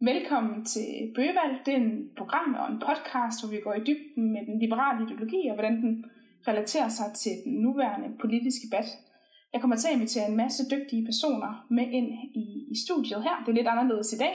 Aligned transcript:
Velkommen 0.00 0.64
til 0.64 1.12
Bøgevalg. 1.14 1.66
Det 1.66 1.74
er 1.74 1.78
en 1.78 2.10
program 2.18 2.54
og 2.54 2.72
en 2.72 2.82
podcast, 2.88 3.36
hvor 3.40 3.50
vi 3.50 3.60
går 3.60 3.74
i 3.74 3.84
dybden 3.88 4.32
med 4.32 4.46
den 4.46 4.58
liberale 4.58 5.04
ideologi 5.04 5.48
og 5.48 5.54
hvordan 5.54 5.76
den 5.82 6.04
relaterer 6.48 6.88
sig 6.88 7.08
til 7.14 7.32
den 7.44 7.52
nuværende 7.52 8.08
politiske 8.20 8.66
debat. 8.66 8.88
Jeg 9.52 9.60
kommer 9.60 9.76
til 9.76 9.88
at 9.88 9.94
invitere 9.94 10.28
en 10.28 10.36
masse 10.36 10.62
dygtige 10.74 11.04
personer 11.04 11.66
med 11.70 11.86
ind 11.98 12.08
i, 12.34 12.46
i 12.70 12.76
studiet 12.84 13.22
her. 13.22 13.36
Det 13.44 13.48
er 13.52 13.56
lidt 13.56 13.68
anderledes 13.68 14.12
i 14.12 14.18
dag. 14.18 14.34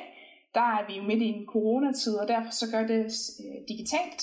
Der 0.54 0.62
er 0.62 0.88
vi 0.88 0.94
jo 0.98 1.04
midt 1.04 1.22
i 1.22 1.26
en 1.26 1.46
coronatid, 1.46 2.16
og 2.16 2.28
derfor 2.28 2.52
så 2.52 2.66
gør 2.72 2.88
det 2.88 3.04
øh, 3.44 3.58
digitalt. 3.72 4.22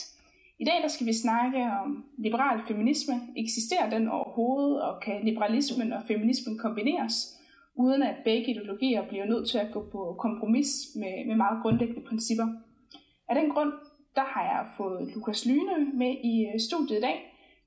I 0.58 0.64
dag 0.64 0.82
der 0.82 0.88
skal 0.88 1.06
vi 1.06 1.12
snakke 1.12 1.58
om 1.82 2.04
liberal 2.18 2.60
feminisme. 2.68 3.14
Eksisterer 3.36 3.90
den 3.90 4.08
overhovedet, 4.08 4.82
og 4.82 5.00
kan 5.00 5.24
liberalismen 5.24 5.92
og 5.92 6.02
feminismen 6.08 6.58
kombineres? 6.58 7.37
Uden 7.78 8.02
at 8.02 8.16
begge 8.24 8.50
ideologier 8.50 9.08
bliver 9.08 9.26
nødt 9.26 9.48
til 9.48 9.58
at 9.58 9.72
gå 9.72 9.88
på 9.92 10.16
kompromis 10.18 10.70
med, 10.96 11.26
med 11.26 11.36
meget 11.36 11.62
grundlæggende 11.62 12.08
principper. 12.08 12.46
Af 13.28 13.34
den 13.40 13.50
grund, 13.50 13.72
der 14.14 14.24
har 14.24 14.42
jeg 14.42 14.66
fået 14.76 15.12
Lukas 15.14 15.46
Lyne 15.46 15.76
med 15.94 16.12
i 16.32 16.46
øh, 16.54 16.60
studiet 16.60 16.98
i 16.98 17.00
dag. 17.00 17.18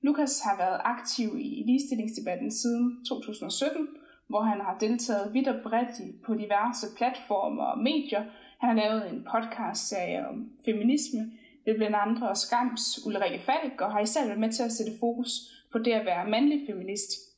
Lukas 0.02 0.42
har 0.42 0.58
været 0.58 0.82
aktiv 0.84 1.30
i 1.40 1.64
ligestillingsdebatten 1.68 2.52
siden 2.52 3.05
2017, 3.05 3.88
hvor 4.28 4.42
han 4.42 4.62
har 4.62 4.78
deltaget 4.80 5.34
vidt 5.34 5.48
og 5.48 5.60
bredt 5.64 6.24
på 6.26 6.34
diverse 6.34 6.88
platformer 6.98 7.64
og 7.64 7.80
medier. 7.80 8.24
Han 8.60 8.70
har 8.70 8.76
lavet 8.76 9.12
en 9.12 9.28
podcast-serie 9.32 10.28
om 10.28 10.50
feminisme, 10.66 11.32
det 11.66 11.76
blandt 11.76 11.96
andre 11.96 12.36
Skams 12.36 13.05
Ulrike 13.05 13.40
Falk, 13.40 13.82
og 13.82 13.91
har 13.91 14.00
især 14.00 14.26
været 14.26 14.40
med 14.40 14.52
til 14.52 14.64
at 14.64 14.72
sætte 14.72 14.91
fokus 15.00 15.32
på 15.72 15.78
det 15.78 15.91
at 15.91 16.05
være 16.05 16.30
mandlig 16.30 16.62
feminist– 16.68 17.12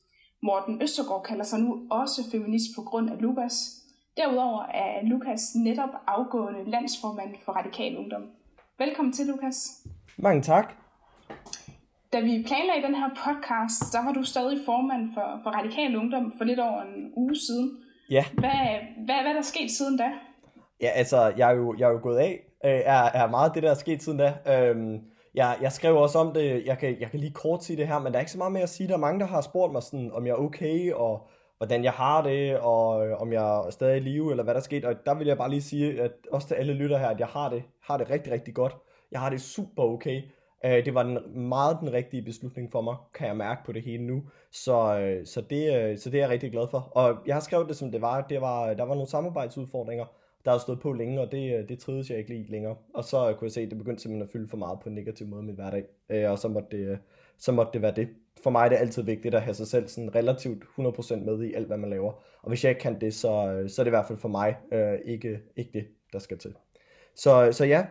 Morten 0.46 0.82
Østergaard 0.82 1.24
kalder 1.24 1.44
sig 1.44 1.60
nu 1.60 1.88
også 1.92 2.22
feminist 2.32 2.76
på 2.76 2.82
grund 2.82 3.10
af 3.10 3.22
Lukas. 3.22 3.56
Derudover 4.18 4.64
er 4.64 5.04
Lukas 5.04 5.56
netop 5.56 5.90
afgående 6.08 6.72
landsformand 6.72 7.36
for 7.46 7.52
Radikal 7.52 7.98
Ungdom. 7.98 8.24
Velkommen 8.80 9.14
til, 9.14 9.26
Lukas. 9.26 9.88
Mange 10.18 10.42
tak. 10.42 10.74
Da 12.14 12.20
vi 12.20 12.44
planlagde 12.48 12.88
den 12.88 12.96
her 12.96 13.10
podcast, 13.26 13.94
der 13.94 14.06
var 14.06 14.12
du 14.12 14.24
stadig 14.24 14.60
formand 14.66 15.14
for, 15.14 15.40
for 15.44 15.50
Radikal 15.50 15.96
Ungdom 15.96 16.34
for 16.38 16.44
lidt 16.44 16.60
over 16.60 16.82
en 16.82 17.14
uge 17.16 17.36
siden. 17.36 17.78
Ja. 18.10 18.26
Hvad, 18.34 18.50
hvad, 19.06 19.16
hvad 19.22 19.32
er 19.32 19.34
der 19.34 19.42
sket 19.42 19.72
siden 19.72 19.98
da? 19.98 20.12
Ja, 20.82 20.88
altså, 20.88 21.34
jeg 21.38 21.52
er 21.52 21.56
jo, 21.56 21.76
jeg 21.78 21.88
er 21.88 21.92
jo 21.92 22.00
gået 22.04 22.18
af. 22.18 22.44
Øh, 22.66 22.82
er, 22.86 23.04
er 23.04 23.28
meget 23.30 23.56
det, 23.56 23.64
der 23.64 23.72
er 23.72 23.76
sket 23.76 24.04
siden 24.04 24.20
da. 24.20 24.34
Øhm, 24.48 25.02
jeg, 25.36 25.58
jeg 25.62 25.72
skrev 25.72 25.98
også 25.98 26.20
om 26.20 26.34
det, 26.34 26.66
jeg 26.66 26.78
kan, 26.78 26.98
jeg 27.00 27.12
kan 27.12 27.20
lige 27.20 27.34
kort 27.34 27.64
sige 27.64 27.78
det 27.78 27.88
her, 27.88 28.00
men 28.00 28.14
der 28.14 28.20
er 28.20 28.22
ikke 28.22 28.32
så 28.32 28.38
meget 28.38 28.54
mere 28.54 28.64
at 28.64 28.70
sige. 28.70 28.88
Der 28.88 28.94
er 28.94 28.98
mange, 28.98 29.20
der 29.20 29.26
har 29.26 29.42
spurgt 29.42 29.72
mig, 29.72 29.84
sådan, 29.84 30.12
om 30.12 30.26
jeg 30.26 30.32
er 30.32 30.38
okay, 30.38 30.94
og 30.94 31.28
hvordan 31.58 31.84
jeg 31.84 31.92
har 31.92 32.22
det, 32.22 32.58
og 32.58 33.08
øh, 33.08 33.22
om 33.22 33.34
jeg 33.34 33.58
er 33.58 33.70
stadig 33.70 33.98
i 33.98 34.00
live, 34.00 34.32
eller 34.32 34.44
hvad 34.44 34.54
der 34.54 34.60
er 34.60 34.64
sket. 34.64 34.86
Og 34.86 34.96
der 35.06 35.14
vil 35.14 35.28
jeg 35.28 35.38
bare 35.38 35.50
lige 35.50 35.62
sige, 35.62 36.02
at 36.02 36.12
også 36.32 36.48
til 36.48 36.56
alle 36.56 36.74
lytter 36.74 36.98
her, 36.98 37.08
at 37.08 37.20
jeg 37.20 37.28
har 37.28 37.50
det, 37.50 37.64
har 37.82 37.98
det 37.98 38.10
rigtig, 38.10 38.34
rigtig 38.34 38.54
godt. 38.54 38.76
Jeg 39.12 39.20
har 39.20 39.30
det 39.30 39.42
super 39.42 39.84
okay. 39.84 40.22
Øh, 40.66 40.86
det 40.86 40.94
var 40.94 41.04
den, 41.04 41.48
meget 41.50 41.78
den 41.82 41.94
rigtige 41.94 42.22
beslutning 42.22 42.72
for 42.72 42.82
mig, 42.82 42.96
kan 43.14 43.28
jeg 43.28 43.38
mærke 43.38 43.62
på 43.66 43.72
det 43.72 43.82
hele 43.82 44.04
nu. 44.04 44.24
Så, 44.52 45.00
øh, 45.00 45.26
så, 45.26 45.42
det, 45.42 45.76
øh, 45.76 45.98
så 45.98 46.10
det 46.10 46.18
er 46.18 46.22
jeg 46.22 46.30
rigtig 46.30 46.52
glad 46.52 46.68
for. 46.72 46.80
Og 46.80 47.18
jeg 47.26 47.36
har 47.36 47.42
skrevet 47.42 47.68
det, 47.68 47.76
som 47.76 47.92
det 47.92 48.02
var. 48.02 48.22
Det 48.22 48.42
var 48.42 48.74
der 48.74 48.84
var 48.84 48.94
nogle 48.94 49.10
samarbejdsudfordringer, 49.10 50.06
der 50.46 50.52
har 50.52 50.58
stået 50.58 50.80
på 50.80 50.94
længe, 50.94 51.22
og 51.22 51.32
det, 51.32 51.60
øh, 51.60 51.70
det 51.70 51.80
trides 51.80 52.10
jeg 52.10 52.18
ikke 52.18 52.30
lige 52.30 52.52
længere. 52.52 52.76
Og 52.94 53.04
så 53.04 53.36
kunne 53.40 53.46
jeg 53.46 53.52
se, 53.52 53.62
at 53.62 53.70
det 53.70 53.78
begyndte 53.78 54.02
simpelthen 54.02 54.28
at 54.28 54.32
fylde 54.32 54.48
for 54.48 54.58
meget 54.58 54.80
på 54.80 54.90
en 54.90 54.96
negativ 54.96 55.28
måde 55.28 55.44
i 55.44 55.46
min 55.46 55.56
hverdag. 55.56 55.86
Øh, 56.10 56.32
og 56.32 56.40
så 56.40 56.48
måtte, 56.48 56.78
det, 56.78 56.88
øh, 56.88 56.98
så 57.38 57.52
måtte 57.52 57.74
det 57.74 57.82
være 57.82 57.96
det. 57.96 58.10
For 58.44 58.50
mig 58.50 58.66
er 58.66 58.70
det 58.70 58.76
altid 58.76 59.04
vigtigt 59.04 59.36
at 59.36 59.42
have 59.42 59.54
sig 59.54 59.68
selv 59.68 59.88
sådan 59.88 60.16
relativt 60.16 60.64
100% 60.64 61.16
med 61.16 61.44
i 61.44 61.54
alt, 61.54 61.68
hvad 61.68 61.78
man 61.78 61.90
laver. 61.90 62.12
Og 62.42 62.48
hvis 62.48 62.64
jeg 62.64 62.70
ikke 62.70 62.82
kan 62.82 63.02
det, 63.02 63.14
så, 63.14 63.64
så 63.68 63.82
er 63.82 63.84
det 63.84 63.90
i 63.90 63.96
hvert 63.96 64.08
fald 64.08 64.20
for 64.20 64.30
mig 64.30 64.58
øh, 64.72 65.00
ikke, 65.06 65.40
ikke 65.56 65.72
det, 65.74 65.88
der 66.14 66.20
skal 66.20 66.38
til. 66.38 66.56
Så, 67.16 67.52
så 67.52 67.66
ja. 67.66 67.86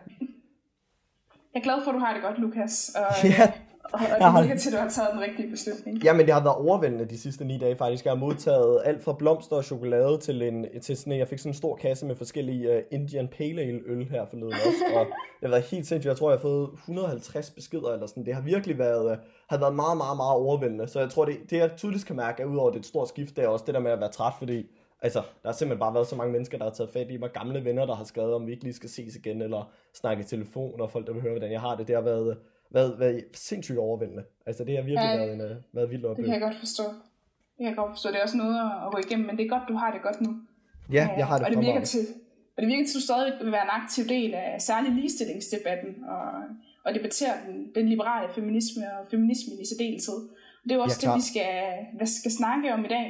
Jeg 1.53 1.59
er 1.59 1.63
glad 1.63 1.83
for, 1.83 1.91
at 1.91 1.95
du 1.95 1.99
har 1.99 2.13
det 2.13 2.23
godt, 2.23 2.39
Lukas. 2.39 2.95
Og, 2.95 3.29
ja, 3.37 3.51
og, 3.83 3.99
og 4.19 4.33
det 4.33 4.43
virker 4.43 4.59
til, 4.59 4.69
at 4.69 4.73
du 4.73 4.81
har 4.81 4.89
taget 4.89 5.09
den 5.13 5.21
rigtige 5.21 5.49
beslutning. 5.49 6.03
Jamen, 6.03 6.25
det 6.25 6.33
har 6.33 6.43
været 6.43 6.55
overvældende 6.55 7.05
de 7.05 7.17
sidste 7.17 7.45
ni 7.45 7.57
dage 7.57 7.75
faktisk. 7.75 8.05
Jeg 8.05 8.11
har 8.11 8.17
modtaget 8.17 8.81
alt 8.85 9.03
fra 9.03 9.13
blomster 9.13 9.55
og 9.55 9.63
chokolade 9.63 10.17
til, 10.17 10.41
en, 10.41 10.65
til 10.81 10.97
sådan 10.97 11.13
en, 11.13 11.19
jeg 11.19 11.27
fik 11.27 11.39
sådan 11.39 11.49
en 11.49 11.53
stor 11.53 11.75
kasse 11.75 12.05
med 12.05 12.15
forskellige 12.15 12.77
uh, 12.77 12.81
Indian 12.91 13.27
Pale 13.27 13.61
Ale 13.61 13.81
øl 13.85 14.09
her 14.09 14.25
forleden 14.25 14.53
også. 14.53 14.83
Og 14.95 15.05
det 15.39 15.43
har 15.43 15.49
været 15.49 15.63
helt 15.63 15.87
sindssygt. 15.87 16.09
Jeg 16.09 16.17
tror, 16.17 16.29
jeg 16.29 16.37
har 16.37 16.41
fået 16.41 16.69
150 16.73 17.49
beskeder 17.49 17.93
eller 17.93 18.07
sådan. 18.07 18.25
Det 18.25 18.33
har 18.33 18.41
virkelig 18.41 18.77
været, 18.77 19.11
uh, 19.11 19.17
har 19.49 19.57
været 19.57 19.75
meget, 19.75 19.97
meget, 19.97 20.17
meget 20.17 20.33
overvældende. 20.33 20.87
Så 20.87 20.99
jeg 20.99 21.09
tror, 21.09 21.25
det, 21.25 21.37
det 21.49 21.57
jeg 21.57 21.71
tydeligt 21.77 22.05
kan 22.05 22.15
mærke, 22.15 22.41
er 22.41 22.45
udover 22.45 22.71
det 22.71 22.79
et 22.79 22.85
stort 22.85 23.07
skift, 23.07 23.35
det 23.35 23.43
er 23.43 23.47
også 23.47 23.65
det 23.65 23.73
der 23.73 23.81
med 23.81 23.91
at 23.91 23.99
være 23.99 24.11
træt, 24.11 24.33
fordi 24.39 24.65
Altså, 25.03 25.19
der 25.19 25.49
har 25.49 25.53
simpelthen 25.53 25.79
bare 25.79 25.93
været 25.93 26.07
så 26.07 26.15
mange 26.15 26.31
mennesker, 26.31 26.57
der 26.57 26.65
har 26.65 26.71
taget 26.71 26.89
fat 26.89 27.11
i 27.11 27.17
mig. 27.17 27.31
Gamle 27.31 27.65
venner, 27.65 27.85
der 27.85 27.95
har 27.95 28.03
skrevet, 28.03 28.33
om 28.33 28.47
vi 28.47 28.51
ikke 28.51 28.63
lige 28.63 28.73
skal 28.73 28.89
ses 28.89 29.15
igen, 29.15 29.41
eller 29.41 29.71
snakke 29.93 30.21
i 30.21 30.25
telefon, 30.25 30.81
og 30.81 30.91
folk, 30.91 31.07
der 31.07 31.13
vil 31.13 31.21
høre, 31.21 31.31
hvordan 31.31 31.51
jeg 31.51 31.61
har 31.61 31.75
det. 31.75 31.87
Det 31.87 31.95
har 31.95 32.01
været, 32.01 32.37
været, 32.73 32.99
været 32.99 33.23
sindssygt 33.33 33.77
overvældende. 33.77 34.23
Altså 34.45 34.63
det 34.63 34.75
har 34.75 34.83
virkelig 34.83 35.09
ja, 35.11 35.17
været, 35.17 35.33
en, 35.33 35.41
uh, 35.41 35.75
været 35.75 35.89
vildt 35.89 36.05
oplevelse. 36.05 36.21
Det 36.21 36.25
kan 36.25 36.33
jeg 36.33 36.41
godt 36.41 36.59
forstå. 36.59 36.83
Det 37.53 37.59
kan 37.59 37.67
jeg 37.67 37.75
godt 37.75 37.91
forstå. 37.91 38.09
Det 38.09 38.17
er 38.17 38.23
også 38.23 38.37
noget 38.37 38.55
at 38.85 38.91
gå 38.93 38.97
igennem, 39.07 39.25
men 39.27 39.37
det 39.37 39.45
er 39.45 39.49
godt, 39.49 39.63
du 39.67 39.73
har 39.73 39.91
det 39.91 40.01
godt 40.01 40.21
nu. 40.21 40.31
Ja, 40.91 41.09
jeg 41.17 41.27
har 41.27 41.37
det 41.37 41.45
og 41.45 41.51
det 41.51 41.59
virker 41.59 41.81
til, 41.81 42.05
Og 42.55 42.59
det 42.61 42.67
virker 42.67 42.85
til, 42.85 42.91
at 42.91 42.99
du 43.01 43.05
stadig 43.09 43.33
vil 43.41 43.51
være 43.51 43.65
en 43.69 43.75
aktiv 43.81 44.03
del 44.05 44.33
af 44.33 44.61
særlig 44.61 44.91
ligestillingsdebatten 44.91 46.03
og, 46.03 46.25
og 46.85 46.89
debattere 46.95 47.35
den, 47.47 47.71
den 47.75 47.89
liberale 47.89 48.33
feminisme 48.35 48.83
og 48.97 49.07
feminismen 49.11 49.59
i 49.61 49.65
særdeleshed. 49.65 50.19
Og 50.59 50.63
det 50.63 50.71
er 50.71 50.75
jo 50.75 50.81
også 50.81 50.99
ja, 51.03 51.07
det, 51.07 51.17
vi 51.17 51.25
skal, 51.31 51.53
hvad 51.97 52.07
skal 52.07 52.31
snakke 52.31 52.73
om 52.73 52.85
i 52.85 52.87
dag. 52.87 53.07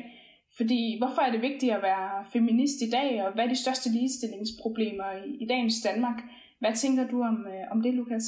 Fordi 0.58 0.98
hvorfor 1.00 1.22
er 1.22 1.32
det 1.32 1.42
vigtigt 1.42 1.74
at 1.74 1.82
være 1.82 2.26
feminist 2.34 2.82
i 2.82 2.90
dag, 2.90 3.24
og 3.26 3.34
hvad 3.34 3.44
er 3.44 3.50
de 3.50 3.64
største 3.66 3.90
ligestillingsproblemer 3.90 5.10
i, 5.26 5.30
i 5.44 5.46
dagens 5.48 5.82
Danmark? 5.82 6.20
Hvad 6.60 6.74
tænker 6.76 7.08
du 7.08 7.24
om, 7.24 7.48
øh, 7.48 7.72
om 7.72 7.82
det, 7.82 7.94
Lukas? 7.94 8.24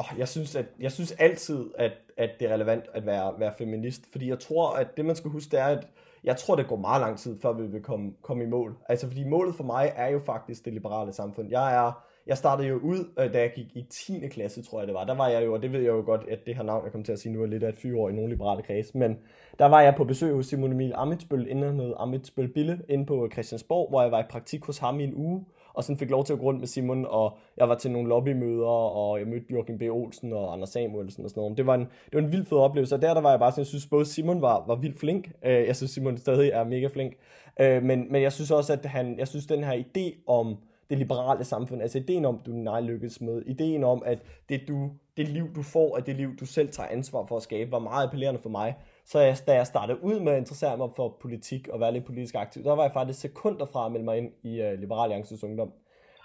Oh, 0.00 0.18
jeg, 0.18 0.28
synes, 0.28 0.56
at, 0.56 0.66
jeg 0.80 0.92
synes 0.92 1.12
altid, 1.12 1.70
at, 1.78 1.92
at 2.16 2.30
det 2.40 2.48
er 2.48 2.54
relevant 2.54 2.84
at 2.94 3.06
være, 3.06 3.34
være 3.38 3.52
feminist, 3.58 4.02
fordi 4.12 4.28
jeg 4.28 4.38
tror, 4.38 4.72
at 4.72 4.96
det 4.96 5.04
man 5.04 5.16
skal 5.16 5.30
huske, 5.30 5.50
det 5.50 5.60
er, 5.60 5.64
at 5.64 5.86
jeg 6.24 6.36
tror, 6.36 6.56
det 6.56 6.68
går 6.68 6.76
meget 6.76 7.00
lang 7.00 7.18
tid, 7.18 7.40
før 7.40 7.52
vi 7.52 7.66
vil 7.66 7.82
komme, 7.82 8.12
komme 8.22 8.44
i 8.44 8.46
mål. 8.46 8.76
Altså, 8.88 9.06
fordi 9.06 9.24
målet 9.24 9.54
for 9.54 9.64
mig 9.64 9.92
er 9.96 10.08
jo 10.08 10.18
faktisk 10.18 10.64
det 10.64 10.72
liberale 10.72 11.12
samfund. 11.12 11.50
Jeg 11.50 11.74
er, 11.74 12.04
jeg 12.26 12.38
startede 12.38 12.68
jo 12.68 12.76
ud, 12.76 13.12
øh, 13.18 13.32
da 13.32 13.40
jeg 13.40 13.52
gik 13.54 13.66
i 13.74 13.82
10. 13.90 14.28
klasse, 14.28 14.62
tror 14.62 14.80
jeg 14.80 14.86
det 14.86 14.94
var. 14.94 15.04
Der 15.04 15.14
var 15.14 15.28
jeg 15.28 15.44
jo, 15.44 15.54
og 15.54 15.62
det 15.62 15.72
ved 15.72 15.80
jeg 15.80 15.88
jo 15.88 16.02
godt, 16.06 16.24
at 16.28 16.38
det 16.46 16.56
her 16.56 16.62
navn, 16.62 16.84
jeg 16.84 16.92
kommer 16.92 17.04
til 17.04 17.12
at 17.12 17.18
sige 17.18 17.32
nu, 17.32 17.42
er 17.42 17.46
lidt 17.46 17.62
af 17.62 17.68
et 17.68 17.78
fyreår 17.78 18.08
i 18.08 18.12
nogle 18.12 18.30
liberale 18.30 18.62
kreds. 18.62 18.94
Men 18.94 19.18
der 19.58 19.66
var 19.66 19.80
jeg 19.80 19.94
på 19.96 20.04
besøg 20.04 20.34
hos 20.34 20.46
Simon 20.46 20.72
Emil 20.72 20.92
Amitsbøl, 20.94 21.46
inden 21.48 21.74
noget 21.74 21.94
Amitsbøl 21.98 22.48
Bille, 22.48 22.80
inde 22.88 23.06
på 23.06 23.28
Christiansborg, 23.32 23.88
hvor 23.88 24.02
jeg 24.02 24.10
var 24.10 24.20
i 24.20 24.26
praktik 24.30 24.64
hos 24.64 24.78
ham 24.78 25.00
i 25.00 25.04
en 25.04 25.14
uge 25.14 25.44
og 25.72 25.84
sådan 25.84 25.98
fik 25.98 26.10
lov 26.10 26.24
til 26.24 26.32
at 26.32 26.38
gå 26.38 26.44
rundt 26.44 26.60
med 26.60 26.66
Simon, 26.66 27.06
og 27.08 27.38
jeg 27.56 27.68
var 27.68 27.74
til 27.74 27.90
nogle 27.90 28.08
lobbymøder, 28.08 28.66
og 28.66 29.18
jeg 29.18 29.26
mødte 29.26 29.46
Joachim 29.50 29.78
B. 29.78 29.82
Olsen 29.82 30.32
og 30.32 30.52
Anders 30.52 30.68
Samuelsen 30.68 31.24
og 31.24 31.30
sådan 31.30 31.40
noget. 31.40 31.58
Det 31.58 31.66
var 31.66 31.74
en, 31.74 31.80
det 31.80 32.14
var 32.14 32.20
en 32.20 32.32
vild 32.32 32.46
fed 32.46 32.58
oplevelse, 32.58 32.94
og 32.94 33.02
der, 33.02 33.14
der 33.14 33.20
var 33.20 33.30
jeg 33.30 33.38
bare 33.38 33.50
sådan, 33.50 33.60
jeg 33.60 33.66
synes 33.66 33.86
både 33.86 34.04
Simon 34.04 34.42
var, 34.42 34.64
var 34.66 34.74
vildt 34.74 35.00
flink, 35.00 35.30
øh, 35.44 35.66
jeg 35.66 35.76
synes 35.76 35.90
Simon 35.90 36.18
stadig 36.18 36.50
er 36.50 36.64
mega 36.64 36.86
flink, 36.86 37.12
øh, 37.60 37.82
men, 37.82 38.12
men 38.12 38.22
jeg 38.22 38.32
synes 38.32 38.50
også, 38.50 38.72
at 38.72 38.86
han, 38.86 39.18
jeg 39.18 39.28
synes 39.28 39.46
den 39.46 39.64
her 39.64 39.82
idé 39.82 40.24
om 40.26 40.56
det 40.90 40.98
liberale 40.98 41.44
samfund, 41.44 41.82
altså 41.82 41.98
ideen 41.98 42.24
om, 42.24 42.38
at 42.40 42.46
du 42.46 42.50
nej 42.52 42.80
lykkes 42.80 43.20
med, 43.20 43.42
ideen 43.46 43.84
om, 43.84 44.02
at 44.06 44.18
det, 44.48 44.60
du, 44.68 44.90
det 45.16 45.28
liv, 45.28 45.54
du 45.54 45.62
får, 45.62 45.96
er 45.96 46.00
det 46.00 46.16
liv, 46.16 46.36
du 46.36 46.46
selv 46.46 46.68
tager 46.68 46.88
ansvar 46.88 47.26
for 47.26 47.36
at 47.36 47.42
skabe, 47.42 47.72
var 47.72 47.78
meget 47.78 48.06
appellerende 48.06 48.40
for 48.40 48.50
mig. 48.50 48.74
Så 49.10 49.20
jeg, 49.20 49.36
da 49.46 49.54
jeg 49.54 49.66
startede 49.66 50.04
ud 50.04 50.20
med 50.20 50.32
at 50.32 50.38
interessere 50.38 50.76
mig 50.76 50.88
for 50.96 51.16
politik 51.20 51.68
og 51.68 51.80
være 51.80 51.92
lidt 51.92 52.04
politisk 52.04 52.34
aktiv, 52.34 52.64
der 52.64 52.74
var 52.74 52.82
jeg 52.82 52.92
faktisk 52.92 53.20
sekunder 53.20 53.66
fra 53.66 53.86
at 53.86 53.92
melde 53.92 54.04
mig 54.04 54.18
ind 54.18 54.32
i 54.42 54.62
uh, 54.62 54.80
Liberal 54.80 55.02
Alliances 55.02 55.44
Ungdom 55.44 55.72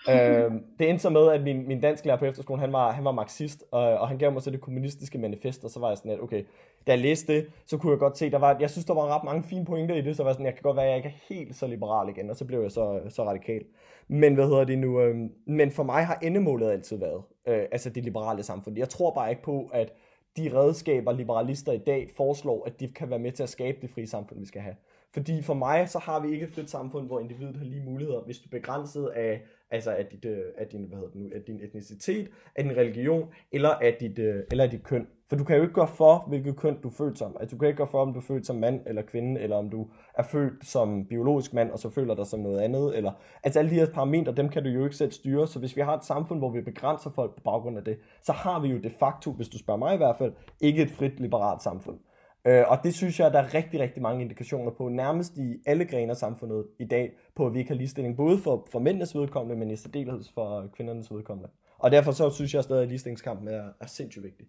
øh, 0.09 0.51
det 0.79 0.90
endte 0.90 1.01
så 1.01 1.09
med, 1.09 1.31
at 1.31 1.44
min, 1.44 1.68
min 1.68 1.81
dansklærer 1.81 2.18
på 2.18 2.25
efterskolen, 2.25 2.59
han 2.59 2.73
var, 2.73 2.91
han 2.91 3.06
var 3.06 3.12
marxist, 3.12 3.63
og, 3.72 3.81
og 3.81 4.07
han 4.07 4.18
gav 4.18 4.31
mig 4.31 4.41
så 4.41 4.51
det 4.51 4.62
kommunistiske 4.62 5.18
manifest, 5.18 5.63
og 5.63 5.69
så 5.69 5.79
var 5.79 5.88
jeg 5.88 5.97
sådan, 5.97 6.12
at 6.12 6.19
okay, 6.19 6.44
da 6.88 6.91
jeg 6.91 7.00
læste 7.00 7.34
det, 7.34 7.47
så 7.66 7.78
kunne 7.78 7.91
jeg 7.91 8.00
godt 8.00 8.18
se, 8.18 8.31
der 8.31 8.38
var, 8.38 8.57
jeg 8.59 8.69
synes, 8.69 8.85
der 8.85 8.94
var 8.94 9.16
ret 9.16 9.23
mange 9.23 9.44
fine 9.44 9.66
pointer 9.66 9.96
i 9.96 10.02
det, 10.02 10.16
så 10.16 10.23
var 10.23 10.29
jeg 10.29 10.34
sådan, 10.34 10.46
jeg 10.46 10.53
kan 10.53 10.63
godt 10.63 10.78
være, 10.78 10.85
at 10.85 10.90
jeg 10.90 10.97
ikke 10.97 11.09
er 11.09 11.35
helt 11.35 11.56
så 11.56 11.67
liberal 11.67 12.09
igen, 12.09 12.29
og 12.29 12.35
så 12.35 12.46
blev 12.46 12.62
jeg 12.62 12.72
så, 12.72 13.00
så 13.09 13.23
radikal. 13.23 13.63
Men 14.07 14.35
hvad 14.35 14.46
hedder 14.46 14.63
det 14.63 14.79
nu, 14.79 15.02
øh, 15.02 15.16
men 15.47 15.72
for 15.72 15.84
mig 15.84 16.05
har 16.05 16.20
endemålet 16.22 16.72
altid 16.72 16.97
været, 16.97 17.22
øh, 17.47 17.64
altså 17.72 17.90
det 17.90 18.03
liberale 18.03 18.43
samfund. 18.43 18.78
Jeg 18.78 18.90
tror 18.90 19.14
bare 19.14 19.29
ikke 19.29 19.43
på, 19.43 19.70
at 19.73 19.93
de 20.37 20.53
redskaber, 20.53 21.11
liberalister 21.11 21.72
i 21.72 21.78
dag 21.78 22.09
foreslår, 22.17 22.66
at 22.66 22.79
de 22.79 22.87
kan 22.87 23.09
være 23.09 23.20
med 23.20 23.32
til 23.32 23.43
at 23.43 23.49
skabe 23.49 23.78
det 23.82 23.90
frie 23.90 24.08
samfund, 24.08 24.40
vi 24.40 24.46
skal 24.46 24.61
have. 24.61 24.76
Fordi 25.14 25.41
for 25.41 25.53
mig, 25.53 25.90
så 25.90 25.99
har 25.99 26.20
vi 26.20 26.32
ikke 26.32 26.46
et 26.46 26.53
frit 26.53 26.70
samfund, 26.70 27.08
hvor 27.08 27.20
individet 27.20 27.58
har 27.58 27.66
lige 27.66 27.84
muligheder, 27.84 28.22
hvis 28.22 28.40
du 28.40 28.47
er 28.47 28.59
begrænset 28.59 29.08
af, 29.08 29.41
altså 29.75 29.91
af, 29.91 30.05
dit, 30.05 30.25
øh, 30.25 30.43
af, 30.57 30.67
din, 30.67 30.83
hvad 30.83 30.97
hedder 30.97 31.11
det 31.11 31.22
nu, 31.22 31.29
af 31.35 31.41
din 31.47 31.59
etnicitet, 31.63 32.29
af 32.55 32.63
din 32.63 32.77
religion, 32.77 33.29
eller 33.51 33.69
af 33.69 33.97
dit, 33.99 34.19
øh, 34.19 34.43
eller 34.51 34.63
af 34.63 34.69
dit 34.69 34.83
køn. 34.83 35.07
For 35.29 35.35
du 35.35 35.43
kan 35.43 35.55
jo 35.55 35.61
ikke 35.61 35.73
gøre 35.73 35.87
for, 35.87 36.25
hvilket 36.27 36.55
køn 36.55 36.81
du 36.81 36.87
er 36.87 36.91
født 36.91 37.17
som. 37.17 37.37
Altså, 37.39 37.55
du 37.55 37.59
kan 37.59 37.67
ikke 37.67 37.77
gøre 37.77 37.87
for, 37.87 38.01
om 38.01 38.13
du 38.13 38.19
er 38.19 38.23
født 38.23 38.45
som 38.45 38.55
mand 38.55 38.81
eller 38.85 39.01
kvinde, 39.01 39.41
eller 39.41 39.55
om 39.55 39.69
du 39.69 39.87
er 40.13 40.23
født 40.23 40.66
som 40.66 41.05
biologisk 41.05 41.53
mand, 41.53 41.72
og 41.72 41.79
så 41.79 41.89
føler 41.89 42.16
dig 42.16 42.27
som 42.27 42.39
noget 42.39 42.59
andet. 42.59 42.97
Eller, 42.97 43.11
altså 43.43 43.59
alle 43.59 43.72
de 43.72 43.75
her 43.75 43.91
parametre, 43.93 44.31
dem 44.31 44.49
kan 44.49 44.63
du 44.63 44.69
jo 44.69 44.83
ikke 44.83 44.95
selv 44.95 45.11
styre. 45.11 45.47
Så 45.47 45.59
hvis 45.59 45.75
vi 45.75 45.81
har 45.81 45.97
et 45.97 46.05
samfund, 46.05 46.39
hvor 46.39 46.49
vi 46.49 46.61
begrænser 46.61 47.09
folk 47.09 47.35
på 47.35 47.41
baggrund 47.43 47.77
af 47.77 47.83
det, 47.83 47.97
så 48.22 48.31
har 48.31 48.59
vi 48.59 48.67
jo 48.67 48.77
de 48.77 48.89
facto, 48.89 49.31
hvis 49.31 49.49
du 49.49 49.57
spørger 49.57 49.79
mig 49.79 49.93
i 49.93 49.97
hvert 49.97 50.17
fald, 50.17 50.33
ikke 50.61 50.81
et 50.81 50.89
frit 50.89 51.19
liberalt 51.19 51.61
samfund. 51.61 51.99
Øh, 52.47 52.64
og 52.68 52.78
det 52.84 52.96
synes 52.96 53.20
jeg, 53.20 53.34
der 53.34 53.40
er 53.40 53.53
rigtig, 53.53 53.80
rigtig 53.80 54.02
mange 54.02 54.22
indikationer 54.22 54.72
på, 54.72 54.90
nærmest 54.90 55.38
i 55.38 55.62
alle 55.66 55.86
grene 55.86 56.12
af 56.12 56.18
samfundet 56.18 56.66
i 56.80 56.86
dag, 56.86 57.12
på 57.36 57.46
at 57.46 57.53
vi 57.53 57.59
ikke 57.59 57.72
har 57.72 57.78
ligestilling, 57.78 58.18
både 58.18 58.38
for, 58.38 58.68
for 58.72 58.80
mændenes 58.80 59.16
vedkommende, 59.16 59.59
men 59.59 59.72
i 59.72 59.76
særdeleshed 59.76 60.24
for 60.34 60.70
kvindernes 60.76 61.12
vedkommende. 61.12 61.50
Og 61.78 61.92
derfor 61.92 62.12
så 62.12 62.30
synes 62.30 62.53
jeg 62.53 62.64
stadig, 62.64 62.84
at 62.84 62.88
ligestillingskampen 62.88 63.47
er, 63.47 63.64
er 63.82 63.86
sindssygt 63.88 64.24
vigtig. 64.24 64.46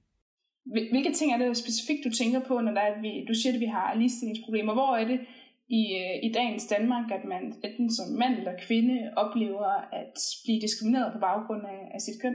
Hvilke 0.93 1.13
ting 1.13 1.33
er 1.33 1.39
det 1.39 1.57
specifikt, 1.57 2.05
du 2.05 2.11
tænker 2.11 2.41
på, 2.49 2.61
når 2.61 2.73
der 2.73 2.81
er, 2.81 2.95
at 2.95 3.03
vi, 3.03 3.25
du 3.29 3.35
siger, 3.35 3.55
at 3.55 3.61
vi 3.61 3.67
har 3.67 3.95
ligestillingsproblemer? 3.95 4.73
Hvor 4.75 4.97
er 4.97 5.07
det 5.09 5.21
i, 5.69 5.83
øh, 6.03 6.31
i 6.31 6.33
dagens 6.33 6.67
Danmark, 6.67 7.11
at 7.11 7.25
man 7.25 7.43
enten 7.65 7.91
som 7.93 8.07
mand 8.19 8.35
eller 8.39 8.55
kvinde 8.67 9.11
oplever 9.17 9.71
at 10.01 10.15
blive 10.45 10.61
diskrimineret 10.61 11.13
på 11.13 11.19
baggrund 11.19 11.63
af, 11.67 11.81
af 11.95 12.01
sit 12.01 12.23
køn? 12.23 12.35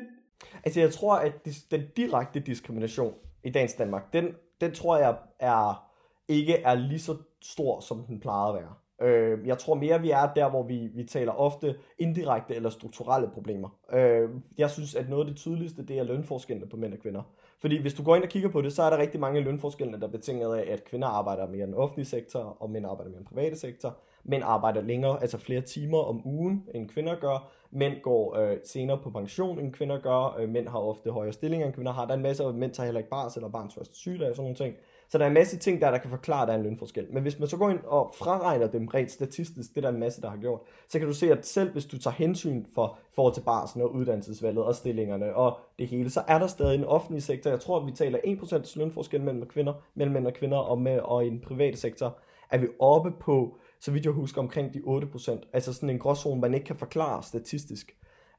Altså 0.63 0.80
jeg 0.80 0.92
tror, 0.92 1.16
at 1.16 1.34
den 1.72 1.81
direkte 1.98 2.40
diskrimination 2.40 3.13
i 3.44 3.50
dagens 3.50 3.74
Danmark, 3.74 4.13
den, 4.13 4.25
den 4.62 4.74
tror 4.74 4.98
jeg 4.98 5.16
er, 5.40 5.92
ikke 6.28 6.56
er 6.56 6.75
lige 6.75 7.00
så 7.00 7.16
stor, 7.42 7.80
som 7.80 8.04
den 8.04 8.19
plejede 8.19 8.50
at 8.50 8.63
være. 8.63 8.74
Øh, 9.02 9.48
jeg 9.48 9.58
tror 9.58 9.75
mere, 9.75 10.02
vi 10.02 10.12
er 10.12 10.34
der, 10.34 10.50
hvor 10.50 10.63
vi, 10.63 10.90
vi 10.94 11.04
taler 11.04 11.31
ofte 11.31 11.75
indirekte 12.00 12.56
eller 12.56 12.69
strukturelle 12.69 13.30
problemer. 13.34 13.69
Øh, 13.94 14.30
jeg 14.58 14.69
synes, 14.69 14.96
at 14.96 15.10
noget 15.10 15.24
af 15.24 15.28
det 15.28 15.38
tydeligste, 15.38 15.86
det 15.86 16.00
er 16.00 16.04
lønforskellene 16.04 16.69
på 16.69 16.78
mænd 16.78 16.94
og 16.94 17.00
kvinder. 17.00 17.22
Fordi 17.62 17.81
hvis 17.81 17.94
du 17.94 18.04
går 18.04 18.16
ind 18.16 18.24
og 18.24 18.30
kigger 18.30 18.50
på 18.50 18.62
det, 18.62 18.74
så 18.74 18.84
er 18.84 18.90
der 18.90 18.98
rigtig 18.98 19.19
mange 19.19 19.42
lønforskelle, 19.42 20.00
der 20.00 20.08
er 20.08 20.12
betinget 20.12 20.56
af, 20.56 20.74
at 20.74 20.84
kvinder 20.84 21.08
arbejder 21.08 21.48
mere 21.48 21.63
i 21.63 21.66
den 21.66 21.74
offentlige 21.74 22.06
sektor, 22.06 22.58
og 22.60 22.69
mænd 22.69 22.86
arbejder 22.86 23.12
mere 23.12 23.19
i 23.22 23.24
den 23.24 23.36
private 23.36 23.56
sektor. 23.56 23.98
Mænd 24.24 24.44
arbejder 24.46 24.81
længere, 24.81 25.22
altså 25.22 25.38
flere 25.38 25.62
timer 25.62 25.98
om 25.98 26.28
ugen, 26.28 26.63
end 26.74 26.90
kvinder 26.90 27.16
gør. 27.16 27.52
Mænd 27.71 28.01
går 28.01 28.38
øh, 28.38 28.57
senere 28.63 28.97
på 28.97 29.09
pension, 29.09 29.59
end 29.59 29.73
kvinder 29.73 30.00
gør. 30.00 30.38
Øh, 30.39 30.50
mænd 30.50 30.68
har 30.68 30.79
ofte 30.79 31.12
højere 31.12 31.33
stillinger, 31.33 31.68
end 31.68 31.75
kvinder 31.75 31.91
har. 31.91 32.06
Der 32.06 32.12
er 32.12 32.18
en 32.18 32.23
masse, 32.23 32.44
af 32.44 32.53
mænd 32.53 32.71
tager 32.71 32.85
heller 32.85 33.00
ikke 33.00 33.09
bars 33.09 33.35
eller 33.35 33.50
barns 33.50 33.75
første 33.75 33.95
sygedag 33.95 34.29
og 34.29 34.35
sådan 34.35 34.44
nogle 34.44 34.56
ting. 34.56 34.75
Så 35.12 35.18
der 35.18 35.23
er 35.23 35.27
en 35.27 35.33
masse 35.33 35.57
ting 35.57 35.81
der, 35.81 35.91
der 35.91 35.97
kan 35.97 36.09
forklare, 36.09 36.41
at 36.41 36.47
der 36.47 36.53
er 36.53 36.57
en 36.57 36.63
lønforskel. 36.63 37.07
Men 37.09 37.21
hvis 37.23 37.39
man 37.39 37.47
så 37.47 37.57
går 37.57 37.69
ind 37.69 37.79
og 37.83 38.13
fraregner 38.18 38.68
dem 38.68 38.88
rent 38.88 39.12
statistisk, 39.12 39.69
det 39.69 39.77
er 39.77 39.81
der 39.81 39.89
en 39.89 40.00
masse, 40.00 40.21
der 40.21 40.29
har 40.29 40.38
gjort, 40.38 40.59
så 40.89 41.00
kan 41.00 41.07
du 41.07 41.13
se, 41.13 41.31
at 41.31 41.45
selv 41.45 41.71
hvis 41.71 41.85
du 41.85 41.97
tager 41.97 42.15
hensyn 42.15 42.65
for 42.75 42.97
forhold 43.15 43.33
til 43.33 43.41
barsen 43.41 43.81
og 43.81 43.94
uddannelsesvalget 43.94 44.63
og 44.63 44.75
stillingerne 44.75 45.35
og 45.35 45.59
det 45.79 45.88
hele, 45.88 46.09
så 46.09 46.21
er 46.27 46.39
der 46.39 46.47
stadig 46.47 46.75
en 46.75 46.85
offentlig 46.85 47.24
sektor. 47.24 47.50
Jeg 47.50 47.59
tror, 47.59 47.79
at 47.79 47.88
vi 47.88 47.91
taler 47.91 48.19
1% 48.19 48.79
lønforskel 48.79 49.21
mellem 49.21 49.45
kvinder, 49.45 49.74
mellem 49.95 50.13
mænd 50.13 50.27
og 50.27 50.33
kvinder, 50.33 50.57
og, 50.57 50.81
med, 50.81 51.00
og 51.00 51.25
i 51.25 51.29
den 51.29 51.39
private 51.39 51.77
sektor 51.77 52.17
er 52.51 52.57
vi 52.57 52.67
oppe 52.79 53.12
på, 53.12 53.57
så 53.81 53.92
vidt 53.92 54.06
jeg 54.06 54.13
husker, 54.13 54.42
omkring 54.42 54.74
de 54.74 54.80
8%. 54.80 55.50
Altså 55.54 55.74
sådan 55.74 55.89
en 55.89 56.00
gråzone, 56.00 56.42
man 56.42 56.54
ikke 56.54 56.66
kan 56.66 56.75
forklare 56.75 57.24
statistisk. 57.24 57.95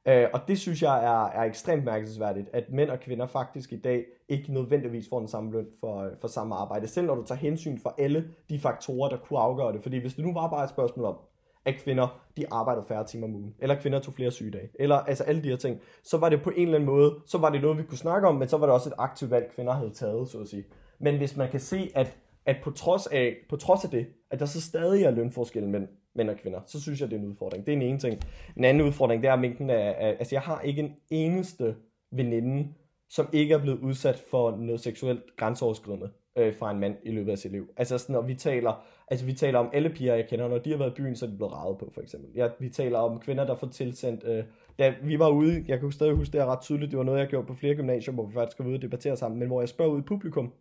Øh, 0.09 0.27
og 0.33 0.41
det 0.49 0.59
synes 0.59 0.83
jeg 0.83 1.05
er, 1.05 1.41
er 1.41 1.45
ekstremt 1.45 1.85
mærkelsesværdigt, 1.85 2.49
at 2.53 2.65
mænd 2.71 2.91
og 2.91 3.01
kvinder 3.01 3.27
faktisk 3.27 3.73
i 3.73 3.77
dag 3.77 4.05
ikke 4.29 4.53
nødvendigvis 4.53 5.09
får 5.09 5.19
den 5.19 5.29
samme 5.29 5.53
løn 5.53 5.67
for, 5.81 6.11
for 6.21 6.29
samme 6.29 6.55
arbejde, 6.55 6.87
selv 6.87 7.07
når 7.07 7.15
du 7.15 7.23
tager 7.23 7.39
hensyn 7.39 7.79
for 7.79 7.95
alle 7.99 8.29
de 8.49 8.59
faktorer, 8.59 9.09
der 9.09 9.17
kunne 9.17 9.39
afgøre 9.39 9.73
det. 9.73 9.83
Fordi 9.83 9.99
hvis 9.99 10.15
det 10.15 10.25
nu 10.25 10.33
var 10.33 10.51
bare 10.51 10.65
et 10.65 10.71
spørgsmål 10.71 11.07
om, 11.07 11.17
at 11.65 11.75
kvinder, 11.75 12.23
de 12.37 12.45
arbejder 12.51 12.83
færre 12.83 13.07
timer 13.07 13.27
om 13.27 13.35
ugen, 13.35 13.55
eller 13.59 13.81
kvinder 13.81 14.01
tog 14.01 14.15
flere 14.15 14.31
sygedage, 14.31 14.69
eller 14.75 14.97
altså 14.97 15.25
alle 15.25 15.43
de 15.43 15.49
her 15.49 15.57
ting, 15.57 15.81
så 16.03 16.19
var 16.19 16.29
det 16.29 16.43
på 16.43 16.51
en 16.51 16.63
eller 16.63 16.75
anden 16.75 16.91
måde, 16.91 17.15
så 17.27 17.39
var 17.39 17.51
det 17.51 17.63
noget, 17.63 17.79
vi 17.79 17.83
kunne 17.83 17.99
snakke 17.99 18.29
om, 18.29 18.35
men 18.35 18.49
så 18.49 18.57
var 18.57 18.67
det 18.67 18.75
også 18.75 18.89
et 18.89 18.95
aktivt 18.99 19.31
valg, 19.31 19.51
kvinder 19.55 19.73
havde 19.73 19.91
taget, 19.91 20.29
så 20.29 20.41
at 20.41 20.49
sige. 20.49 20.65
Men 20.99 21.17
hvis 21.17 21.37
man 21.37 21.51
kan 21.51 21.61
se, 21.61 21.91
at, 21.95 22.17
at 22.47 22.57
på, 22.65 22.71
trods 22.71 23.07
af, 23.07 23.37
på 23.49 23.57
trods 23.57 23.85
af 23.85 23.91
det, 23.91 24.07
at 24.33 24.41
der 24.41 24.47
så 24.47 24.61
stadig 24.61 25.05
er 25.05 25.11
lønforskel 25.11 25.69
mellem 25.69 25.89
mænd 26.15 26.31
og 26.31 26.37
kvinder, 26.37 26.61
så 26.67 26.81
synes 26.81 27.01
jeg, 27.01 27.11
det 27.11 27.17
er 27.17 27.21
en 27.21 27.29
udfordring. 27.29 27.67
Det 27.67 27.73
er 27.73 27.77
en 27.77 27.83
ene 27.83 27.99
ting. 27.99 28.21
En 28.57 28.65
anden 28.65 28.87
udfordring, 28.87 29.23
det 29.23 29.31
er 29.31 29.37
mængden 29.37 29.71
af, 29.71 29.97
af 29.99 30.09
altså 30.09 30.35
jeg 30.35 30.43
har 30.43 30.61
ikke 30.61 30.83
en 30.83 30.95
eneste 31.11 31.77
veninde, 32.13 32.69
som 33.09 33.29
ikke 33.33 33.55
er 33.55 33.59
blevet 33.59 33.79
udsat 33.79 34.19
for 34.31 34.57
noget 34.57 34.81
seksuelt 34.81 35.37
grænseoverskridende 35.37 36.11
øh, 36.39 36.55
fra 36.55 36.71
en 36.71 36.81
mand 36.81 36.97
i 37.03 37.11
løbet 37.11 37.33
af 37.33 37.39
sit 37.39 37.53
liv. 37.53 37.71
Altså 37.77 37.99
sådan, 37.99 38.13
når 38.13 38.23
vi 38.23 38.35
taler, 38.35 38.85
altså 39.09 39.27
vi 39.27 39.33
taler 39.33 39.59
om 39.59 39.71
alle 39.73 39.91
piger, 39.91 40.15
jeg 40.15 40.29
kender, 40.29 40.49
når 40.49 40.59
de 40.59 40.71
har 40.71 40.79
været 40.79 40.91
i 40.91 40.95
byen, 40.95 41.17
så 41.17 41.27
er 41.27 41.31
de 41.31 41.37
blevet 41.37 41.53
ravet 41.53 41.79
på, 41.79 41.91
for 41.95 42.01
eksempel. 42.01 42.31
Ja, 42.35 42.49
vi 42.61 42.69
taler 42.69 42.99
om 42.99 43.21
kvinder, 43.21 43.47
der 43.47 43.55
får 43.55 43.67
tilsendt, 43.67 44.25
øh, 44.25 44.45
da 44.79 44.95
vi 45.03 45.19
var 45.19 45.29
ude, 45.29 45.65
jeg 45.69 45.81
kan 45.81 45.93
stadig 45.93 46.15
huske 46.15 46.33
det 46.33 46.41
er 46.41 46.47
ret 46.47 46.61
tydeligt, 46.61 46.91
det 46.91 46.99
var 46.99 47.05
noget, 47.05 47.21
jeg 47.21 47.29
gjorde 47.29 47.47
på 47.47 47.55
flere 47.55 47.75
gymnasier, 47.75 48.15
hvor 48.15 48.27
vi 48.27 48.35
faktisk 48.35 48.59
var 48.59 48.67
ude 48.67 48.77
og 48.77 48.83
debattere 48.83 49.17
sammen, 49.17 49.41
men 49.41 49.49
hvor 49.49 49.61
jeg 49.61 49.69
spørger 49.69 49.93
ud 49.93 49.99
i 49.99 50.03
publikum, 50.03 50.53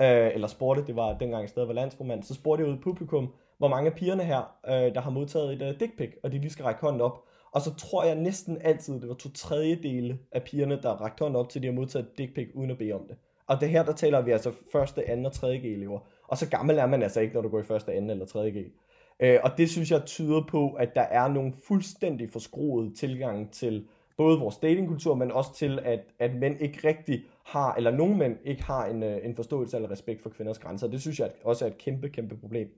øh, 0.00 0.34
eller 0.34 0.48
spurgte, 0.48 0.86
det 0.86 0.96
var 0.96 1.18
dengang 1.18 1.48
stadig 1.48 1.68
var 1.68 1.74
landsformand, 1.74 2.22
så 2.22 2.34
spurgte 2.34 2.62
jeg 2.62 2.70
ud 2.70 2.76
i 2.76 2.80
publikum, 2.80 3.32
hvor 3.58 3.68
mange 3.68 3.90
af 3.90 3.96
pigerne 3.96 4.24
her, 4.24 4.56
øh, 4.66 4.94
der 4.94 5.00
har 5.00 5.10
modtaget 5.10 5.52
et 5.52 5.62
øh, 5.62 5.80
dick 5.80 5.98
pic, 5.98 6.10
og 6.22 6.32
de 6.32 6.38
lige 6.38 6.50
skal 6.50 6.64
række 6.64 6.80
hånden 6.80 7.00
op. 7.00 7.24
Og 7.52 7.60
så 7.60 7.74
tror 7.74 8.04
jeg 8.04 8.14
næsten 8.14 8.58
altid, 8.60 9.00
det 9.00 9.08
var 9.08 9.14
to 9.14 9.28
tredjedele 9.34 10.18
af 10.32 10.42
pigerne, 10.42 10.82
der 10.82 10.90
rakte 10.90 11.22
hånden 11.22 11.36
op 11.36 11.48
til, 11.48 11.62
de 11.62 11.66
har 11.66 11.74
modtaget 11.74 12.06
et 12.06 12.18
dick 12.18 12.34
pic, 12.34 12.48
uden 12.54 12.70
at 12.70 12.78
bede 12.78 12.92
om 12.92 13.06
det. 13.08 13.16
Og 13.46 13.60
det 13.60 13.68
her, 13.68 13.84
der 13.84 13.92
taler 13.92 14.20
vi 14.20 14.30
altså 14.30 14.52
første, 14.72 15.08
anden 15.08 15.26
og 15.26 15.32
tredje 15.32 15.58
G 15.58 15.64
elever. 15.64 16.00
Og 16.28 16.38
så 16.38 16.48
gammel 16.50 16.78
er 16.78 16.86
man 16.86 17.02
altså 17.02 17.20
ikke, 17.20 17.34
når 17.34 17.42
du 17.42 17.48
går 17.48 17.60
i 17.60 17.62
første, 17.62 17.92
anden 17.92 18.10
eller 18.10 18.26
tredje 18.26 18.50
G. 18.50 18.72
Øh, 19.20 19.38
og 19.44 19.50
det 19.58 19.70
synes 19.70 19.90
jeg 19.90 20.04
tyder 20.04 20.42
på, 20.48 20.72
at 20.72 20.94
der 20.94 21.02
er 21.02 21.28
nogle 21.28 21.52
fuldstændig 21.68 22.30
forskruede 22.30 22.94
tilgang 22.94 23.52
til 23.52 23.86
både 24.16 24.38
vores 24.38 24.56
datingkultur, 24.56 25.14
men 25.14 25.32
også 25.32 25.54
til, 25.54 25.78
at, 25.84 26.00
at 26.18 26.34
mænd 26.34 26.60
ikke 26.60 26.88
rigtig 26.88 27.24
har, 27.50 27.74
eller 27.74 27.90
nogle 27.90 28.16
mænd 28.16 28.36
ikke 28.44 28.64
har 28.64 28.86
en, 28.86 29.02
øh, 29.02 29.18
en 29.22 29.34
forståelse 29.34 29.76
eller 29.76 29.90
respekt 29.90 30.22
for 30.22 30.30
kvinders 30.30 30.58
grænser. 30.58 30.88
Det 30.88 31.00
synes 31.00 31.20
jeg 31.20 31.30
også 31.44 31.64
er 31.64 31.68
et 31.68 31.78
kæmpe, 31.78 32.08
kæmpe 32.08 32.36
problem. 32.36 32.68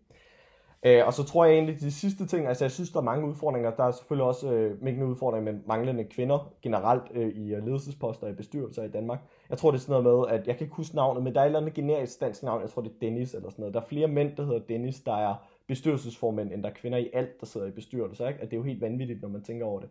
Øh, 0.86 1.06
og 1.06 1.12
så 1.12 1.24
tror 1.24 1.44
jeg 1.44 1.54
egentlig, 1.54 1.80
de 1.80 1.92
sidste 1.92 2.26
ting, 2.26 2.46
altså 2.46 2.64
jeg 2.64 2.70
synes, 2.70 2.90
der 2.90 2.98
er 2.98 3.04
mange 3.04 3.28
udfordringer. 3.28 3.70
Der 3.70 3.84
er 3.84 3.90
selvfølgelig 3.90 4.26
også 4.26 4.52
øh, 4.52 4.82
mængden 4.82 5.06
udfordringer 5.06 5.52
med 5.52 5.60
manglende 5.66 6.04
kvinder 6.04 6.52
generelt 6.62 7.02
øh, 7.14 7.28
i 7.28 7.54
øh, 7.54 7.64
ledelsesposter 7.64 8.26
og 8.26 8.32
i 8.32 8.34
bestyrelser 8.34 8.82
i 8.82 8.88
Danmark. 8.88 9.18
Jeg 9.50 9.58
tror, 9.58 9.70
det 9.70 9.78
er 9.78 9.80
sådan 9.80 10.02
noget 10.02 10.28
med, 10.28 10.38
at 10.38 10.46
jeg 10.46 10.56
kan 10.56 10.64
ikke 10.64 10.76
huske 10.76 10.96
navnet, 10.96 11.22
men 11.22 11.34
der 11.34 11.40
er 11.40 11.44
et 11.44 11.48
eller 11.48 11.60
andet 11.60 11.74
generisk 11.74 12.20
dansk 12.20 12.42
navn. 12.42 12.62
Jeg 12.62 12.70
tror, 12.70 12.82
det 12.82 12.90
er 12.90 12.98
Dennis 13.00 13.34
eller 13.34 13.50
sådan 13.50 13.62
noget. 13.62 13.74
Der 13.74 13.80
er 13.80 13.84
flere 13.84 14.08
mænd, 14.08 14.36
der 14.36 14.44
hedder 14.44 14.60
Dennis, 14.68 15.00
der 15.00 15.16
er 15.16 15.34
bestyrelsesformænd, 15.68 16.52
end 16.52 16.62
der 16.62 16.68
er 16.68 16.74
kvinder 16.74 16.98
i 16.98 17.10
alt, 17.12 17.40
der 17.40 17.46
sidder 17.46 17.66
i 17.66 17.70
bestyrelser. 17.70 18.28
Ikke? 18.28 18.40
At 18.40 18.50
det 18.50 18.56
er 18.56 18.60
jo 18.60 18.64
helt 18.64 18.80
vanvittigt, 18.80 19.22
når 19.22 19.28
man 19.28 19.42
tænker 19.42 19.66
over 19.66 19.80
det. 19.80 19.88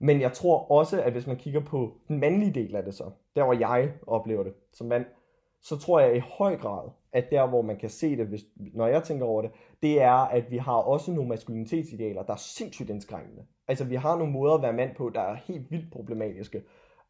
Men 0.00 0.20
jeg 0.20 0.32
tror 0.32 0.70
også, 0.70 1.02
at 1.02 1.12
hvis 1.12 1.26
man 1.26 1.36
kigger 1.36 1.60
på 1.60 1.92
den 2.08 2.20
mandlige 2.20 2.54
del 2.54 2.76
af 2.76 2.82
det 2.82 2.94
så, 2.94 3.04
der 3.36 3.44
hvor 3.44 3.52
jeg 3.52 3.92
oplever 4.06 4.42
det 4.42 4.52
som 4.72 4.86
mand, 4.86 5.04
så 5.62 5.78
tror 5.78 6.00
jeg 6.00 6.16
i 6.16 6.22
høj 6.38 6.56
grad, 6.56 6.88
at 7.12 7.30
der 7.30 7.46
hvor 7.46 7.62
man 7.62 7.76
kan 7.76 7.90
se 7.90 8.16
det, 8.16 8.26
hvis, 8.26 8.44
når 8.56 8.86
jeg 8.86 9.02
tænker 9.02 9.26
over 9.26 9.42
det, 9.42 9.50
det 9.82 10.02
er, 10.02 10.12
at 10.12 10.50
vi 10.50 10.56
har 10.56 10.72
også 10.76 11.12
nogle 11.12 11.28
maskulinitetsidealer, 11.28 12.22
der 12.22 12.32
er 12.32 12.36
sindssygt 12.36 12.90
indskrænkende. 12.90 13.42
Altså 13.68 13.84
vi 13.84 13.94
har 13.94 14.16
nogle 14.16 14.32
måder 14.32 14.54
at 14.54 14.62
være 14.62 14.72
mand 14.72 14.94
på, 14.96 15.10
der 15.14 15.20
er 15.20 15.34
helt 15.34 15.70
vildt 15.70 15.92
problematiske, 15.92 16.62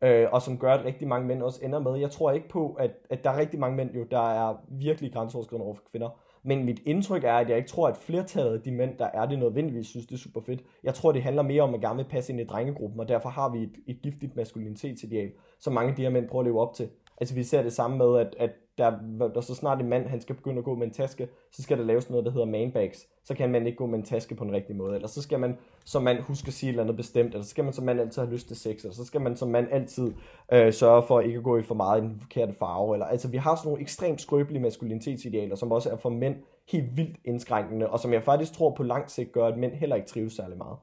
øh, 0.03 0.29
og 0.33 0.43
som 0.43 0.59
gør, 0.59 0.73
at 0.73 0.85
rigtig 0.85 1.09
mange 1.09 1.29
mænd 1.29 1.43
også 1.43 1.65
ender 1.65 1.79
med. 1.79 1.97
Jeg 1.97 2.11
tror 2.11 2.33
ikke 2.33 2.49
på, 2.49 2.73
at, 2.73 2.91
at 3.11 3.25
der 3.25 3.31
er 3.31 3.39
rigtig 3.39 3.61
mange 3.61 3.77
mænd, 3.77 3.91
jo, 3.95 4.05
der 4.05 4.49
er 4.51 4.57
virkelig 4.69 5.13
grænseoverskridende 5.13 5.67
over 5.67 5.75
for 5.75 5.85
kvinder. 5.91 6.21
Men 6.43 6.65
mit 6.65 6.83
indtryk 6.85 7.25
er, 7.25 7.33
at 7.33 7.49
jeg 7.49 7.57
ikke 7.57 7.69
tror, 7.69 7.89
at 7.89 7.97
flertallet 7.97 8.53
af 8.55 8.61
de 8.61 8.71
mænd, 8.71 8.99
der 8.99 9.05
er 9.05 9.27
det 9.27 9.39
nødvendigvis, 9.39 9.87
synes, 9.87 10.07
det 10.07 10.15
er 10.15 10.19
super 10.19 10.41
fedt. 10.41 10.65
Jeg 10.85 10.95
tror, 10.95 11.13
det 11.13 11.23
handler 11.23 11.43
mere 11.43 11.63
om, 11.63 11.75
at 11.75 11.81
gerne 11.81 11.97
vil 11.97 12.05
passe 12.05 12.33
ind 12.33 12.41
i 12.41 12.45
drengegruppen, 12.45 13.01
og 13.01 13.09
derfor 13.09 13.29
har 13.29 13.49
vi 13.49 13.63
et, 13.63 13.73
et 13.87 14.03
giftigt 14.03 14.37
maskulinitetsideal, 14.37 15.31
som 15.59 15.73
mange 15.73 15.91
af 15.91 15.97
de 15.97 16.03
her 16.03 16.11
mænd 16.11 16.29
prøver 16.29 16.43
at 16.43 16.47
leve 16.47 16.61
op 16.61 16.75
til. 16.75 16.89
Altså 17.21 17.35
vi 17.35 17.43
ser 17.43 17.63
det 17.63 17.73
samme 17.73 17.99
med, 17.99 18.19
at, 18.19 18.35
at 18.39 18.51
der, 18.79 19.29
der 19.35 19.41
så 19.41 19.55
snart 19.55 19.81
en 19.81 19.89
mand, 19.89 20.07
han 20.07 20.21
skal 20.21 20.35
begynde 20.35 20.59
at 20.59 20.65
gå 20.65 20.75
med 20.75 20.87
en 20.87 20.93
taske, 20.93 21.29
så 21.53 21.63
skal 21.63 21.79
der 21.79 21.85
laves 21.85 22.11
noget, 22.11 22.25
der 22.25 22.31
hedder 22.33 22.47
manbags. 22.47 23.07
Så 23.25 23.35
kan 23.35 23.51
man 23.51 23.67
ikke 23.67 23.77
gå 23.77 23.87
med 23.87 23.99
en 23.99 24.05
taske 24.05 24.35
på 24.35 24.45
en 24.45 24.53
rigtig 24.53 24.77
måde. 24.77 24.95
Eller 24.95 25.09
så 25.09 25.23
skal 25.23 25.41
man 25.41 25.59
som 25.85 26.03
mand 26.03 26.21
huske 26.21 26.49
at 26.49 26.53
sige 26.53 26.69
et 26.69 26.73
eller 26.73 26.83
andet 26.83 26.97
bestemt. 26.97 27.29
Eller 27.29 27.43
så 27.43 27.51
skal 27.51 27.65
man 27.65 27.73
som 27.73 27.85
mand 27.85 28.01
altid 28.01 28.23
have 28.23 28.33
lyst 28.33 28.49
til 28.49 28.57
sex. 28.57 28.83
Eller 28.83 28.95
så 28.95 29.05
skal 29.05 29.21
man 29.21 29.37
som 29.37 29.49
mand 29.49 29.69
altid 29.71 30.13
øh, 30.53 30.73
sørge 30.73 31.03
for 31.03 31.19
at 31.19 31.27
ikke 31.27 31.39
at 31.39 31.45
gå 31.45 31.59
i 31.59 31.63
for 31.63 31.75
meget 31.75 32.03
i 32.03 32.05
den 32.05 32.21
forkerte 32.21 32.53
farve. 32.53 32.95
Eller, 32.95 33.07
altså 33.07 33.29
vi 33.29 33.37
har 33.37 33.57
sådan 33.57 33.69
nogle 33.69 33.83
ekstremt 33.83 34.21
skrøbelige 34.21 34.63
maskulinitetsidealer, 34.63 35.57
som 35.57 35.73
også 35.73 35.91
er 35.91 35.97
for 35.97 36.11
mænd 36.11 36.37
helt 36.69 36.97
vildt 36.97 37.17
indskrænkende. 37.25 37.89
Og 37.89 38.01
som 38.01 38.13
jeg 38.13 38.23
faktisk 38.23 38.53
tror 38.53 38.75
på 38.75 38.83
lang 38.83 39.11
sigt 39.11 39.33
gør, 39.33 39.47
at 39.47 39.59
mænd 39.59 39.73
heller 39.73 39.97
ikke 39.97 40.09
trives 40.09 40.33
særlig 40.33 40.59
meget. 40.59 40.77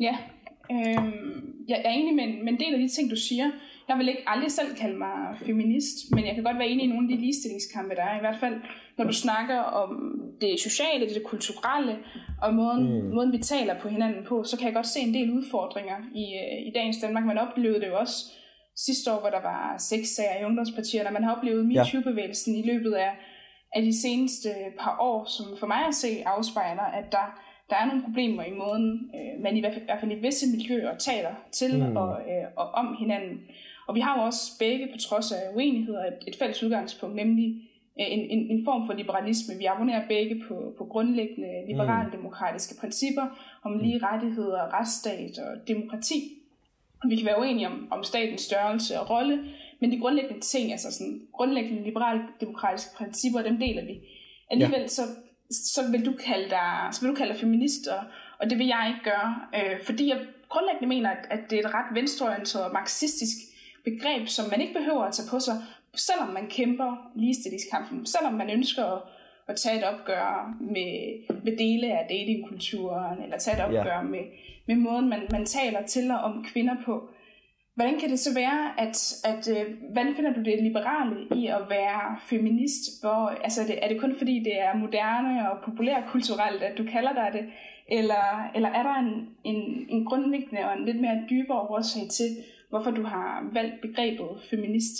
Ja, 0.00 0.18
øh, 0.72 1.12
jeg 1.68 1.82
er 1.84 1.90
enig 1.90 2.14
med, 2.14 2.26
med 2.44 2.52
en 2.52 2.60
del 2.60 2.74
af 2.74 2.80
de 2.80 2.88
ting, 2.88 3.10
du 3.10 3.16
siger. 3.16 3.50
Jeg 3.88 3.98
vil 3.98 4.08
ikke 4.08 4.22
aldrig 4.26 4.52
selv 4.52 4.76
kalde 4.76 4.98
mig 4.98 5.16
feminist, 5.46 5.96
men 6.10 6.26
jeg 6.26 6.34
kan 6.34 6.44
godt 6.44 6.58
være 6.58 6.68
enig 6.68 6.84
i 6.84 6.88
nogle 6.88 7.08
af 7.08 7.16
de 7.16 7.22
ligestillingskampe, 7.24 7.94
der 7.94 8.02
er. 8.02 8.16
I 8.16 8.20
hvert 8.20 8.40
fald, 8.40 8.60
når 8.98 9.04
du 9.04 9.12
snakker 9.12 9.58
om 9.58 10.20
det 10.40 10.60
sociale, 10.60 11.08
det, 11.08 11.22
kulturelle, 11.24 11.98
og 12.42 12.54
måden, 12.54 13.02
mm. 13.02 13.14
måden, 13.14 13.32
vi 13.32 13.38
taler 13.38 13.80
på 13.80 13.88
hinanden 13.88 14.24
på, 14.24 14.44
så 14.44 14.56
kan 14.56 14.66
jeg 14.66 14.74
godt 14.74 14.86
se 14.86 15.00
en 15.00 15.14
del 15.14 15.30
udfordringer 15.30 15.96
i, 16.14 16.24
øh, 16.42 16.66
i 16.68 16.70
dagens 16.74 17.00
Danmark. 17.02 17.24
Man 17.24 17.38
oplevede 17.38 17.80
det 17.80 17.86
jo 17.86 17.98
også 17.98 18.16
sidste 18.76 19.12
år, 19.12 19.20
hvor 19.20 19.30
der 19.30 19.42
var 19.42 19.74
seks 19.78 20.08
sager 20.08 20.40
i 20.40 20.44
ungdomspartierne, 20.44 21.10
man 21.10 21.24
har 21.24 21.36
oplevet 21.36 21.66
MeToo-bevægelsen 21.66 22.54
i 22.56 22.66
løbet 22.66 22.92
af, 22.92 23.10
af 23.74 23.82
de 23.82 24.00
seneste 24.02 24.48
par 24.80 24.96
år, 25.00 25.24
som 25.24 25.46
for 25.60 25.66
mig 25.66 25.86
at 25.88 25.94
se 25.94 26.08
afspejler, 26.26 26.82
at 26.82 27.12
der 27.12 27.40
der 27.70 27.76
er 27.76 27.86
nogle 27.86 28.02
problemer 28.02 28.42
i 28.42 28.50
måden, 28.50 29.10
øh, 29.14 29.42
man 29.42 29.56
i 29.56 29.60
hvert, 29.60 29.72
fald, 29.72 29.82
i 29.82 29.86
hvert 29.86 30.00
fald 30.00 30.12
i 30.12 30.14
visse 30.14 30.46
miljøer 30.56 30.96
taler 30.96 31.34
til 31.52 31.78
mm. 31.78 31.96
og, 31.96 32.10
øh, 32.12 32.46
og 32.56 32.70
om 32.70 32.96
hinanden. 33.00 33.40
Og 33.86 33.94
vi 33.94 34.00
har 34.00 34.18
jo 34.18 34.24
også 34.24 34.58
begge, 34.58 34.88
på 34.92 34.98
trods 34.98 35.32
af 35.32 35.42
uenigheder, 35.54 36.04
et, 36.04 36.18
et 36.26 36.36
fælles 36.36 36.62
udgangspunkt, 36.62 37.16
nemlig 37.16 37.48
øh, 38.00 38.06
en, 38.14 38.20
en, 38.20 38.50
en 38.50 38.64
form 38.64 38.86
for 38.86 38.92
liberalisme. 38.92 39.54
Vi 39.58 39.64
abonnerer 39.64 40.08
begge 40.08 40.42
på, 40.48 40.74
på 40.78 40.84
grundlæggende 40.84 41.66
liberale 41.66 42.10
mm. 42.18 42.30
principper 42.80 43.26
om 43.64 43.72
mm. 43.72 43.78
lige 43.78 44.00
rettigheder, 44.02 44.78
retsstat 44.78 45.38
og 45.38 45.68
demokrati. 45.68 46.20
Vi 47.08 47.16
kan 47.16 47.26
være 47.26 47.40
uenige 47.40 47.66
om, 47.66 47.88
om 47.90 48.04
statens 48.04 48.40
størrelse 48.40 49.00
og 49.00 49.10
rolle, 49.10 49.44
men 49.80 49.92
de 49.92 50.00
grundlæggende 50.00 50.40
ting, 50.40 50.72
altså 50.72 50.92
sådan 50.92 51.20
grundlæggende 51.32 51.82
liberale 51.82 52.20
demokratiske 52.40 52.96
principper, 52.96 53.42
dem 53.42 53.58
deler 53.58 53.84
vi. 53.84 54.00
Alligevel 54.50 54.80
ja. 54.80 54.86
så, 54.86 55.02
så 55.50 55.90
vil 55.90 56.06
du 56.06 56.12
kalde 56.12 56.50
dig, 56.50 56.88
så 56.92 57.00
vil 57.00 57.10
du 57.10 57.14
kalde 57.14 57.32
dig 57.32 57.40
feminist, 57.40 57.86
og, 57.86 58.04
og 58.38 58.50
det 58.50 58.58
vil 58.58 58.66
jeg 58.66 58.84
ikke 58.88 59.10
gøre, 59.10 59.40
øh, 59.54 59.84
fordi 59.84 60.08
jeg 60.08 60.20
grundlæggende 60.48 60.88
mener, 60.88 61.10
at, 61.10 61.26
at 61.30 61.40
det 61.50 61.58
er 61.58 61.68
et 61.68 61.74
ret 61.74 61.94
venstreorienteret 61.94 62.64
og 62.64 62.72
marxistisk 62.72 63.36
begreb, 63.84 64.28
som 64.28 64.50
man 64.50 64.60
ikke 64.60 64.74
behøver 64.74 65.04
at 65.04 65.14
tage 65.14 65.28
på 65.30 65.40
sig, 65.40 65.54
selvom 65.94 66.28
man 66.28 66.46
kæmper 66.50 67.10
ligestillingskampen, 67.14 68.06
selvom 68.06 68.34
man 68.34 68.50
ønsker 68.50 68.84
at, 68.84 69.02
at 69.48 69.56
tage 69.56 69.78
et 69.78 69.84
opgør 69.84 70.56
med, 70.60 70.92
med 71.44 71.56
dele 71.56 71.98
af 71.98 72.06
datingkulturen, 72.10 73.22
eller 73.22 73.38
tage 73.38 73.56
et 73.56 73.64
opgør 73.64 73.96
ja. 73.96 74.02
med, 74.02 74.24
med 74.66 74.76
måden, 74.76 75.08
man, 75.08 75.20
man 75.30 75.46
taler 75.46 75.86
til 75.86 76.10
og 76.10 76.18
om 76.18 76.44
kvinder 76.44 76.76
på. 76.84 77.08
Hvordan 77.78 78.00
kan 78.00 78.10
det 78.10 78.18
så 78.18 78.34
være, 78.34 78.80
at, 78.84 78.96
at 79.24 79.48
øh, 79.54 79.64
hvordan 79.92 80.14
finder 80.16 80.32
du 80.32 80.42
det 80.42 80.62
liberale 80.62 81.16
i 81.40 81.46
at 81.46 81.62
være 81.68 82.16
feminist? 82.30 82.82
Hvor, 83.02 83.22
altså, 83.44 83.62
er, 83.62 83.66
det, 83.66 83.84
er 83.84 83.88
det 83.88 84.00
kun 84.00 84.14
fordi, 84.18 84.38
det 84.44 84.60
er 84.60 84.74
moderne 84.74 85.50
og 85.50 85.56
populærkulturelt, 85.64 86.62
at 86.62 86.78
du 86.78 86.84
kalder 86.92 87.12
dig 87.12 87.28
det? 87.32 87.44
Eller, 87.98 88.50
eller 88.54 88.68
er 88.68 88.82
der 88.82 88.94
en, 88.94 89.28
en, 89.44 89.86
en 89.88 90.04
grundlæggende 90.04 90.64
og 90.64 90.72
en 90.78 90.84
lidt 90.84 91.00
mere 91.00 91.24
dybere 91.30 91.60
årsag 91.60 92.02
til, 92.10 92.26
hvorfor 92.70 92.90
du 92.90 93.02
har 93.02 93.48
valgt 93.52 93.80
begrebet 93.82 94.28
feminist? 94.50 94.96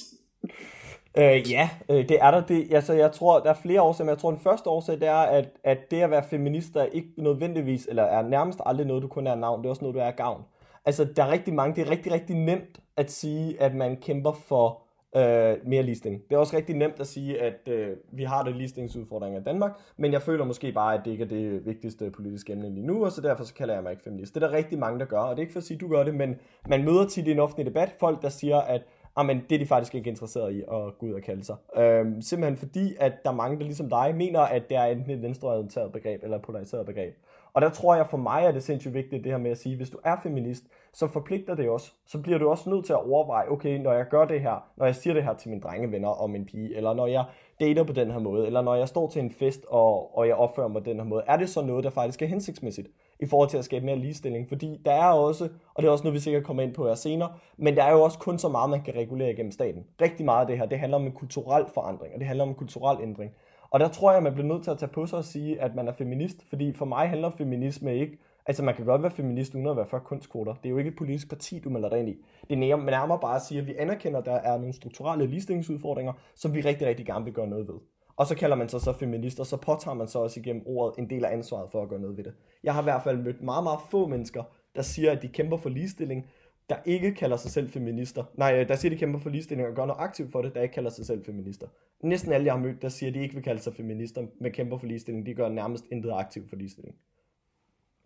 Øh, 1.18 1.50
ja, 1.50 1.68
øh, 1.90 2.08
det 2.08 2.16
er 2.20 2.30
der. 2.30 2.40
Det, 2.40 2.74
altså, 2.74 2.92
jeg 2.92 3.12
tror, 3.12 3.40
der 3.40 3.50
er 3.50 3.62
flere 3.62 3.82
årsager, 3.82 4.04
men 4.04 4.10
jeg 4.10 4.18
tror, 4.18 4.30
den 4.30 4.40
første 4.40 4.70
årsag, 4.70 4.94
det 4.94 5.08
er, 5.08 5.24
at, 5.38 5.48
at 5.64 5.90
det 5.90 6.00
at 6.00 6.10
være 6.10 6.24
feminist 6.30 6.76
er 6.76 6.84
ikke 6.84 7.08
nødvendigvis, 7.16 7.86
eller 7.90 8.02
er 8.02 8.22
nærmest 8.22 8.60
aldrig 8.66 8.86
noget, 8.86 9.02
du 9.02 9.08
kun 9.08 9.26
er 9.26 9.34
navn. 9.34 9.60
Det 9.60 9.66
er 9.66 9.70
også 9.70 9.84
noget, 9.84 9.94
du 9.94 10.00
er 10.00 10.10
gavn. 10.10 10.42
Altså, 10.88 11.04
der 11.04 11.22
er 11.24 11.30
rigtig 11.30 11.54
mange, 11.54 11.76
det 11.76 11.86
er 11.86 11.90
rigtig, 11.90 12.12
rigtig 12.12 12.36
nemt 12.36 12.80
at 12.96 13.10
sige, 13.10 13.62
at 13.62 13.74
man 13.74 13.96
kæmper 13.96 14.32
for 14.32 14.82
øh, 15.16 15.56
mere 15.66 15.82
ligestilling. 15.82 16.22
Det 16.28 16.34
er 16.34 16.38
også 16.38 16.56
rigtig 16.56 16.76
nemt 16.76 17.00
at 17.00 17.06
sige, 17.06 17.42
at 17.42 17.68
øh, 17.68 17.96
vi 18.12 18.24
har 18.24 18.42
det 18.42 18.56
ligestillingsudfordringer 18.56 19.40
i 19.40 19.42
Danmark, 19.42 19.72
men 19.96 20.12
jeg 20.12 20.22
føler 20.22 20.44
måske 20.44 20.72
bare, 20.72 20.94
at 20.94 21.00
det 21.04 21.10
ikke 21.10 21.24
er 21.24 21.28
det 21.28 21.66
vigtigste 21.66 22.10
politiske 22.10 22.52
emne 22.52 22.74
lige 22.74 22.86
nu, 22.86 23.04
og 23.04 23.12
så 23.12 23.20
derfor 23.20 23.44
så 23.44 23.54
kalder 23.54 23.74
jeg 23.74 23.82
mig 23.82 23.90
ikke 23.90 24.02
feminist. 24.02 24.34
Det 24.34 24.42
er 24.42 24.48
der 24.48 24.56
rigtig 24.56 24.78
mange, 24.78 24.98
der 24.98 25.04
gør, 25.04 25.18
og 25.18 25.36
det 25.36 25.42
er 25.42 25.44
ikke 25.44 25.52
for 25.52 25.60
at 25.60 25.64
sige, 25.64 25.74
at 25.74 25.80
du 25.80 25.88
gør 25.88 26.04
det, 26.04 26.14
men 26.14 26.36
man 26.68 26.84
møder 26.84 27.06
tit 27.06 27.26
i 27.26 27.30
en 27.30 27.38
offentlig 27.38 27.66
debat 27.66 27.94
folk, 28.00 28.22
der 28.22 28.28
siger, 28.28 28.58
at 28.58 28.82
ah, 29.20 29.26
men 29.26 29.42
det 29.50 29.54
er 29.54 29.58
de 29.58 29.66
faktisk 29.66 29.94
ikke 29.94 30.10
interesseret 30.10 30.52
i 30.52 30.60
at 30.60 30.98
gå 30.98 31.06
ud 31.06 31.12
og 31.12 31.22
kalde 31.22 31.44
sig. 31.44 31.56
Øhm, 31.76 32.22
simpelthen 32.22 32.56
fordi, 32.56 32.96
at 33.00 33.12
der 33.24 33.30
er 33.30 33.34
mange, 33.34 33.58
der 33.58 33.64
ligesom 33.64 33.90
dig, 33.90 34.14
mener, 34.16 34.40
at 34.40 34.68
det 34.68 34.76
er 34.76 34.84
enten 34.84 35.10
et 35.10 35.22
venstreorienteret 35.22 35.92
begreb 35.92 36.22
eller 36.22 36.36
et 36.36 36.42
polariseret 36.42 36.86
begreb. 36.86 37.14
Og 37.52 37.62
der 37.62 37.70
tror 37.70 37.94
jeg, 37.94 38.06
for 38.06 38.16
mig 38.16 38.42
at 38.42 38.54
det 38.54 38.60
er 38.60 38.64
sindssygt 38.64 38.94
vigtigt, 38.94 39.24
det 39.24 39.32
her 39.32 39.38
med 39.38 39.50
at 39.50 39.58
sige, 39.58 39.76
hvis 39.76 39.90
du 39.90 39.98
er 40.04 40.16
feminist, 40.22 40.64
så 40.92 41.06
forpligter 41.06 41.54
det 41.54 41.68
også. 41.68 41.92
Så 42.06 42.22
bliver 42.22 42.38
du 42.38 42.48
også 42.48 42.70
nødt 42.70 42.84
til 42.84 42.92
at 42.92 43.10
overveje, 43.10 43.48
okay, 43.48 43.78
når 43.78 43.92
jeg 43.92 44.06
gør 44.10 44.24
det 44.24 44.40
her, 44.40 44.70
når 44.76 44.86
jeg 44.86 44.94
siger 44.94 45.14
det 45.14 45.24
her 45.24 45.34
til 45.34 45.50
mine 45.50 45.62
drengevenner 45.62 46.08
om 46.08 46.34
en 46.34 46.46
pige, 46.46 46.76
eller 46.76 46.94
når 46.94 47.06
jeg 47.06 47.24
dater 47.60 47.84
på 47.84 47.92
den 47.92 48.10
her 48.10 48.18
måde, 48.18 48.46
eller 48.46 48.62
når 48.62 48.74
jeg 48.74 48.88
står 48.88 49.08
til 49.08 49.22
en 49.22 49.30
fest, 49.30 49.66
og, 49.68 50.18
og 50.18 50.28
jeg 50.28 50.34
opfører 50.34 50.68
mig 50.68 50.82
på 50.82 50.90
den 50.90 50.96
her 50.96 51.04
måde, 51.04 51.22
er 51.26 51.36
det 51.36 51.48
så 51.48 51.62
noget, 51.62 51.84
der 51.84 51.90
faktisk 51.90 52.22
er 52.22 52.26
hensigtsmæssigt 52.26 52.88
i 53.20 53.26
forhold 53.26 53.48
til 53.48 53.58
at 53.58 53.64
skabe 53.64 53.86
mere 53.86 53.96
ligestilling? 53.96 54.48
Fordi 54.48 54.80
der 54.84 54.92
er 54.92 55.12
også, 55.12 55.48
og 55.74 55.82
det 55.82 55.88
er 55.88 55.92
også 55.92 56.04
noget, 56.04 56.14
vi 56.14 56.20
sikkert 56.20 56.44
kommer 56.44 56.62
ind 56.62 56.74
på 56.74 56.88
her 56.88 56.94
senere, 56.94 57.32
men 57.56 57.76
der 57.76 57.82
er 57.84 57.92
jo 57.92 58.02
også 58.02 58.18
kun 58.18 58.38
så 58.38 58.48
meget, 58.48 58.70
man 58.70 58.82
kan 58.82 58.94
regulere 58.94 59.34
gennem 59.34 59.52
staten. 59.52 59.84
Rigtig 60.02 60.24
meget 60.24 60.40
af 60.40 60.46
det 60.46 60.58
her, 60.58 60.66
det 60.66 60.78
handler 60.78 60.98
om 60.98 61.06
en 61.06 61.12
kulturel 61.12 61.64
forandring, 61.74 62.14
og 62.14 62.20
det 62.20 62.26
handler 62.26 62.42
om 62.42 62.48
en 62.48 62.54
kulturel 62.54 62.98
ændring. 63.02 63.30
Og 63.70 63.80
der 63.80 63.88
tror 63.88 64.12
jeg, 64.12 64.22
man 64.22 64.32
bliver 64.34 64.48
nødt 64.48 64.64
til 64.64 64.70
at 64.70 64.78
tage 64.78 64.92
på 64.92 65.06
sig 65.06 65.18
og 65.18 65.24
sige, 65.24 65.60
at 65.60 65.74
man 65.74 65.88
er 65.88 65.92
feminist, 65.92 66.44
fordi 66.48 66.72
for 66.72 66.84
mig 66.84 67.08
handler 67.08 67.30
feminisme 67.30 67.96
ikke 67.96 68.18
Altså 68.48 68.64
man 68.64 68.74
kan 68.74 68.84
godt 68.84 69.02
være 69.02 69.10
feminist 69.10 69.54
uden 69.54 69.66
at 69.66 69.76
være 69.76 69.86
for 69.86 69.98
kunstkvoter. 69.98 70.54
Det 70.54 70.66
er 70.66 70.70
jo 70.70 70.78
ikke 70.78 70.88
et 70.88 70.96
politisk 70.96 71.28
parti, 71.28 71.58
du 71.58 71.70
melder 71.70 71.88
dig 71.88 71.98
ind 71.98 72.08
i. 72.08 72.16
Det 72.48 72.54
er 72.54 72.56
nærmere, 72.56 72.86
nærmere 72.86 73.18
bare 73.18 73.36
at 73.36 73.42
sige, 73.42 73.60
at 73.60 73.66
vi 73.66 73.74
anerkender, 73.78 74.18
at 74.18 74.26
der 74.26 74.32
er 74.32 74.58
nogle 74.58 74.72
strukturelle 74.72 75.26
ligestillingsudfordringer, 75.26 76.12
som 76.34 76.54
vi 76.54 76.60
rigtig, 76.60 76.86
rigtig 76.86 77.06
gerne 77.06 77.24
vil 77.24 77.34
gøre 77.34 77.46
noget 77.46 77.68
ved. 77.68 77.74
Og 78.18 78.26
så 78.26 78.34
kalder 78.34 78.56
man 78.56 78.68
sig 78.68 78.80
så 78.80 78.92
feminist, 78.92 79.40
og 79.40 79.46
så 79.46 79.56
påtager 79.56 79.94
man 79.94 80.08
så 80.08 80.18
også 80.18 80.40
igennem 80.40 80.62
ordet 80.66 80.98
en 80.98 81.10
del 81.10 81.24
af 81.24 81.32
ansvaret 81.32 81.70
for 81.70 81.82
at 81.82 81.88
gøre 81.88 82.00
noget 82.00 82.16
ved 82.16 82.24
det. 82.24 82.34
Jeg 82.62 82.74
har 82.74 82.82
i 82.82 82.84
hvert 82.84 83.02
fald 83.02 83.16
mødt 83.16 83.42
meget, 83.42 83.64
meget 83.64 83.80
få 83.90 84.06
mennesker, 84.06 84.42
der 84.76 84.82
siger, 84.82 85.12
at 85.12 85.22
de 85.22 85.28
kæmper 85.28 85.56
for 85.56 85.68
ligestilling, 85.68 86.26
der 86.68 86.76
ikke 86.84 87.14
kalder 87.14 87.36
sig 87.36 87.50
selv 87.50 87.70
feminister. 87.70 88.24
Nej, 88.34 88.64
der 88.64 88.76
siger, 88.76 88.90
de 88.90 88.98
kæmper 88.98 89.18
for 89.18 89.30
ligestilling 89.30 89.68
og 89.68 89.74
gør 89.74 89.86
noget 89.86 90.00
aktivt 90.00 90.32
for 90.32 90.42
det, 90.42 90.54
der 90.54 90.62
ikke 90.62 90.74
kalder 90.74 90.90
sig 90.90 91.06
selv 91.06 91.24
feminister. 91.24 91.66
Næsten 92.02 92.32
alle, 92.32 92.46
jeg 92.46 92.54
har 92.54 92.60
mødt, 92.60 92.82
der 92.82 92.88
siger, 92.88 93.10
at 93.10 93.14
de 93.14 93.22
ikke 93.22 93.34
vil 93.34 93.44
kalde 93.44 93.62
sig 93.62 93.74
feminister, 93.74 94.26
men 94.40 94.52
kæmper 94.52 94.78
for 94.78 94.86
ligestilling, 94.86 95.26
de 95.26 95.34
gør 95.34 95.48
nærmest 95.48 95.84
intet 95.92 96.12
aktivt 96.12 96.48
for 96.48 96.56
ligestilling. 96.56 96.96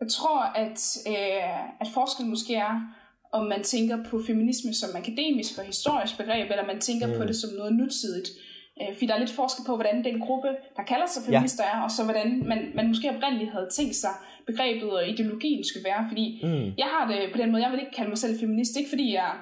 Jeg 0.01 0.09
tror, 0.09 0.43
at, 0.43 0.97
øh, 1.09 1.81
at 1.81 1.87
forskellen 1.95 2.31
måske 2.31 2.55
er, 2.55 2.81
om 3.33 3.47
man 3.47 3.63
tænker 3.63 4.05
på 4.11 4.21
feminisme 4.27 4.75
som 4.75 4.91
akademisk 4.97 5.59
og 5.59 5.65
historisk 5.65 6.17
begreb, 6.19 6.51
eller 6.51 6.67
man 6.67 6.81
tænker 6.81 7.07
mm. 7.07 7.19
på 7.19 7.25
det 7.25 7.37
som 7.37 7.51
noget 7.59 7.73
nutidigt. 7.75 8.29
Øh, 8.81 8.95
fordi 8.95 9.07
der 9.07 9.15
er 9.15 9.19
lidt 9.19 9.39
forskel 9.41 9.65
på, 9.67 9.75
hvordan 9.75 10.05
den 10.05 10.21
gruppe, 10.21 10.49
der 10.77 10.83
kalder 10.83 11.07
sig 11.07 11.23
feminister, 11.27 11.65
ja. 11.65 11.77
er, 11.77 11.81
og 11.87 11.91
så 11.91 12.05
hvordan 12.05 12.29
man, 12.51 12.73
man 12.75 12.89
måske 12.89 13.11
oprindeligt 13.11 13.53
havde 13.53 13.69
tænkt 13.77 13.97
sig, 13.97 14.15
begrebet 14.47 14.91
og 14.91 15.09
ideologien 15.09 15.65
skulle 15.65 15.85
være. 15.85 16.07
Fordi 16.09 16.41
mm. 16.43 16.73
jeg 16.83 16.89
har 16.95 17.05
det 17.11 17.33
på 17.33 17.39
den 17.39 17.51
måde, 17.51 17.63
jeg 17.63 17.73
vil 17.73 17.81
ikke 17.81 17.97
kalde 17.97 18.09
mig 18.09 18.19
selv 18.19 18.41
feminist, 18.41 18.77
ikke 18.77 18.89
fordi 18.89 19.13
jeg 19.15 19.33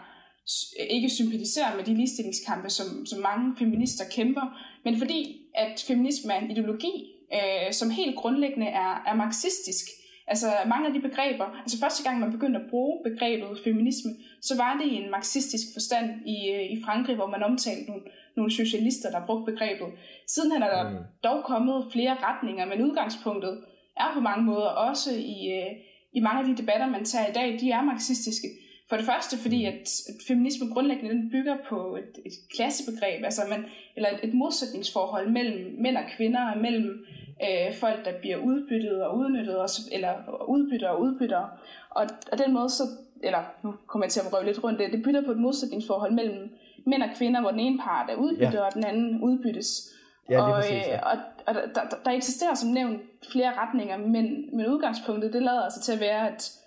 ikke 0.91 1.11
sympatiserer 1.11 1.77
med 1.77 1.85
de 1.85 1.95
ligestillingskampe, 1.95 2.71
som, 2.71 2.87
som 3.07 3.19
mange 3.21 3.57
feminister 3.59 4.05
kæmper, 4.17 4.47
men 4.85 4.97
fordi 4.97 5.41
at 5.55 5.85
feminisme 5.87 6.33
er 6.33 6.41
en 6.41 6.51
ideologi, 6.51 6.95
øh, 7.33 7.73
som 7.73 7.91
helt 7.91 8.17
grundlæggende 8.17 8.67
er, 8.67 9.03
er 9.07 9.15
marxistisk. 9.15 9.87
Altså 10.33 10.49
mange 10.73 10.87
af 10.89 10.93
de 10.93 11.01
begreber, 11.09 11.47
altså 11.63 11.79
første 11.85 12.03
gang 12.03 12.21
man 12.21 12.33
begyndte 12.33 12.61
at 12.61 12.71
bruge 12.71 12.95
begrebet 13.09 13.61
feminisme, 13.65 14.11
så 14.43 14.57
var 14.57 14.73
det 14.81 14.87
i 14.93 14.95
en 14.95 15.11
marxistisk 15.11 15.67
forstand 15.73 16.07
i, 16.27 16.39
øh, 16.55 16.65
i 16.75 16.83
Frankrig, 16.85 17.17
hvor 17.17 17.27
man 17.27 17.43
omtalte 17.43 17.91
nogle, 17.91 18.03
nogle 18.37 18.51
socialister, 18.51 19.11
der 19.11 19.27
brugte 19.27 19.53
begrebet. 19.53 19.89
Siden 20.27 20.53
er 20.53 20.59
der 20.59 20.91
mm. 20.91 20.97
dog 21.25 21.45
kommet 21.45 21.87
flere 21.93 22.17
retninger, 22.27 22.65
men 22.67 22.83
udgangspunktet 22.83 23.65
er 23.97 24.11
på 24.15 24.21
mange 24.21 24.45
måder 24.45 24.71
også 24.89 25.11
i, 25.15 25.39
øh, 25.59 25.73
i 26.13 26.21
mange 26.21 26.41
af 26.41 26.47
de 26.47 26.63
debatter, 26.63 26.87
man 26.87 27.05
tager 27.05 27.27
i 27.29 27.33
dag, 27.33 27.59
de 27.61 27.71
er 27.71 27.83
marxistiske. 27.83 28.49
For 28.91 28.97
det 28.97 29.07
første, 29.07 29.39
fordi 29.39 29.65
at, 29.65 29.81
at 30.09 30.15
feminisme 30.29 30.73
grundlæggende 30.73 31.15
den 31.15 31.31
bygger 31.31 31.57
på 31.69 31.97
et, 31.97 32.19
et 32.27 32.33
klassebegreb, 32.55 33.25
altså 33.25 33.43
man, 33.49 33.65
eller 33.97 34.09
et, 34.09 34.21
et 34.23 34.35
modsætningsforhold 34.35 35.31
mellem 35.31 35.75
mænd 35.79 35.97
og 35.97 36.03
kvinder, 36.17 36.55
mellem 36.55 37.07
øh, 37.43 37.75
folk, 37.75 38.05
der 38.05 38.13
bliver 38.21 38.37
udbyttet 38.37 39.05
og 39.05 39.19
udnyttet, 39.19 39.57
og, 39.59 39.69
eller 39.93 40.13
udbytter 40.49 40.89
og 40.89 41.01
udbytter. 41.01 41.43
Og, 41.91 42.07
og 42.33 42.39
den 42.39 42.53
måde 42.53 42.69
så, 42.69 42.83
eller 43.23 43.43
nu 43.63 43.75
kommer 43.87 44.05
jeg 44.05 44.13
til 44.13 44.21
at 44.21 44.33
røve 44.33 44.47
lidt 44.47 44.65
rundt 44.65 44.79
det, 44.79 44.93
det 44.93 45.03
bygger 45.03 45.23
på 45.25 45.31
et 45.31 45.39
modsætningsforhold 45.39 46.13
mellem 46.13 46.51
mænd 46.87 47.03
og 47.03 47.09
kvinder, 47.17 47.41
hvor 47.41 47.51
den 47.51 47.61
ene 47.61 47.79
part 47.79 48.11
er 48.11 48.15
udbyttet, 48.15 48.55
ja. 48.55 48.67
og 48.67 48.75
den 48.75 48.85
anden 48.85 49.21
udbyttes. 49.23 49.93
Ja, 50.31 50.43
og, 50.43 50.53
præcis, 50.53 50.71
ja. 50.71 50.95
Øh, 50.95 51.01
og, 51.03 51.19
og 51.47 51.55
der, 51.55 51.67
der, 51.75 51.97
der 52.05 52.11
eksisterer 52.11 52.55
som 52.55 52.71
nævnt 52.71 53.03
flere 53.33 53.53
retninger, 53.57 53.97
men, 53.97 54.57
men 54.57 54.67
udgangspunktet 54.67 55.33
det 55.33 55.43
lader 55.43 55.63
altså 55.63 55.81
til 55.81 55.93
at 55.93 56.01
være, 56.01 56.29
at, 56.29 56.60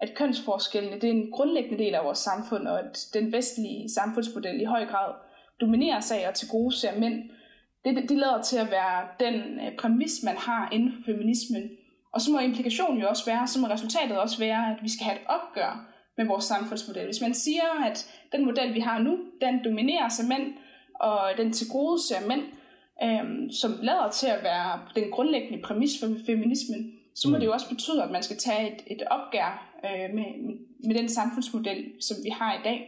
at 0.00 0.14
kønsforskellene 0.14 1.00
det 1.00 1.04
er 1.04 1.14
en 1.14 1.30
grundlæggende 1.30 1.84
del 1.84 1.94
af 1.94 2.04
vores 2.04 2.18
samfund, 2.18 2.68
og 2.68 2.78
at 2.78 3.08
den 3.14 3.32
vestlige 3.32 3.88
samfundsmodel 3.88 4.60
i 4.60 4.64
høj 4.64 4.86
grad 4.86 5.14
dominerer 5.60 6.00
sig 6.00 6.28
og 6.28 6.34
til 6.34 6.48
gode 6.48 6.76
ser 6.76 6.98
mænd. 7.00 7.30
Det, 7.84 8.08
det 8.08 8.18
lader 8.18 8.42
til 8.42 8.56
at 8.56 8.70
være 8.70 9.08
den 9.20 9.34
øh, 9.34 9.76
præmis, 9.78 10.22
man 10.24 10.36
har 10.36 10.68
inden 10.72 10.92
for 10.92 11.02
feminismen. 11.12 11.70
Og 12.12 12.20
så 12.20 12.30
må 12.32 12.38
implikationen 12.38 13.00
jo 13.00 13.08
også 13.08 13.26
være, 13.26 13.46
så 13.46 13.60
må 13.60 13.66
resultatet 13.66 14.18
også 14.18 14.38
være, 14.38 14.70
at 14.70 14.82
vi 14.82 14.88
skal 14.88 15.04
have 15.04 15.16
et 15.16 15.26
opgør 15.26 15.88
med 16.16 16.26
vores 16.26 16.44
samfundsmodel. 16.44 17.04
Hvis 17.04 17.20
man 17.20 17.34
siger, 17.34 17.84
at 17.86 18.10
den 18.32 18.44
model, 18.44 18.74
vi 18.74 18.80
har 18.80 18.98
nu, 18.98 19.18
den 19.40 19.64
dominerer 19.64 20.08
sig 20.08 20.28
mænd, 20.28 20.54
og 21.00 21.20
den 21.36 21.52
til 21.52 21.66
gode 21.72 21.98
ser 22.08 22.26
mænd, 22.28 22.42
øhm, 23.02 23.50
som 23.50 23.70
lader 23.82 24.10
til 24.10 24.26
at 24.26 24.42
være 24.42 24.80
den 24.94 25.10
grundlæggende 25.10 25.62
præmis 25.62 26.00
for 26.00 26.06
feminismen, 26.26 26.97
så 27.20 27.28
må 27.28 27.36
mm. 27.36 27.40
det 27.40 27.46
jo 27.46 27.52
også 27.52 27.68
betyde, 27.68 28.02
at 28.02 28.10
man 28.10 28.22
skal 28.22 28.36
tage 28.36 28.64
et, 28.72 28.80
et 28.86 29.02
opgør 29.10 29.50
øh, 29.84 30.14
med, 30.16 30.28
med 30.86 30.94
den 30.94 31.08
samfundsmodel, 31.08 31.80
som 32.00 32.16
vi 32.24 32.30
har 32.30 32.52
i 32.54 32.62
dag. 32.64 32.78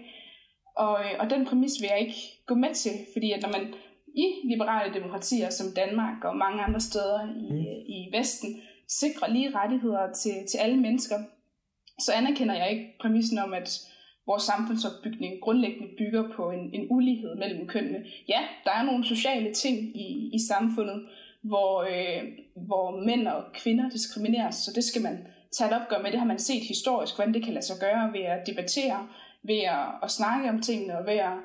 Og, 0.76 0.94
øh, 1.04 1.14
og 1.20 1.30
den 1.30 1.46
præmis 1.46 1.80
vil 1.80 1.88
jeg 1.92 2.00
ikke 2.00 2.20
gå 2.46 2.54
med 2.54 2.74
til, 2.74 2.92
fordi 3.12 3.32
at 3.32 3.42
når 3.42 3.48
man 3.48 3.74
i 4.14 4.26
liberale 4.52 4.94
demokratier 4.94 5.50
som 5.50 5.66
Danmark 5.76 6.24
og 6.24 6.36
mange 6.36 6.62
andre 6.62 6.80
steder 6.80 7.20
i, 7.20 7.52
mm. 7.52 7.92
i 7.96 8.08
Vesten 8.16 8.60
sikrer 8.88 9.28
lige 9.28 9.54
rettigheder 9.54 10.12
til, 10.12 10.34
til 10.50 10.58
alle 10.58 10.76
mennesker, 10.76 11.18
så 11.98 12.12
anerkender 12.12 12.54
jeg 12.54 12.70
ikke 12.70 12.86
præmissen 13.00 13.38
om, 13.38 13.52
at 13.52 13.80
vores 14.26 14.42
samfundsopbygning 14.42 15.32
grundlæggende 15.42 15.88
bygger 15.98 16.24
på 16.36 16.50
en, 16.50 16.74
en 16.74 16.86
ulighed 16.90 17.36
mellem 17.36 17.66
kønnene. 17.66 18.04
Ja, 18.28 18.40
der 18.64 18.70
er 18.70 18.82
nogle 18.82 19.04
sociale 19.04 19.54
ting 19.54 19.76
i, 19.96 20.30
i 20.32 20.38
samfundet, 20.48 21.08
hvor, 21.42 21.82
øh, 21.82 22.22
hvor 22.56 23.04
mænd 23.06 23.28
og 23.28 23.42
kvinder 23.54 23.90
diskrimineres, 23.90 24.54
så 24.54 24.72
det 24.74 24.84
skal 24.84 25.02
man 25.02 25.26
tage 25.52 25.70
et 25.70 25.80
opgør 25.80 26.02
med. 26.02 26.10
Det 26.10 26.18
har 26.18 26.26
man 26.26 26.38
set 26.38 26.62
historisk, 26.62 27.16
hvordan 27.16 27.34
det 27.34 27.44
kan 27.44 27.52
lade 27.52 27.66
sig 27.66 27.76
gøre 27.80 28.12
ved 28.12 28.20
at 28.20 28.46
debattere, 28.46 29.08
ved 29.42 29.58
at, 29.58 29.86
at 30.02 30.10
snakke 30.10 30.48
om 30.48 30.62
tingene 30.62 30.98
og 30.98 31.06
ved 31.06 31.18
at, 31.30 31.38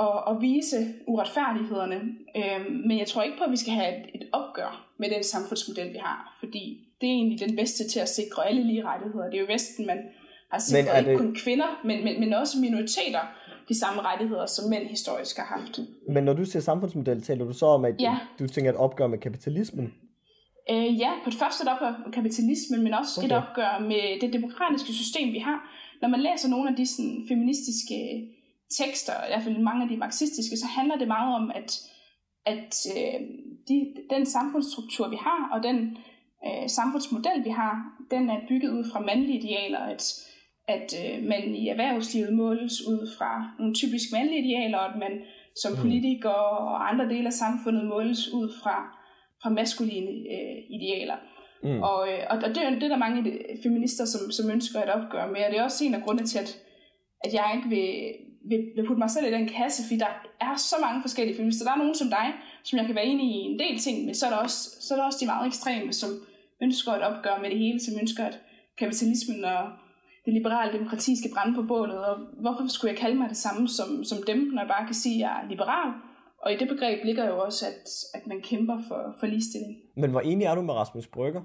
at, 0.00 0.16
at 0.30 0.40
vise 0.40 0.94
uretfærdighederne. 1.06 2.00
Øh, 2.36 2.72
men 2.86 2.98
jeg 2.98 3.06
tror 3.06 3.22
ikke 3.22 3.38
på, 3.38 3.44
at 3.44 3.50
vi 3.50 3.56
skal 3.56 3.72
have 3.72 3.98
et, 3.98 4.06
et 4.14 4.28
opgør 4.32 4.86
med 4.98 5.10
den 5.10 5.24
samfundsmodel, 5.24 5.92
vi 5.92 5.98
har, 5.98 6.36
fordi 6.40 6.88
det 7.00 7.08
er 7.08 7.12
egentlig 7.12 7.48
den 7.48 7.56
bedste 7.56 7.88
til 7.88 8.00
at 8.00 8.08
sikre 8.08 8.48
alle 8.48 8.66
lige 8.66 8.84
rettigheder. 8.84 9.30
Det 9.30 9.34
er 9.34 9.40
jo 9.40 9.52
Vesten, 9.52 9.86
man, 9.86 9.98
Altså 10.52 10.76
men 10.76 10.86
er 10.86 10.98
ikke 10.98 11.10
det... 11.10 11.18
kun 11.18 11.34
kvinder, 11.34 11.80
men, 11.84 12.04
men, 12.04 12.20
men 12.20 12.32
også 12.32 12.58
minoriteter 12.60 13.20
de 13.68 13.78
samme 13.78 14.02
rettigheder, 14.02 14.46
som 14.46 14.70
mænd 14.70 14.86
historisk 14.86 15.36
har 15.36 15.44
haft. 15.44 15.80
Men 16.08 16.24
når 16.24 16.32
du 16.32 16.44
siger 16.44 16.62
samfundsmodel, 16.62 17.22
taler 17.22 17.44
du 17.44 17.52
så 17.52 17.66
om, 17.66 17.84
at 17.84 17.94
Ja. 18.00 18.18
du 18.38 18.46
tænker 18.46 18.70
et 18.70 18.76
opgør 18.76 19.06
med 19.06 19.18
kapitalismen? 19.18 19.94
Øh, 20.70 20.98
ja, 20.98 21.10
på 21.24 21.30
det 21.30 21.38
første 21.38 21.62
et 21.62 21.68
opgør 21.72 22.02
med 22.04 22.12
kapitalismen, 22.12 22.82
men 22.82 22.94
også 22.94 23.20
okay. 23.20 23.28
et 23.28 23.32
opgør 23.32 23.78
med 23.80 24.20
det 24.20 24.32
demokratiske 24.32 24.92
system, 24.92 25.32
vi 25.32 25.38
har. 25.38 25.58
Når 26.02 26.08
man 26.08 26.20
læser 26.20 26.48
nogle 26.48 26.70
af 26.70 26.76
de 26.76 26.86
sådan, 26.86 27.24
feministiske 27.28 28.28
tekster, 28.78 29.12
i 29.12 29.28
hvert 29.30 29.42
fald 29.42 29.58
mange 29.58 29.82
af 29.82 29.88
de 29.88 29.96
marxistiske, 29.96 30.56
så 30.56 30.66
handler 30.66 30.96
det 30.96 31.08
meget 31.08 31.34
om, 31.34 31.50
at, 31.54 31.80
at 32.46 32.74
øh, 32.96 33.20
de, 33.68 33.94
den 34.10 34.26
samfundsstruktur, 34.26 35.08
vi 35.08 35.16
har, 35.16 35.48
og 35.52 35.62
den 35.62 35.96
øh, 36.46 36.68
samfundsmodel, 36.68 37.44
vi 37.44 37.50
har, 37.50 37.72
den 38.10 38.30
er 38.30 38.38
bygget 38.48 38.70
ud 38.70 38.84
fra 38.92 39.00
mandlige 39.00 39.38
idealer, 39.38 39.78
at, 39.78 40.02
at 40.68 40.94
øh, 41.02 41.24
man 41.28 41.54
i 41.54 41.68
erhvervslivet 41.68 42.32
måles 42.32 42.86
ud 42.86 43.10
fra 43.18 43.50
nogle 43.58 43.74
typisk 43.74 44.12
mandlige 44.12 44.44
idealer, 44.44 44.78
og 44.78 44.94
at 44.94 44.98
man 44.98 45.20
som 45.56 45.76
politiker 45.76 46.28
og 46.28 46.88
andre 46.90 47.08
dele 47.08 47.26
af 47.26 47.32
samfundet 47.32 47.84
måles 47.84 48.32
ud 48.32 48.52
fra, 48.62 48.76
fra 49.42 49.50
maskuline 49.50 50.10
øh, 50.34 50.56
idealer. 50.70 51.16
Mm. 51.62 51.82
Og, 51.82 52.08
øh, 52.08 52.20
og 52.30 52.36
det, 52.54 52.64
er 52.64 52.70
det 52.70 52.82
er 52.82 52.88
der 52.88 52.96
mange 52.96 53.38
feminister, 53.62 54.04
som, 54.04 54.30
som 54.30 54.50
ønsker 54.50 54.82
et 54.82 54.90
opgør 54.90 55.26
med, 55.26 55.44
og 55.44 55.50
det 55.50 55.58
er 55.58 55.62
også 55.62 55.84
en 55.84 55.94
af 55.94 56.02
grundene 56.02 56.26
til, 56.26 56.38
at, 56.38 56.58
at 57.24 57.34
jeg 57.34 57.52
ikke 57.56 57.68
vil, 57.68 57.88
vil, 58.50 58.60
vil 58.76 58.86
putte 58.86 58.98
mig 59.04 59.10
selv 59.10 59.26
i 59.26 59.36
den 59.36 59.48
kasse, 59.48 59.82
fordi 59.82 59.98
der 59.98 60.12
er 60.40 60.56
så 60.56 60.76
mange 60.80 61.02
forskellige 61.02 61.36
feminister. 61.36 61.64
Der 61.66 61.72
er 61.72 61.82
nogen 61.82 61.94
som 61.94 62.08
dig, 62.08 62.28
som 62.64 62.78
jeg 62.78 62.86
kan 62.86 62.94
være 62.94 63.06
enig 63.06 63.26
i 63.26 63.38
en 63.50 63.58
del 63.58 63.78
ting, 63.78 64.04
men 64.04 64.14
så 64.14 64.26
er 64.26 64.30
der 64.30 64.36
også, 64.36 64.58
så 64.80 64.94
er 64.94 64.98
der 64.98 65.04
også 65.04 65.18
de 65.22 65.26
meget 65.26 65.46
ekstreme, 65.46 65.92
som 65.92 66.10
ønsker 66.62 66.92
et 66.92 67.02
opgør 67.02 67.38
med 67.42 67.50
det 67.50 67.58
hele, 67.58 67.80
som 67.80 67.94
ønsker, 68.00 68.24
at 68.24 68.40
kapitalismen 68.78 69.44
og 69.44 69.62
det 70.24 70.32
liberale 70.34 70.72
demokrati 70.78 71.18
skal 71.20 71.30
brænde 71.34 71.54
på 71.54 71.62
bålet, 71.62 71.98
og 72.04 72.16
hvorfor 72.40 72.68
skulle 72.68 72.92
jeg 72.92 72.98
kalde 72.98 73.16
mig 73.18 73.28
det 73.28 73.36
samme 73.36 73.68
som, 73.68 74.04
som 74.04 74.18
dem, 74.26 74.38
når 74.38 74.62
jeg 74.62 74.68
bare 74.68 74.86
kan 74.86 74.94
sige, 74.94 75.14
at 75.14 75.20
jeg 75.20 75.42
er 75.42 75.48
liberal? 75.48 75.90
Og 76.42 76.52
i 76.52 76.56
det 76.56 76.68
begreb 76.68 77.04
ligger 77.04 77.28
jo 77.28 77.38
også, 77.38 77.66
at, 77.66 77.88
at 78.14 78.26
man 78.26 78.40
kæmper 78.42 78.78
for, 78.88 79.16
for 79.20 79.26
ligestilling. 79.26 79.76
Men 79.96 80.10
hvor 80.10 80.20
enig 80.20 80.44
er 80.44 80.54
du 80.54 80.62
med 80.62 80.74
Rasmus 80.74 81.06
Brygger? 81.06 81.42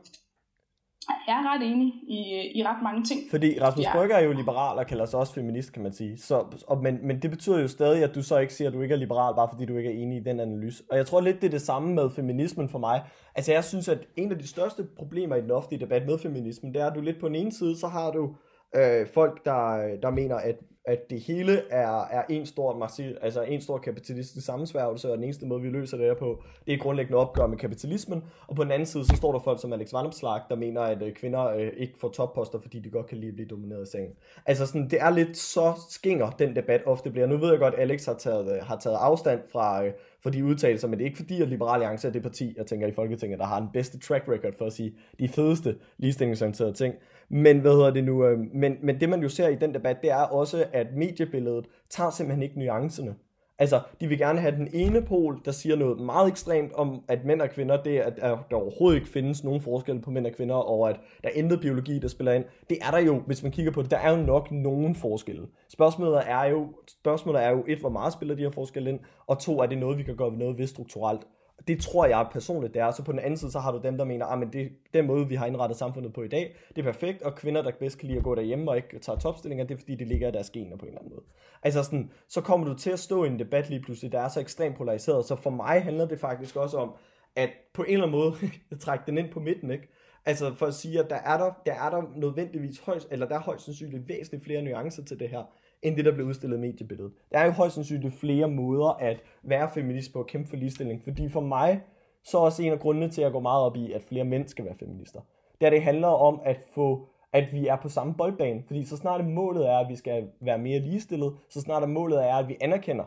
Jeg 1.27 1.33
er 1.33 1.53
ret 1.53 1.71
enig 1.71 1.87
i, 1.87 2.51
i 2.55 2.63
ret 2.63 2.83
mange 2.83 3.03
ting. 3.03 3.19
Fordi 3.29 3.61
Rasmus 3.61 3.85
Ja. 3.85 3.93
Brygger 3.93 4.15
er 4.15 4.23
jo 4.23 4.31
liberal 4.31 4.77
og 4.77 4.87
kalder 4.87 5.05
sig 5.05 5.19
også 5.19 5.33
feminist, 5.33 5.73
kan 5.73 5.83
man 5.83 5.93
sige. 5.93 6.17
Så, 6.17 6.45
og, 6.67 6.83
men, 6.83 7.07
men 7.07 7.21
det 7.21 7.31
betyder 7.31 7.59
jo 7.59 7.67
stadig, 7.67 8.03
at 8.03 8.15
du 8.15 8.23
så 8.23 8.37
ikke 8.37 8.53
siger, 8.53 8.67
at 8.67 8.73
du 8.73 8.81
ikke 8.81 8.93
er 8.93 8.97
liberal, 8.99 9.35
bare 9.35 9.49
fordi 9.51 9.65
du 9.65 9.77
ikke 9.77 9.89
er 9.89 10.03
enig 10.03 10.17
i 10.17 10.23
den 10.23 10.39
analyse. 10.39 10.83
Og 10.91 10.97
jeg 10.97 11.05
tror 11.05 11.21
lidt, 11.21 11.41
det 11.41 11.47
er 11.47 11.51
det 11.51 11.61
samme 11.61 11.93
med 11.93 12.09
feminismen 12.09 12.69
for 12.69 12.79
mig. 12.79 13.01
Altså 13.35 13.51
jeg 13.51 13.63
synes, 13.63 13.87
at 13.87 13.99
en 14.15 14.31
af 14.31 14.37
de 14.37 14.47
største 14.47 14.83
problemer 14.97 15.35
i 15.35 15.41
den 15.41 15.51
offentlige 15.51 15.85
debat 15.85 16.05
med 16.05 16.17
feminismen, 16.19 16.73
det 16.73 16.81
er, 16.81 16.87
at 16.87 16.95
du 16.95 17.01
lidt 17.01 17.19
på 17.19 17.27
den 17.27 17.35
ene 17.35 17.51
side, 17.51 17.77
så 17.77 17.87
har 17.87 18.11
du 18.11 18.35
øh, 18.75 19.07
folk, 19.07 19.45
der, 19.45 19.95
der 20.01 20.09
mener, 20.09 20.35
at, 20.35 20.55
at 20.85 21.09
det 21.09 21.19
hele 21.19 21.61
er, 21.69 22.07
er 22.11 22.23
en 22.29 22.45
stor, 22.45 22.77
massiv, 22.77 23.15
altså 23.21 23.41
en 23.41 23.61
stor 23.61 23.77
kapitalistisk 23.77 24.45
sammensværgelse, 24.45 25.11
og 25.11 25.17
den 25.17 25.23
eneste 25.23 25.45
måde, 25.45 25.61
vi 25.61 25.69
løser 25.69 25.97
det 25.97 26.05
her 26.05 26.13
på, 26.13 26.43
det 26.65 26.73
er 26.73 26.77
grundlæggende 26.77 27.17
opgør 27.17 27.47
med 27.47 27.57
kapitalismen. 27.57 28.23
Og 28.47 28.55
på 28.55 28.63
den 28.63 28.71
anden 28.71 28.85
side, 28.85 29.05
så 29.05 29.15
står 29.15 29.31
der 29.31 29.39
folk 29.39 29.61
som 29.61 29.73
Alex 29.73 29.93
Vanopslagh, 29.93 30.41
der 30.49 30.55
mener, 30.55 30.81
at 30.81 31.01
øh, 31.01 31.13
kvinder 31.13 31.45
øh, 31.45 31.71
ikke 31.77 31.93
får 31.99 32.09
topposter, 32.09 32.59
fordi 32.59 32.79
de 32.79 32.89
godt 32.89 33.07
kan 33.07 33.17
lide 33.17 33.29
at 33.29 33.35
blive 33.35 33.47
domineret 33.47 33.87
i 33.87 33.91
sengen. 33.91 34.13
Altså 34.45 34.65
sådan, 34.65 34.89
det 34.89 35.01
er 35.01 35.09
lidt 35.09 35.37
så 35.37 35.73
skinger, 35.89 36.29
den 36.29 36.55
debat 36.55 36.81
ofte 36.85 37.09
bliver. 37.11 37.27
Nu 37.27 37.37
ved 37.37 37.49
jeg 37.49 37.59
godt, 37.59 37.73
at 37.73 37.79
Alex 37.79 38.05
har 38.05 38.13
taget, 38.13 38.55
øh, 38.55 38.63
har 38.63 38.77
taget 38.77 38.97
afstand 38.99 39.39
fra, 39.51 39.85
øh, 39.85 39.93
for 40.23 40.29
de 40.29 40.45
udtalelser, 40.45 40.87
men 40.87 40.99
det 40.99 41.03
er 41.03 41.07
ikke 41.07 41.17
fordi, 41.17 41.41
at 41.41 41.47
Liberal 41.47 41.73
Alliance 41.73 42.07
er 42.07 42.11
det 42.11 42.21
parti, 42.21 42.53
jeg 42.57 42.65
tænker 42.65 42.87
i 42.87 42.91
Folketinget, 42.91 43.39
der 43.39 43.45
har 43.45 43.59
den 43.59 43.69
bedste 43.73 43.99
track 43.99 44.27
record 44.27 44.53
for 44.57 44.65
at 44.65 44.73
sige 44.73 44.93
de 45.19 45.27
fedeste 45.27 45.75
ligestillingsorienterede 45.97 46.73
ting. 46.73 46.95
Men 47.29 47.59
hvad 47.59 47.71
hedder 47.71 47.91
det 47.91 48.03
nu? 48.03 48.25
Øh, 48.25 48.39
men, 48.53 48.77
men 48.83 48.99
det 48.99 49.09
man 49.09 49.21
jo 49.21 49.29
ser 49.29 49.47
i 49.47 49.55
den 49.55 49.73
debat, 49.73 50.01
det 50.01 50.11
er 50.11 50.21
også, 50.21 50.65
at 50.73 50.87
mediebilledet 50.95 51.65
tager 51.89 52.09
simpelthen 52.09 52.43
ikke 52.43 52.59
nuancerne. 52.59 53.15
Altså, 53.59 53.81
de 54.01 54.07
vil 54.07 54.17
gerne 54.17 54.39
have 54.39 54.55
den 54.55 54.69
ene 54.73 55.01
pol, 55.01 55.41
der 55.45 55.51
siger 55.51 55.75
noget 55.75 55.99
meget 55.99 56.27
ekstremt 56.27 56.73
om, 56.73 57.03
at 57.07 57.25
mænd 57.25 57.41
og 57.41 57.49
kvinder, 57.49 57.83
det 57.83 57.97
er, 57.97 58.03
at 58.03 58.39
der 58.49 58.55
overhovedet 58.55 58.95
ikke 58.95 59.09
findes 59.09 59.43
nogen 59.43 59.61
forskel 59.61 60.01
på 60.01 60.11
mænd 60.11 60.25
og 60.25 60.31
kvinder, 60.33 60.55
og 60.55 60.89
at 60.89 60.99
der 61.23 61.29
er 61.29 61.33
intet 61.33 61.61
biologi, 61.61 61.99
der 61.99 62.07
spiller 62.07 62.33
ind. 62.33 62.45
Det 62.69 62.77
er 62.81 62.91
der 62.91 62.99
jo, 62.99 63.19
hvis 63.19 63.43
man 63.43 63.51
kigger 63.51 63.71
på 63.71 63.81
det, 63.81 63.91
der 63.91 63.97
er 63.97 64.17
jo 64.17 64.25
nok 64.25 64.51
nogen 64.51 64.95
forskelle. 64.95 65.47
Spørgsmålet 65.69 66.21
er 66.25 66.45
jo, 66.45 66.67
spørgsmålet 66.87 67.43
er 67.43 67.49
jo 67.49 67.63
et, 67.67 67.79
hvor 67.79 67.89
meget 67.89 68.13
spiller 68.13 68.35
de 68.35 68.41
her 68.41 68.51
forskelle 68.51 68.89
ind, 68.89 68.99
og 69.27 69.39
to, 69.39 69.59
er 69.59 69.65
det 69.65 69.77
noget, 69.77 69.97
vi 69.97 70.03
kan 70.03 70.15
gøre 70.15 70.31
noget 70.31 70.57
ved 70.57 70.67
strukturelt. 70.67 71.21
Det 71.67 71.81
tror 71.81 72.05
jeg 72.05 72.27
personligt, 72.31 72.73
det 72.73 72.81
er. 72.81 72.91
Så 72.91 73.03
på 73.03 73.11
den 73.11 73.19
anden 73.19 73.37
side, 73.37 73.51
så 73.51 73.59
har 73.59 73.71
du 73.71 73.81
dem, 73.83 73.97
der 73.97 74.05
mener, 74.05 74.25
ah, 74.25 74.41
at 74.41 74.53
det 74.53 74.71
den 74.93 75.07
måde, 75.07 75.27
vi 75.27 75.35
har 75.35 75.45
indrettet 75.45 75.77
samfundet 75.77 76.13
på 76.13 76.23
i 76.23 76.27
dag, 76.27 76.55
det 76.69 76.77
er 76.77 76.91
perfekt, 76.91 77.21
og 77.21 77.35
kvinder, 77.35 77.61
der 77.61 77.71
bedst 77.79 77.97
kan 77.97 78.07
lide 78.07 78.17
at 78.17 78.23
gå 78.23 78.35
derhjemme 78.35 78.71
og 78.71 78.77
ikke 78.77 78.99
tager 78.99 79.19
topstillinger, 79.19 79.65
det 79.65 79.73
er 79.73 79.79
fordi, 79.79 79.95
det 79.95 80.07
ligger 80.07 80.27
i 80.27 80.31
deres 80.31 80.49
gener 80.49 80.77
på 80.77 80.85
en 80.85 80.87
eller 80.87 80.99
anden 80.99 81.13
måde. 81.13 81.25
Altså 81.63 81.83
sådan, 81.83 82.11
så 82.27 82.41
kommer 82.41 82.67
du 82.67 82.73
til 82.73 82.89
at 82.89 82.99
stå 82.99 83.23
i 83.23 83.27
en 83.27 83.39
debat 83.39 83.69
lige 83.69 83.81
pludselig, 83.81 84.11
der 84.11 84.19
er 84.19 84.27
så 84.27 84.39
ekstremt 84.39 84.77
polariseret, 84.77 85.25
så 85.25 85.35
for 85.35 85.49
mig 85.49 85.83
handler 85.83 86.05
det 86.05 86.19
faktisk 86.19 86.55
også 86.55 86.77
om, 86.77 86.93
at 87.35 87.49
på 87.73 87.83
en 87.83 87.93
eller 87.93 88.07
anden 88.07 88.19
måde, 88.19 88.35
trække 88.79 89.03
den 89.07 89.17
ind 89.17 89.29
på 89.29 89.39
midten, 89.39 89.71
ikke? 89.71 89.87
Altså 90.25 90.53
for 90.53 90.65
at 90.65 90.73
sige, 90.73 90.99
at 90.99 91.09
der 91.09 91.15
er 91.15 91.37
der, 91.37 91.51
der, 91.65 91.73
er 91.73 91.89
der 91.89 92.03
nødvendigvis 92.15 92.79
højst, 92.79 93.07
eller 93.11 93.27
der 93.27 93.35
er 93.35 93.39
højst 93.39 93.65
sandsynligt 93.65 94.07
væsentligt 94.07 94.43
flere 94.43 94.61
nuancer 94.61 95.03
til 95.03 95.19
det 95.19 95.29
her, 95.29 95.43
end 95.81 95.95
det, 95.95 96.05
der 96.05 96.11
bliver 96.11 96.27
udstillet 96.27 96.57
i 96.57 96.59
mediebilledet. 96.59 97.11
Der 97.31 97.39
er 97.39 97.45
jo 97.45 97.51
højst 97.51 97.75
sandsynligt 97.75 98.13
flere 98.13 98.49
måder 98.49 98.89
at 98.89 99.23
være 99.43 99.69
feminist 99.73 100.13
på 100.13 100.19
og 100.19 100.27
kæmpe 100.27 100.49
for 100.49 100.55
ligestilling, 100.55 101.03
fordi 101.03 101.29
for 101.29 101.41
mig, 101.41 101.81
så 102.23 102.37
er 102.37 102.41
også 102.41 102.63
en 102.63 102.71
af 102.71 102.79
grundene 102.79 103.09
til, 103.09 103.21
at 103.21 103.25
jeg 103.25 103.31
går 103.31 103.39
meget 103.39 103.63
op 103.63 103.77
i, 103.77 103.91
at 103.91 104.03
flere 104.03 104.23
mænd 104.23 104.47
skal 104.47 104.65
være 104.65 104.75
feminister. 104.79 105.19
Der 105.61 105.69
det 105.69 105.81
handler 105.81 106.07
om 106.07 106.41
at 106.43 106.57
få 106.75 107.07
at 107.33 107.53
vi 107.53 107.67
er 107.67 107.75
på 107.75 107.89
samme 107.89 108.13
boldbane, 108.13 108.63
fordi 108.67 108.85
så 108.85 108.97
snart 108.97 109.19
det 109.19 109.29
målet 109.29 109.69
er, 109.69 109.77
at 109.77 109.89
vi 109.89 109.95
skal 109.95 110.27
være 110.41 110.57
mere 110.57 110.79
ligestillet, 110.79 111.35
så 111.49 111.61
snart 111.61 111.81
det 111.81 111.89
målet 111.89 112.25
er, 112.25 112.35
at 112.35 112.47
vi 112.47 112.57
anerkender, 112.61 113.03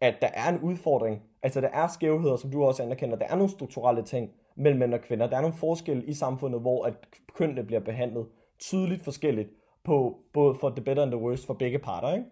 at 0.00 0.14
der 0.20 0.28
er 0.34 0.48
en 0.48 0.60
udfordring, 0.60 1.22
altså 1.42 1.60
der 1.60 1.68
er 1.68 1.88
skævheder, 1.88 2.36
som 2.36 2.50
du 2.50 2.64
også 2.64 2.82
anerkender, 2.82 3.16
der 3.16 3.26
er 3.26 3.36
nogle 3.36 3.50
strukturelle 3.50 4.02
ting 4.02 4.30
mellem 4.56 4.78
mænd 4.78 4.94
og 4.94 5.00
kvinder, 5.00 5.26
der 5.26 5.36
er 5.36 5.40
nogle 5.40 5.56
forskelle 5.56 6.04
i 6.04 6.12
samfundet, 6.12 6.60
hvor 6.60 6.84
at 6.84 6.94
kønnene 7.34 7.64
bliver 7.64 7.80
behandlet 7.80 8.26
tydeligt 8.58 9.04
forskelligt, 9.04 9.48
på 9.84 10.18
både 10.32 10.54
for 10.54 10.70
the 10.70 10.84
better 10.84 11.02
and 11.02 11.10
the 11.10 11.20
worst 11.20 11.46
for 11.46 11.54
begge 11.54 11.78
parter, 11.78 12.14
ikke? 12.14 12.26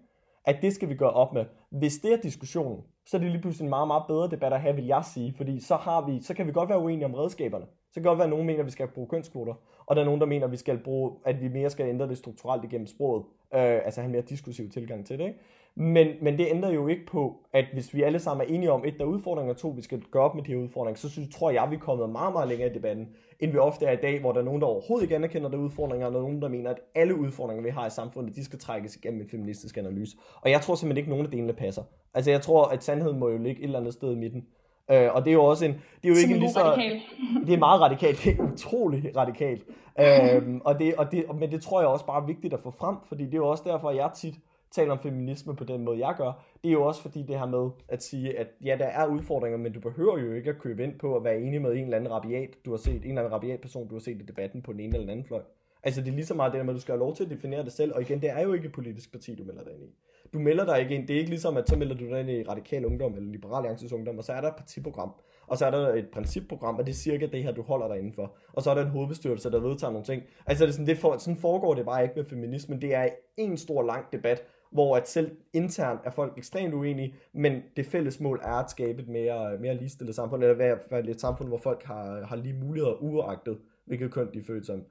at 0.45 0.57
det 0.63 0.75
skal 0.75 0.89
vi 0.89 0.95
gøre 0.95 1.11
op 1.11 1.33
med. 1.33 1.45
Hvis 1.71 1.99
det 1.99 2.13
er 2.13 2.17
diskussionen, 2.17 2.83
så 3.07 3.17
er 3.17 3.21
det 3.21 3.31
lige 3.31 3.41
pludselig 3.41 3.65
en 3.65 3.71
meget, 3.71 3.87
meget 3.87 4.03
bedre 4.09 4.31
debat 4.31 4.53
at 4.53 4.61
have, 4.61 4.75
vil 4.75 4.87
jeg 4.87 5.05
sige, 5.15 5.35
fordi 5.37 5.61
så, 5.61 5.77
har 5.77 6.07
vi, 6.07 6.21
så 6.23 6.35
kan 6.35 6.47
vi 6.47 6.53
godt 6.53 6.69
være 6.69 6.79
uenige 6.79 7.05
om 7.05 7.15
redskaberne. 7.15 7.67
Så 7.91 7.95
kan 7.95 8.03
godt 8.03 8.19
være, 8.19 8.25
at 8.25 8.31
nogen 8.31 8.47
mener, 8.47 8.61
at 8.61 8.67
vi 8.67 8.71
skal 8.71 8.89
bruge 8.89 9.09
kønskvoter, 9.09 9.55
og 9.87 9.97
der 9.97 10.03
er 10.03 10.07
nogen, 10.07 10.21
der 10.21 10.27
mener, 10.27 10.47
at 10.47 10.53
vi 10.53 10.57
skal 10.57 10.79
bruge, 10.79 11.13
at 11.25 11.41
vi 11.41 11.49
mere 11.49 11.71
skal 11.71 11.87
ændre 11.87 12.09
det 12.09 12.19
strukturelt 12.19 12.65
igennem 12.65 12.87
sproget, 12.87 13.25
øh, 13.55 13.61
altså 13.85 14.01
have 14.01 14.07
en 14.07 14.13
mere 14.13 14.23
diskursiv 14.23 14.71
tilgang 14.71 15.07
til 15.07 15.19
det. 15.19 15.25
Ikke? 15.25 15.39
Men, 15.75 16.09
men 16.21 16.39
det 16.39 16.47
ændrer 16.51 16.71
jo 16.71 16.89
ikke 16.89 17.07
på, 17.07 17.37
at 17.53 17.65
hvis 17.73 17.95
vi 17.95 18.03
alle 18.03 18.19
sammen 18.19 18.47
er 18.47 18.55
enige 18.55 18.73
om, 18.73 18.85
et, 18.85 18.95
der 18.99 19.05
er 19.05 19.09
udfordringer, 19.09 19.55
og 19.55 19.61
to, 19.61 19.69
vi 19.69 19.83
skal 19.83 20.03
gøre 20.11 20.23
op 20.23 20.35
med 20.35 20.43
de 20.43 20.53
her 20.53 20.59
udfordringer, 20.59 20.99
så 20.99 21.09
synes, 21.09 21.35
tror 21.35 21.51
jeg, 21.51 21.67
vi 21.71 21.75
er 21.77 21.81
kommet 21.81 22.11
meget, 22.11 22.33
meget 22.33 22.49
længere 22.49 22.71
i 22.71 22.75
debatten, 22.75 23.09
end 23.41 23.53
vi 23.53 23.59
ofte 23.59 23.87
er 23.87 23.93
i 23.93 23.97
dag, 23.97 24.21
hvor 24.21 24.33
der 24.33 24.41
er 24.41 24.45
nogen, 24.45 24.61
der 24.61 24.67
overhovedet 24.67 25.05
ikke 25.05 25.15
anerkender, 25.15 25.49
der 25.49 25.59
er 25.59 25.63
udfordringer, 25.63 26.07
og 26.07 26.13
der 26.13 26.19
er 26.19 26.23
nogen, 26.23 26.43
der 26.43 26.49
mener, 26.49 26.71
at 26.71 26.81
alle 26.95 27.15
udfordringer, 27.15 27.65
vi 27.65 27.71
har 27.71 27.87
i 27.87 27.91
samfundet, 27.91 28.37
de 28.37 28.45
skal 28.45 28.59
trækkes 28.59 28.97
igennem 28.97 29.21
en 29.21 29.29
feministisk 29.29 29.77
analyse. 29.77 30.17
Og 30.41 30.51
jeg 30.51 30.61
tror 30.61 30.75
simpelthen 30.75 30.99
ikke, 30.99 31.11
nogen 31.11 31.25
af 31.25 31.31
delene 31.31 31.53
passer. 31.53 31.83
Altså 32.15 32.31
jeg 32.31 32.41
tror, 32.41 32.65
at 32.65 32.85
sandheden 32.85 33.19
må 33.19 33.29
jo 33.29 33.39
ligge 33.39 33.61
et 33.61 33.65
eller 33.65 33.79
andet 33.79 33.93
sted 33.93 34.13
i 34.13 34.17
midten. 34.17 34.45
Øh, 34.91 35.15
og 35.15 35.25
det 35.25 35.31
er 35.31 35.35
jo 35.35 35.45
også 35.45 35.65
en, 35.65 35.73
det 35.73 36.05
er 36.05 36.09
jo 36.09 36.15
ikke 36.15 36.35
en 36.35 36.41
lige 36.41 36.51
så, 36.51 36.61
radikal. 36.61 37.01
det 37.47 37.55
er 37.55 37.59
meget 37.59 37.81
radikalt, 37.81 38.25
det 38.25 38.37
er 38.39 38.53
utrolig 38.53 39.17
radikalt. 39.17 39.65
øhm, 40.01 40.61
og 40.65 40.79
det, 40.79 40.95
og 40.95 41.13
det, 41.13 41.25
men 41.41 41.51
det 41.51 41.63
tror 41.63 41.81
jeg 41.81 41.89
også 41.89 42.07
bare 42.07 42.23
er 42.23 42.27
vigtigt 42.27 42.55
at 42.55 42.61
få 42.61 42.71
frem, 42.71 42.97
fordi 43.09 43.25
det 43.25 43.35
er 43.35 43.39
jo 43.39 43.49
også 43.49 43.65
derfor, 43.67 43.91
jeg 43.91 44.11
tit 44.15 44.35
taler 44.71 44.93
om 44.93 44.99
feminisme 44.99 45.57
på 45.57 45.65
den 45.65 45.85
måde, 45.85 46.07
jeg 46.07 46.15
gør. 46.19 46.45
Det 46.63 46.69
er 46.69 46.73
jo 46.73 46.83
også 46.83 47.03
fordi 47.03 47.23
det 47.23 47.39
her 47.39 47.47
med 47.47 47.71
at 47.89 48.03
sige, 48.03 48.39
at 48.39 48.47
ja, 48.65 48.77
der 48.79 48.87
er 48.87 49.07
udfordringer, 49.07 49.59
men 49.59 49.73
du 49.73 49.81
behøver 49.81 50.19
jo 50.19 50.33
ikke 50.33 50.51
at 50.51 50.59
købe 50.59 50.85
ind 50.85 50.99
på 50.99 51.17
at 51.17 51.25
være 51.25 51.41
enig 51.41 51.63
med 51.63 51.73
en 51.73 51.85
eller 51.85 51.97
anden 51.97 52.13
rabiat, 52.13 52.51
du 52.65 52.71
har 52.71 52.77
set, 52.77 52.95
en 52.95 53.09
eller 53.09 53.23
anden 53.23 53.33
rabiat 53.33 53.61
person, 53.61 53.89
du 53.89 53.95
har 53.95 54.01
set 54.01 54.23
i 54.23 54.25
debatten 54.25 54.63
på 54.63 54.73
den 54.73 54.81
ene 54.81 54.89
eller 54.89 55.01
den 55.01 55.11
anden 55.11 55.27
fløj. 55.27 55.43
Altså 55.83 56.01
det 56.01 56.09
er 56.09 56.15
lige 56.15 56.27
så 56.27 56.35
meget 56.35 56.53
det 56.53 56.59
der 56.59 56.65
med, 56.65 56.73
at 56.73 56.77
du 56.77 56.81
skal 56.81 56.93
have 56.93 56.99
lov 56.99 57.17
til 57.17 57.25
at 57.25 57.31
definere 57.31 57.65
det 57.65 57.73
selv, 57.73 57.95
og 57.95 58.03
igen, 58.03 58.23
det 58.23 58.31
er 58.31 58.43
jo 58.43 58.53
ikke 58.53 58.67
et 58.67 58.73
politisk 58.73 59.13
parti, 59.13 59.35
du 59.35 59.45
melder 59.45 59.65
dig 59.65 59.73
ind 59.73 59.83
i. 59.83 59.95
Du 60.33 60.39
melder 60.39 60.65
dig 60.65 60.81
ikke 60.81 60.95
ind, 60.95 61.09
det 61.09 61.15
er 61.15 61.19
ikke 61.19 61.31
ligesom, 61.31 61.57
at 61.57 61.69
så 61.69 61.77
melder 61.77 61.95
du 61.95 62.05
dig 62.05 62.21
ind 62.21 62.31
i 62.31 62.43
Radikal 62.43 62.87
Ungdom 62.87 63.15
eller 63.15 63.31
Liberal 63.31 63.57
Alliances 63.57 63.93
Ungdom, 63.93 64.19
og 64.19 64.25
så 64.25 64.33
er 64.33 64.41
der 64.41 64.49
et 64.49 64.57
partiprogram, 64.57 65.15
og 65.47 65.59
så 65.59 65.67
er 65.67 65.71
der 65.71 65.95
et 65.95 66.09
principprogram, 66.13 66.77
og 66.77 66.87
det 66.87 66.93
er 66.93 66.97
cirka 66.97 67.27
det 67.27 67.43
her, 67.43 67.53
du 67.53 67.63
holder 67.63 67.89
dig 67.89 67.99
indenfor. 67.99 68.35
Og 68.53 68.63
så 68.63 68.71
er 68.71 68.75
der 68.75 68.83
en 68.83 68.91
hovedbestyrelse, 68.91 69.51
der 69.51 69.61
vedtager 69.61 69.91
nogle 69.91 70.05
ting. 70.05 70.23
Altså 70.47 70.65
det 70.65 70.69
er 70.69 70.73
sådan, 70.73 70.87
det 70.87 70.99
for, 70.99 71.19
sådan 71.19 71.37
foregår 71.37 71.75
det 71.75 71.85
bare 71.85 72.03
ikke 72.03 72.15
med 72.17 72.25
feminismen. 72.25 72.81
Det 72.81 72.95
er 72.95 73.09
en 73.37 73.57
stor 73.57 73.83
lang 73.83 74.13
debat, 74.13 74.43
hvor 74.71 74.97
at 74.97 75.09
selv 75.09 75.37
internt 75.53 76.01
er 76.05 76.11
folk 76.11 76.39
ekstremt 76.39 76.75
uenige, 76.75 77.15
men 77.33 77.63
det 77.77 77.87
fælles 77.87 78.21
mål 78.21 78.41
er 78.43 78.53
at 78.53 78.71
skabe 78.71 79.03
et 79.03 79.09
mere, 79.09 79.59
mere 79.59 79.75
ligestillet 79.75 80.15
samfund, 80.15 80.43
eller 80.43 80.55
i 80.55 80.57
hvert 80.57 80.79
fald 80.91 81.09
et 81.09 81.21
samfund, 81.21 81.49
hvor 81.49 81.59
folk 81.59 81.85
har, 81.85 82.25
har 82.25 82.37
lige 82.37 82.55
muligheder 82.55 83.03
uagtet, 83.03 83.59
hvilket 83.87 84.13
køn 84.13 84.29
de 84.35 84.39
er 84.39 84.45
født 84.47 84.67
som. 84.67 84.85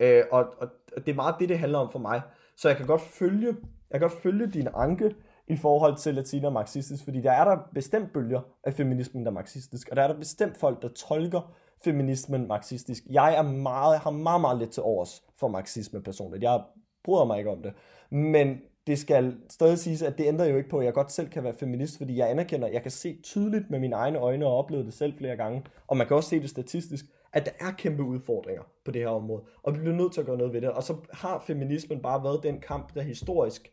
Øh, 0.00 0.22
og, 0.30 0.54
og, 0.58 0.68
det 0.96 1.08
er 1.08 1.14
meget 1.14 1.34
det, 1.38 1.48
det 1.48 1.58
handler 1.58 1.78
om 1.78 1.92
for 1.92 1.98
mig. 1.98 2.22
Så 2.56 2.68
jeg 2.68 2.76
kan 2.76 2.86
godt 2.86 3.00
følge, 3.00 3.56
jeg 3.90 4.00
kan 4.00 4.10
godt 4.10 4.22
følge 4.22 4.46
din 4.46 4.68
anke 4.74 5.14
i 5.48 5.56
forhold 5.56 5.96
til 5.96 6.18
at 6.18 6.44
og 6.44 6.52
marxistisk, 6.52 7.04
fordi 7.04 7.20
der 7.20 7.32
er 7.32 7.44
der 7.44 7.58
bestemt 7.74 8.12
bølger 8.12 8.40
af 8.64 8.74
feminismen, 8.74 9.24
der 9.24 9.30
er 9.30 9.34
marxistisk, 9.34 9.88
og 9.88 9.96
der 9.96 10.02
er 10.02 10.06
der 10.06 10.18
bestemt 10.18 10.56
folk, 10.56 10.82
der 10.82 10.88
tolker 10.88 11.56
feminismen 11.84 12.48
marxistisk. 12.48 13.02
Jeg 13.10 13.36
er 13.36 13.42
meget, 13.42 13.98
har 13.98 14.10
meget, 14.10 14.40
meget 14.40 14.58
lidt 14.58 14.70
til 14.70 14.82
overs 14.82 15.22
for 15.38 15.48
marxisme 15.48 16.02
personligt. 16.02 16.42
Jeg 16.42 16.62
bryder 17.04 17.24
mig 17.24 17.38
ikke 17.38 17.50
om 17.50 17.62
det. 17.62 17.72
Men 18.10 18.60
det 18.86 18.98
skal 18.98 19.36
stadig 19.48 19.78
siges, 19.78 20.02
at 20.02 20.18
det 20.18 20.26
ændrer 20.26 20.46
jo 20.46 20.56
ikke 20.56 20.68
på, 20.68 20.78
at 20.78 20.84
jeg 20.84 20.94
godt 20.94 21.12
selv 21.12 21.28
kan 21.28 21.44
være 21.44 21.54
feminist, 21.54 21.98
fordi 21.98 22.16
jeg 22.16 22.30
anerkender, 22.30 22.66
at 22.66 22.74
jeg 22.74 22.82
kan 22.82 22.90
se 22.90 23.18
tydeligt 23.22 23.70
med 23.70 23.78
mine 23.78 23.96
egne 23.96 24.18
øjne 24.18 24.46
og 24.46 24.56
opleve 24.58 24.84
det 24.84 24.92
selv 24.92 25.18
flere 25.18 25.36
gange, 25.36 25.64
og 25.86 25.96
man 25.96 26.06
kan 26.06 26.16
også 26.16 26.28
se 26.28 26.40
det 26.40 26.50
statistisk, 26.50 27.04
at 27.32 27.46
der 27.46 27.66
er 27.66 27.72
kæmpe 27.72 28.02
udfordringer 28.02 28.62
på 28.84 28.90
det 28.90 29.02
her 29.02 29.08
område, 29.08 29.42
og 29.62 29.74
vi 29.74 29.78
bliver 29.78 29.96
nødt 29.96 30.12
til 30.12 30.20
at 30.20 30.26
gøre 30.26 30.36
noget 30.36 30.52
ved 30.52 30.60
det. 30.60 30.70
Og 30.70 30.82
så 30.82 30.96
har 31.12 31.44
feminismen 31.46 32.02
bare 32.02 32.24
været 32.24 32.42
den 32.42 32.60
kamp, 32.60 32.94
der 32.94 33.02
historisk 33.02 33.72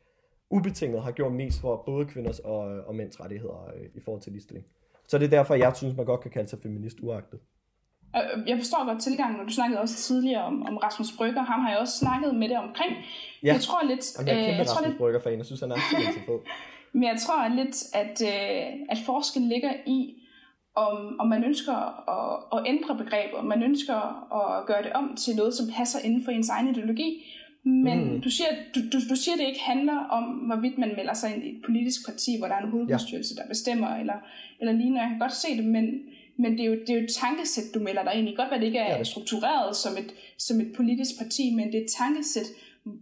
ubetinget 0.49 1.01
har 1.01 1.11
gjort 1.11 1.31
mest 1.31 1.61
for 1.61 1.83
både 1.85 2.05
kvinders 2.05 2.39
og, 2.39 2.59
og 2.59 2.95
mænds 2.95 3.19
rettigheder 3.19 3.71
øh, 3.75 3.85
i 3.93 3.99
forhold 3.99 4.21
til 4.21 4.31
ligestilling. 4.31 4.65
Så 5.07 5.17
det 5.17 5.25
er 5.25 5.29
derfor, 5.29 5.55
jeg 5.55 5.75
synes, 5.75 5.97
man 5.97 6.05
godt 6.05 6.21
kan 6.21 6.31
kalde 6.31 6.49
sig 6.49 6.59
feminist 6.59 6.99
uagtet. 6.99 7.39
Jeg 8.47 8.57
forstår 8.57 8.85
godt 8.85 9.01
tilgangen, 9.01 9.39
og 9.39 9.47
du 9.47 9.53
snakkede 9.53 9.81
også 9.81 9.95
tidligere 9.95 10.43
om, 10.43 10.65
om 10.65 10.77
Rasmus 10.77 11.11
Brygger. 11.17 11.41
Ham 11.41 11.59
har 11.59 11.69
jeg 11.69 11.79
også 11.79 11.97
snakket 11.97 12.35
med 12.35 12.49
det 12.49 12.57
omkring. 12.57 12.93
Ja. 13.43 13.53
Jeg 13.53 13.61
tror 13.61 13.83
lidt... 13.87 14.05
Jamen, 14.17 14.27
jeg 14.27 14.35
er 14.35 14.45
kæmpe 14.45 14.53
øh, 14.53 14.57
jeg 14.57 14.69
Rasmus 14.69 14.87
lidt, 14.87 14.97
Brygger-fan. 14.97 15.37
Jeg 15.37 15.45
synes, 15.45 15.61
han 15.61 15.71
er 15.71 15.75
så 15.75 16.19
fed. 16.25 16.39
Men 16.95 17.03
jeg 17.03 17.17
tror 17.19 17.47
lidt, 17.47 17.75
at, 17.93 18.21
øh, 18.21 18.79
at 18.89 18.97
forskellen 19.05 19.49
ligger 19.49 19.73
i, 19.85 20.13
om, 20.75 21.19
om 21.19 21.27
man 21.27 21.43
ønsker 21.43 21.75
at, 22.15 22.59
at 22.59 22.67
ændre 22.67 22.97
begreber, 22.97 23.37
om 23.37 23.45
man 23.45 23.63
ønsker 23.63 23.97
at 24.39 24.65
gøre 24.65 24.83
det 24.83 24.93
om 24.93 25.15
til 25.15 25.35
noget, 25.35 25.53
som 25.53 25.65
passer 25.77 25.99
inden 25.99 26.23
for 26.25 26.31
ens 26.31 26.49
egen 26.49 26.67
ideologi. 26.67 27.09
Men 27.65 28.13
mm. 28.13 28.21
du, 28.21 28.29
siger, 28.29 28.49
du, 28.75 28.79
du, 28.93 28.97
du 29.09 29.15
siger, 29.15 29.33
at 29.35 29.39
det 29.39 29.47
ikke 29.47 29.61
handler 29.61 29.97
om, 30.17 30.23
hvorvidt 30.23 30.77
man 30.77 30.93
melder 30.97 31.13
sig 31.13 31.35
ind 31.35 31.43
i 31.43 31.49
et 31.49 31.61
politisk 31.65 32.05
parti, 32.05 32.31
hvor 32.37 32.47
der 32.47 32.55
er 32.55 32.63
en 32.63 32.71
hovedbestyrelse, 32.71 33.33
ja. 33.37 33.41
der 33.41 33.47
bestemmer, 33.47 33.95
eller, 33.95 34.17
eller 34.59 34.73
lignende. 34.73 35.01
Jeg 35.01 35.09
kan 35.09 35.19
godt 35.19 35.33
se 35.33 35.57
det, 35.57 35.65
men, 35.65 35.85
men 36.37 36.51
det, 36.51 36.59
er 36.59 36.65
jo, 36.65 36.73
det 36.73 36.89
er 36.89 36.93
jo 36.93 37.03
et 37.03 37.15
tankesæt, 37.19 37.63
du 37.73 37.79
melder 37.79 38.03
dig 38.03 38.13
ind 38.13 38.29
i. 38.29 38.35
Godt 38.35 38.51
være, 38.51 38.59
det 38.59 38.65
ikke 38.65 38.79
er 38.79 38.97
Ja, 38.97 39.03
struktureret 39.03 39.75
som 39.75 39.97
et, 39.97 40.13
som 40.37 40.61
et 40.61 40.73
politisk 40.75 41.11
parti, 41.21 41.55
men 41.55 41.67
det 41.67 41.75
er 41.75 41.83
et 41.83 41.91
tankesæt, 41.97 42.45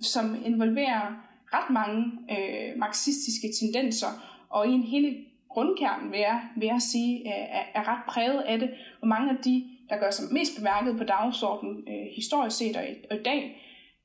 som 0.01 0.45
involverer 0.45 1.27
ret 1.53 1.69
mange 1.69 2.05
øh, 2.31 2.77
marxistiske 2.77 3.47
tendenser, 3.59 4.07
og 4.49 4.67
i 4.67 4.71
en 4.71 4.83
hele 4.83 5.15
grundkern, 5.49 6.11
vil 6.11 6.19
jeg, 6.19 6.41
vil 6.57 6.65
jeg 6.65 6.81
sige, 6.81 7.19
øh, 7.19 7.57
er, 7.57 7.63
er 7.73 7.87
ret 7.87 8.03
præget 8.07 8.41
af 8.41 8.59
det. 8.59 8.69
Og 9.01 9.07
mange 9.07 9.29
af 9.29 9.37
de, 9.43 9.65
der 9.89 9.97
gør 9.97 10.11
sig 10.11 10.33
mest 10.33 10.57
bemærket 10.57 10.97
på 10.97 11.03
dagsordenen 11.03 11.83
øh, 11.87 12.07
historisk 12.15 12.57
set 12.57 12.75
og 12.75 12.83
i, 12.83 12.93
og 13.11 13.15
i 13.17 13.23
dag, 13.23 13.61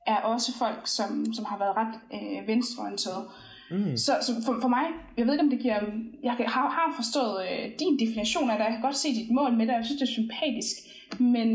er 0.07 0.15
også 0.15 0.57
folk, 0.57 0.87
som, 0.87 1.33
som 1.33 1.45
har 1.45 1.57
været 1.57 1.75
ret 1.77 1.99
øh, 2.13 2.47
venstreorienterede. 2.47 3.29
Mm. 3.71 3.97
Så, 3.97 4.11
så 4.21 4.31
for, 4.45 4.57
for 4.61 4.67
mig, 4.67 4.85
jeg 5.17 5.25
ved 5.25 5.33
ikke 5.33 5.43
om 5.43 5.49
det 5.49 5.59
giver, 5.59 5.79
jeg 6.23 6.33
har, 6.33 6.69
har 6.69 6.93
forstået 6.95 7.37
øh, 7.51 7.71
din 7.79 7.99
definition 7.99 8.49
af 8.49 8.57
det, 8.57 8.65
jeg 8.65 8.73
kan 8.73 8.81
godt 8.81 8.95
se 8.95 9.09
dit 9.09 9.31
mål 9.31 9.53
med 9.53 9.67
det, 9.67 9.73
jeg 9.73 9.85
synes 9.85 10.01
det 10.01 10.07
er 10.09 10.19
sympatisk, 10.19 10.75
men 11.19 11.49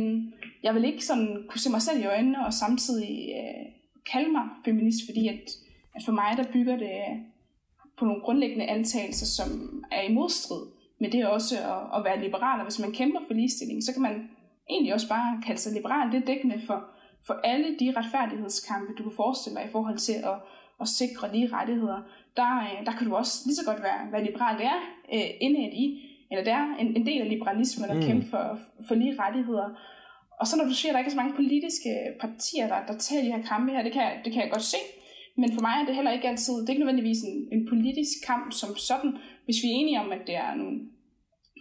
jeg 0.62 0.74
vil 0.74 0.84
ikke 0.84 1.04
sådan 1.04 1.44
kunne 1.48 1.60
se 1.60 1.70
mig 1.70 1.82
selv 1.82 2.00
i 2.00 2.06
øjnene 2.06 2.46
og 2.46 2.52
samtidig 2.52 3.14
øh, 3.38 3.64
kalde 4.12 4.32
mig 4.32 4.44
feminist, 4.64 5.00
fordi 5.08 5.28
at, 5.28 5.44
at 5.94 6.02
for 6.04 6.12
mig 6.12 6.36
der 6.36 6.52
bygger 6.52 6.76
det 6.76 6.94
øh, 7.08 7.16
på 7.98 8.04
nogle 8.04 8.22
grundlæggende 8.22 8.66
antagelser, 8.66 9.26
som 9.26 9.48
er 9.92 10.02
i 10.02 10.12
modstrid 10.12 10.62
med 11.00 11.10
det 11.10 11.26
også 11.26 11.54
at, 11.56 11.98
at 11.98 12.04
være 12.04 12.22
liberal, 12.22 12.58
og 12.60 12.66
hvis 12.66 12.78
man 12.78 12.92
kæmper 12.92 13.20
for 13.26 13.34
ligestilling, 13.34 13.84
så 13.84 13.92
kan 13.92 14.02
man 14.02 14.28
egentlig 14.70 14.94
også 14.94 15.08
bare 15.08 15.42
kalde 15.46 15.60
sig 15.60 15.72
liberal, 15.72 16.12
det 16.12 16.22
er 16.22 16.26
dækkende 16.26 16.60
for, 16.66 16.84
for 17.26 17.34
alle 17.34 17.76
de 17.80 17.92
retfærdighedskampe, 17.96 18.92
du 18.98 19.02
kan 19.02 19.12
forestille 19.16 19.56
dig 19.58 19.66
i 19.68 19.72
forhold 19.72 19.98
til 19.98 20.12
at, 20.12 20.36
at 20.82 20.88
sikre 20.88 21.32
lige 21.34 21.48
rettigheder, 21.56 21.98
der, 22.36 22.50
øh, 22.66 22.86
der 22.86 22.92
kan 22.92 23.06
du 23.08 23.14
også 23.14 23.34
lige 23.46 23.56
så 23.60 23.64
godt 23.70 23.82
være, 23.82 24.00
være 24.12 24.24
liberal. 24.24 24.58
Det 24.58 24.66
er 24.74 24.80
øh, 25.14 25.30
indad 25.40 25.70
i, 25.84 25.86
eller 26.30 26.44
det 26.44 26.52
er 26.52 26.66
en, 26.82 26.96
en 26.96 27.06
del 27.06 27.20
af 27.24 27.28
liberalismen 27.28 27.90
at 27.90 27.96
Mm. 27.96 28.02
kæmpe 28.02 28.26
for, 28.32 28.44
for 28.88 28.94
lige 28.94 29.16
rettigheder. 29.22 29.68
Og 30.40 30.46
så 30.46 30.56
når 30.56 30.64
du 30.64 30.74
siger, 30.74 30.90
at 30.90 30.94
der 30.94 30.98
ikke 31.00 31.08
er 31.08 31.16
så 31.16 31.22
mange 31.22 31.34
politiske 31.40 31.90
partier, 32.20 32.66
der, 32.72 32.86
der 32.88 32.96
tager 32.98 33.22
de 33.22 33.32
her 33.34 33.42
kampe 33.42 33.72
her, 33.72 33.82
det 33.82 33.92
kan, 33.92 34.08
det 34.24 34.32
kan 34.32 34.42
jeg 34.42 34.50
godt 34.50 34.62
se. 34.62 34.76
Men 35.36 35.52
for 35.54 35.60
mig 35.60 35.74
er 35.80 35.86
det 35.86 35.94
heller 35.94 36.12
ikke 36.12 36.28
altid, 36.28 36.54
det 36.60 36.68
er 36.68 36.72
ikke 36.74 36.84
nødvendigvis 36.84 37.22
en, 37.30 37.36
en 37.52 37.68
politisk 37.72 38.16
kamp 38.26 38.52
som 38.52 38.76
sådan, 38.76 39.12
hvis 39.44 39.62
vi 39.62 39.68
er 39.68 39.74
enige 39.80 40.00
om, 40.00 40.12
at 40.12 40.22
det 40.26 40.36
er 40.36 40.54
nogle 40.54 40.80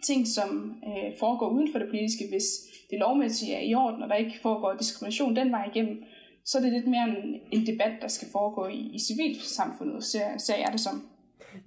ting, 0.04 0.28
som 0.28 0.50
øh, 0.88 1.10
foregår 1.20 1.50
uden 1.50 1.72
for 1.72 1.80
det 1.80 1.88
politiske, 1.90 2.24
hvis 2.32 2.48
det 2.90 3.00
lovmæssige 3.00 3.54
er 3.56 3.64
i 3.70 3.74
orden, 3.74 4.04
og 4.04 4.10
der 4.10 4.16
ikke 4.16 4.40
foregår 4.42 4.74
diskrimination 4.74 5.36
den 5.36 5.52
vej 5.52 5.66
igennem, 5.74 5.98
så 6.46 6.58
er 6.58 6.62
det 6.62 6.74
lidt 6.74 6.88
mere 6.88 7.04
en, 7.08 7.40
en 7.52 7.68
debat, 7.68 7.92
der 8.02 8.08
skal 8.08 8.28
foregå 8.32 8.68
i, 8.68 8.92
i 8.94 9.00
civilsamfundet, 9.00 10.04
ser, 10.04 10.38
ser 10.38 10.58
jeg 10.58 10.70
det 10.72 10.80
som. 10.80 11.08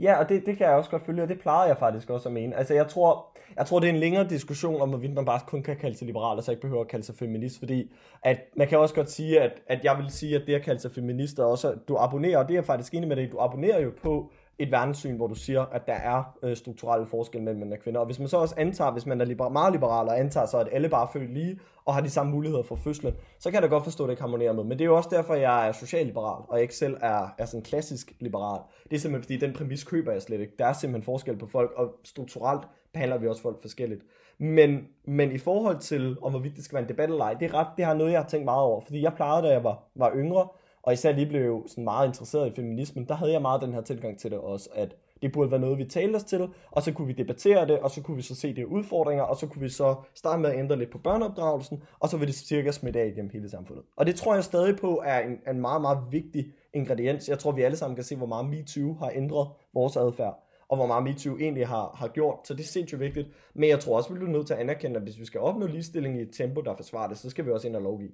Ja, 0.00 0.14
og 0.18 0.28
det, 0.28 0.46
det 0.46 0.56
kan 0.56 0.66
jeg 0.66 0.76
også 0.76 0.90
godt 0.90 1.06
følge, 1.06 1.22
og 1.22 1.28
det 1.28 1.40
plejede 1.40 1.68
jeg 1.68 1.78
faktisk 1.78 2.10
også 2.10 2.28
at 2.28 2.32
mene. 2.32 2.56
Altså, 2.56 2.74
jeg 2.74 2.88
tror, 2.88 3.36
jeg 3.56 3.66
tror, 3.66 3.80
det 3.80 3.88
er 3.88 3.92
en 3.92 4.00
længere 4.00 4.28
diskussion 4.28 4.80
om, 4.80 4.88
hvorvidt 4.88 5.14
man 5.14 5.24
bare 5.24 5.40
kun 5.46 5.62
kan 5.62 5.76
kalde 5.76 5.96
sig 5.96 6.06
liberal, 6.06 6.36
og 6.36 6.44
så 6.44 6.50
ikke 6.50 6.60
behøver 6.60 6.80
at 6.80 6.88
kalde 6.88 7.04
sig 7.04 7.14
feminist, 7.14 7.58
fordi 7.58 7.92
at 8.22 8.38
man 8.56 8.68
kan 8.68 8.78
også 8.78 8.94
godt 8.94 9.10
sige, 9.10 9.40
at, 9.40 9.52
at 9.66 9.84
jeg 9.84 9.98
vil 9.98 10.10
sige, 10.10 10.36
at 10.36 10.42
det 10.46 10.54
at 10.54 10.62
kalde 10.62 10.80
sig 10.80 10.92
feminist 10.92 11.38
er 11.38 11.44
også, 11.44 11.72
at 11.72 11.78
du 11.88 11.96
abonnerer, 11.96 12.38
og 12.38 12.44
det 12.44 12.54
er 12.54 12.58
jeg 12.58 12.64
faktisk 12.64 12.94
enig 12.94 13.08
med 13.08 13.16
dig, 13.16 13.32
du 13.32 13.38
abonnerer 13.38 13.80
jo 13.80 13.92
på 14.02 14.30
et 14.58 14.70
verdenssyn, 14.72 15.16
hvor 15.16 15.26
du 15.26 15.34
siger, 15.34 15.62
at 15.62 15.86
der 15.86 15.92
er 15.92 16.36
øh, 16.42 16.56
strukturelle 16.56 17.06
forskelle 17.06 17.44
mellem 17.44 17.60
mænd 17.60 17.72
og 17.72 17.78
kvinder. 17.78 18.00
Og 18.00 18.06
hvis 18.06 18.18
man 18.18 18.28
så 18.28 18.36
også 18.36 18.54
antager, 18.58 18.90
hvis 18.90 19.06
man 19.06 19.20
er 19.20 19.24
liber- 19.24 19.48
meget 19.48 19.72
liberal 19.72 20.08
og 20.08 20.20
antager 20.20 20.46
så, 20.46 20.58
at 20.58 20.68
alle 20.72 20.88
bare 20.88 21.02
er 21.02 21.10
født 21.12 21.32
lige 21.34 21.58
og 21.84 21.94
har 21.94 22.00
de 22.00 22.10
samme 22.10 22.32
muligheder 22.32 22.62
for 22.62 22.76
fødslen, 22.76 23.14
så 23.38 23.50
kan 23.50 23.54
jeg 23.54 23.62
da 23.62 23.68
godt 23.68 23.84
forstå, 23.84 24.04
at 24.04 24.08
det 24.08 24.12
ikke 24.12 24.22
harmonerer 24.22 24.52
med. 24.52 24.64
Men 24.64 24.78
det 24.78 24.80
er 24.80 24.84
jo 24.84 24.96
også 24.96 25.08
derfor, 25.12 25.34
jeg 25.34 25.68
er 25.68 25.72
socialliberal, 25.72 26.44
og 26.48 26.62
ikke 26.62 26.74
selv 26.74 26.96
er, 27.00 27.34
er 27.38 27.44
sådan 27.44 27.62
klassisk 27.62 28.12
liberal. 28.20 28.60
Det 28.90 28.96
er 28.96 29.00
simpelthen 29.00 29.22
fordi, 29.22 29.46
den 29.46 29.52
præmis 29.56 29.84
køber 29.84 30.12
jeg 30.12 30.22
slet 30.22 30.40
ikke. 30.40 30.52
Der 30.58 30.66
er 30.66 30.72
simpelthen 30.72 31.04
forskel 31.04 31.36
på 31.36 31.46
folk, 31.46 31.72
og 31.76 31.94
strukturelt 32.04 32.62
behandler 32.92 33.18
vi 33.18 33.28
også 33.28 33.42
folk 33.42 33.62
forskelligt. 33.62 34.02
Men, 34.38 34.88
men 35.04 35.32
i 35.32 35.38
forhold 35.38 35.78
til, 35.78 36.16
om 36.22 36.30
hvorvidt 36.32 36.56
det 36.56 36.64
skal 36.64 36.74
være 36.74 36.82
en 36.82 36.88
debat 36.88 37.10
eller 37.10 37.24
ej, 37.24 37.34
det 37.34 37.50
er, 37.50 37.54
ret, 37.54 37.66
det 37.76 37.84
har 37.84 37.94
noget, 37.94 38.12
jeg 38.12 38.20
har 38.20 38.28
tænkt 38.28 38.44
meget 38.44 38.62
over. 38.62 38.80
Fordi 38.80 39.02
jeg 39.02 39.12
plejede, 39.12 39.46
da 39.46 39.52
jeg 39.52 39.64
var, 39.64 39.82
var 39.94 40.12
yngre, 40.14 40.48
og 40.84 40.92
især 40.92 41.12
lige 41.12 41.26
blev 41.26 41.64
sådan 41.66 41.84
meget 41.84 42.06
interesseret 42.08 42.50
i 42.50 42.54
feminismen, 42.54 43.08
der 43.08 43.14
havde 43.14 43.32
jeg 43.32 43.42
meget 43.42 43.62
den 43.62 43.74
her 43.74 43.80
tilgang 43.80 44.18
til 44.18 44.30
det 44.30 44.38
også, 44.38 44.68
at 44.74 44.96
det 45.22 45.32
burde 45.32 45.50
være 45.50 45.60
noget, 45.60 45.78
vi 45.78 45.84
talte 45.84 46.16
os 46.16 46.24
til, 46.24 46.48
og 46.70 46.82
så 46.82 46.92
kunne 46.92 47.06
vi 47.06 47.12
debattere 47.12 47.66
det, 47.68 47.78
og 47.78 47.90
så 47.90 48.02
kunne 48.02 48.16
vi 48.16 48.22
så 48.22 48.34
se 48.34 48.56
det 48.56 48.64
udfordringer, 48.64 49.24
og 49.24 49.36
så 49.36 49.46
kunne 49.46 49.62
vi 49.62 49.68
så 49.68 49.94
starte 50.14 50.42
med 50.42 50.50
at 50.50 50.58
ændre 50.58 50.78
lidt 50.78 50.90
på 50.90 50.98
børneopdragelsen, 50.98 51.82
og 52.00 52.08
så 52.08 52.16
vil 52.16 52.28
det 52.28 52.34
cirka 52.34 52.70
smitte 52.72 53.00
af 53.00 53.06
igennem 53.06 53.30
hele 53.30 53.50
samfundet. 53.50 53.84
Og 53.96 54.06
det 54.06 54.16
tror 54.16 54.34
jeg 54.34 54.44
stadig 54.44 54.76
på 54.76 55.02
er 55.04 55.20
en, 55.20 55.38
en 55.50 55.60
meget, 55.60 55.80
meget 55.80 55.98
vigtig 56.10 56.46
ingrediens. 56.74 57.28
Jeg 57.28 57.38
tror, 57.38 57.52
vi 57.52 57.62
alle 57.62 57.76
sammen 57.76 57.94
kan 57.94 58.04
se, 58.04 58.16
hvor 58.16 58.26
meget 58.26 58.46
MeToo 58.46 58.94
har 58.94 59.12
ændret 59.14 59.48
vores 59.74 59.96
adfærd, 59.96 60.44
og 60.68 60.76
hvor 60.76 60.86
meget 60.86 61.04
MeToo 61.04 61.38
egentlig 61.38 61.68
har, 61.68 61.96
har 61.98 62.08
gjort, 62.08 62.38
så 62.44 62.54
det 62.54 62.60
er 62.60 62.68
sindssygt 62.68 63.00
vigtigt. 63.00 63.28
Men 63.54 63.70
jeg 63.70 63.80
tror 63.80 63.96
også, 63.96 64.12
vi 64.12 64.18
bliver 64.18 64.32
nødt 64.32 64.46
til 64.46 64.54
at 64.54 64.60
anerkende, 64.60 64.96
at 64.96 65.02
hvis 65.02 65.20
vi 65.20 65.24
skal 65.24 65.40
opnå 65.40 65.66
ligestilling 65.66 66.18
i 66.18 66.22
et 66.22 66.32
tempo, 66.32 66.60
der 66.60 66.76
forsvarer 66.76 67.08
det, 67.08 67.18
så 67.18 67.30
skal 67.30 67.46
vi 67.46 67.50
også 67.50 67.68
ind 67.68 67.76
og 67.76 67.82
lovgive. 67.82 68.10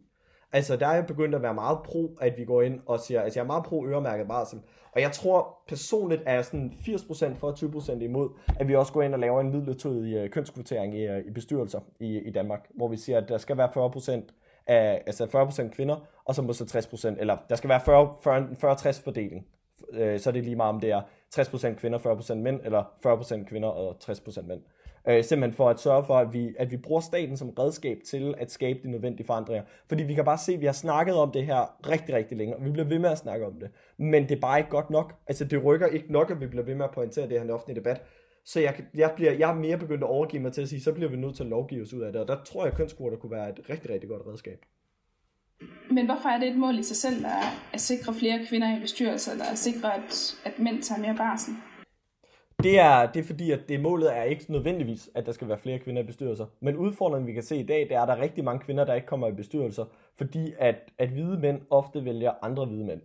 Altså, 0.52 0.76
der 0.76 0.86
er 0.86 0.94
jeg 0.94 1.06
begyndt 1.06 1.34
at 1.34 1.42
være 1.42 1.54
meget 1.54 1.78
pro, 1.84 2.16
at 2.20 2.38
vi 2.38 2.44
går 2.44 2.62
ind 2.62 2.80
og 2.86 3.00
siger, 3.00 3.22
altså 3.22 3.38
jeg 3.38 3.44
er 3.44 3.46
meget 3.46 3.64
pro 3.64 3.86
øremærket 3.86 4.28
barsel. 4.28 4.60
Og 4.92 5.00
jeg 5.00 5.12
tror 5.12 5.58
personligt 5.68 6.22
er 6.26 6.34
jeg 6.34 6.44
sådan 6.44 6.72
80% 6.80 7.34
for 7.34 7.46
og 7.46 7.58
20% 7.58 7.92
imod, 8.02 8.28
at 8.56 8.68
vi 8.68 8.74
også 8.76 8.92
går 8.92 9.02
ind 9.02 9.14
og 9.14 9.20
laver 9.20 9.40
en 9.40 9.50
midlertidig 9.50 10.14
øh, 10.14 10.30
kønskvotering 10.30 10.98
i, 10.98 11.06
øh, 11.06 11.26
i 11.26 11.30
bestyrelser 11.30 11.80
i, 12.00 12.18
i 12.18 12.30
Danmark, 12.30 12.68
hvor 12.74 12.88
vi 12.88 12.96
siger, 12.96 13.18
at 13.18 13.28
der 13.28 13.38
skal 13.38 13.56
være 13.56 13.68
40% 14.18 14.22
af, 14.66 15.02
altså 15.06 15.24
40% 15.24 15.74
kvinder, 15.74 15.96
og 16.24 16.34
så 16.34 16.42
må 16.42 16.52
så 16.52 16.64
60%, 17.14 17.20
eller 17.20 17.36
der 17.48 17.56
skal 17.56 17.70
være 17.70 17.80
40 17.80 18.14
40 18.22 18.74
40-60 18.74 19.04
fordeling. 19.04 19.46
Øh, 19.92 20.20
så 20.20 20.30
er 20.30 20.32
det 20.32 20.44
lige 20.44 20.56
meget, 20.56 20.74
om 20.74 20.80
det 20.80 20.90
er 20.90 21.00
60% 21.34 21.74
kvinder, 21.74 21.98
40% 21.98 22.34
mænd, 22.34 22.60
eller 22.64 22.82
40% 23.06 23.44
kvinder 23.44 23.68
og 23.68 23.96
60% 24.04 24.46
mænd. 24.46 24.60
Øh, 25.08 25.24
simpelthen 25.24 25.56
for 25.56 25.70
at 25.70 25.80
sørge 25.80 26.04
for, 26.04 26.18
at 26.18 26.32
vi, 26.32 26.54
at 26.58 26.70
vi 26.70 26.76
bruger 26.76 27.00
staten 27.00 27.36
som 27.36 27.50
redskab 27.50 27.98
til 28.06 28.34
at 28.38 28.50
skabe 28.50 28.78
de 28.82 28.90
nødvendige 28.90 29.26
forandringer. 29.26 29.64
Fordi 29.88 30.02
vi 30.02 30.14
kan 30.14 30.24
bare 30.24 30.38
se, 30.38 30.52
at 30.52 30.60
vi 30.60 30.66
har 30.66 30.72
snakket 30.72 31.14
om 31.14 31.30
det 31.30 31.46
her 31.46 31.88
rigtig, 31.88 32.14
rigtig 32.14 32.38
længe, 32.38 32.56
og 32.56 32.64
vi 32.64 32.70
bliver 32.70 32.86
ved 32.86 32.98
med 32.98 33.10
at 33.10 33.18
snakke 33.18 33.46
om 33.46 33.52
det. 33.52 33.70
Men 33.96 34.22
det 34.22 34.32
er 34.36 34.40
bare 34.40 34.58
ikke 34.58 34.70
godt 34.70 34.90
nok. 34.90 35.14
Altså, 35.26 35.44
det 35.44 35.64
rykker 35.64 35.86
ikke 35.86 36.12
nok, 36.12 36.30
at 36.30 36.40
vi 36.40 36.46
bliver 36.46 36.64
ved 36.64 36.74
med 36.74 36.84
at 36.84 36.90
pointere 36.90 37.24
det 37.24 37.32
her 37.32 37.40
i 37.40 37.44
en 37.44 37.50
offentlig 37.50 37.76
debat. 37.76 38.02
Så 38.44 38.60
jeg, 38.60 38.74
jeg, 38.94 39.12
bliver, 39.16 39.32
jeg 39.32 39.50
er 39.50 39.54
mere 39.54 39.78
begyndt 39.78 40.04
at 40.04 40.10
overgive 40.10 40.42
mig 40.42 40.52
til 40.52 40.62
at 40.62 40.68
sige, 40.68 40.80
så 40.80 40.92
bliver 40.92 41.10
vi 41.10 41.16
nødt 41.16 41.36
til 41.36 41.42
at 41.42 41.48
lovgive 41.48 41.82
os 41.82 41.94
ud 41.94 42.00
af 42.00 42.12
det. 42.12 42.20
Og 42.20 42.28
der 42.28 42.36
tror 42.44 42.64
jeg, 42.64 42.72
at 42.72 42.76
kønskvoter 42.76 43.16
kunne 43.16 43.32
være 43.32 43.50
et 43.50 43.60
rigtig, 43.70 43.90
rigtig 43.90 44.08
godt 44.08 44.22
redskab. 44.26 44.64
Men 45.90 46.06
hvorfor 46.06 46.28
er 46.28 46.38
det 46.38 46.48
et 46.48 46.56
mål 46.56 46.78
i 46.78 46.82
sig 46.82 46.96
selv 46.96 47.26
at, 47.26 47.32
at 47.72 47.80
sikre 47.80 48.14
flere 48.14 48.46
kvinder 48.48 48.76
i 48.76 48.80
bestyrelser, 48.80 49.32
eller 49.32 49.44
at 49.44 49.58
sikre, 49.58 49.94
at, 49.94 50.36
at 50.44 50.58
mænd 50.58 50.82
tager 50.82 51.00
mere 51.00 51.16
barsel? 51.16 51.54
Det 52.62 52.78
er, 52.78 53.12
det 53.12 53.20
er 53.20 53.24
fordi, 53.24 53.50
at 53.50 53.60
det 53.68 53.80
målet 53.80 54.16
er 54.16 54.22
ikke 54.22 54.52
nødvendigvis, 54.52 55.10
at 55.14 55.26
der 55.26 55.32
skal 55.32 55.48
være 55.48 55.58
flere 55.58 55.78
kvinder 55.78 56.02
i 56.02 56.06
bestyrelser. 56.06 56.46
Men 56.60 56.76
udfordringen, 56.76 57.26
vi 57.26 57.32
kan 57.32 57.42
se 57.42 57.56
i 57.56 57.66
dag, 57.66 57.80
det 57.80 57.92
er, 57.92 58.00
at 58.00 58.08
der 58.08 58.14
er 58.14 58.20
rigtig 58.20 58.44
mange 58.44 58.60
kvinder, 58.60 58.84
der 58.84 58.94
ikke 58.94 59.06
kommer 59.06 59.28
i 59.28 59.32
bestyrelser, 59.32 59.84
fordi 60.16 60.52
at, 60.58 60.74
at 60.98 61.08
hvide 61.08 61.38
mænd 61.38 61.60
ofte 61.70 62.04
vælger 62.04 62.32
andre 62.42 62.66
hvide 62.66 62.84
mænd. 62.84 63.00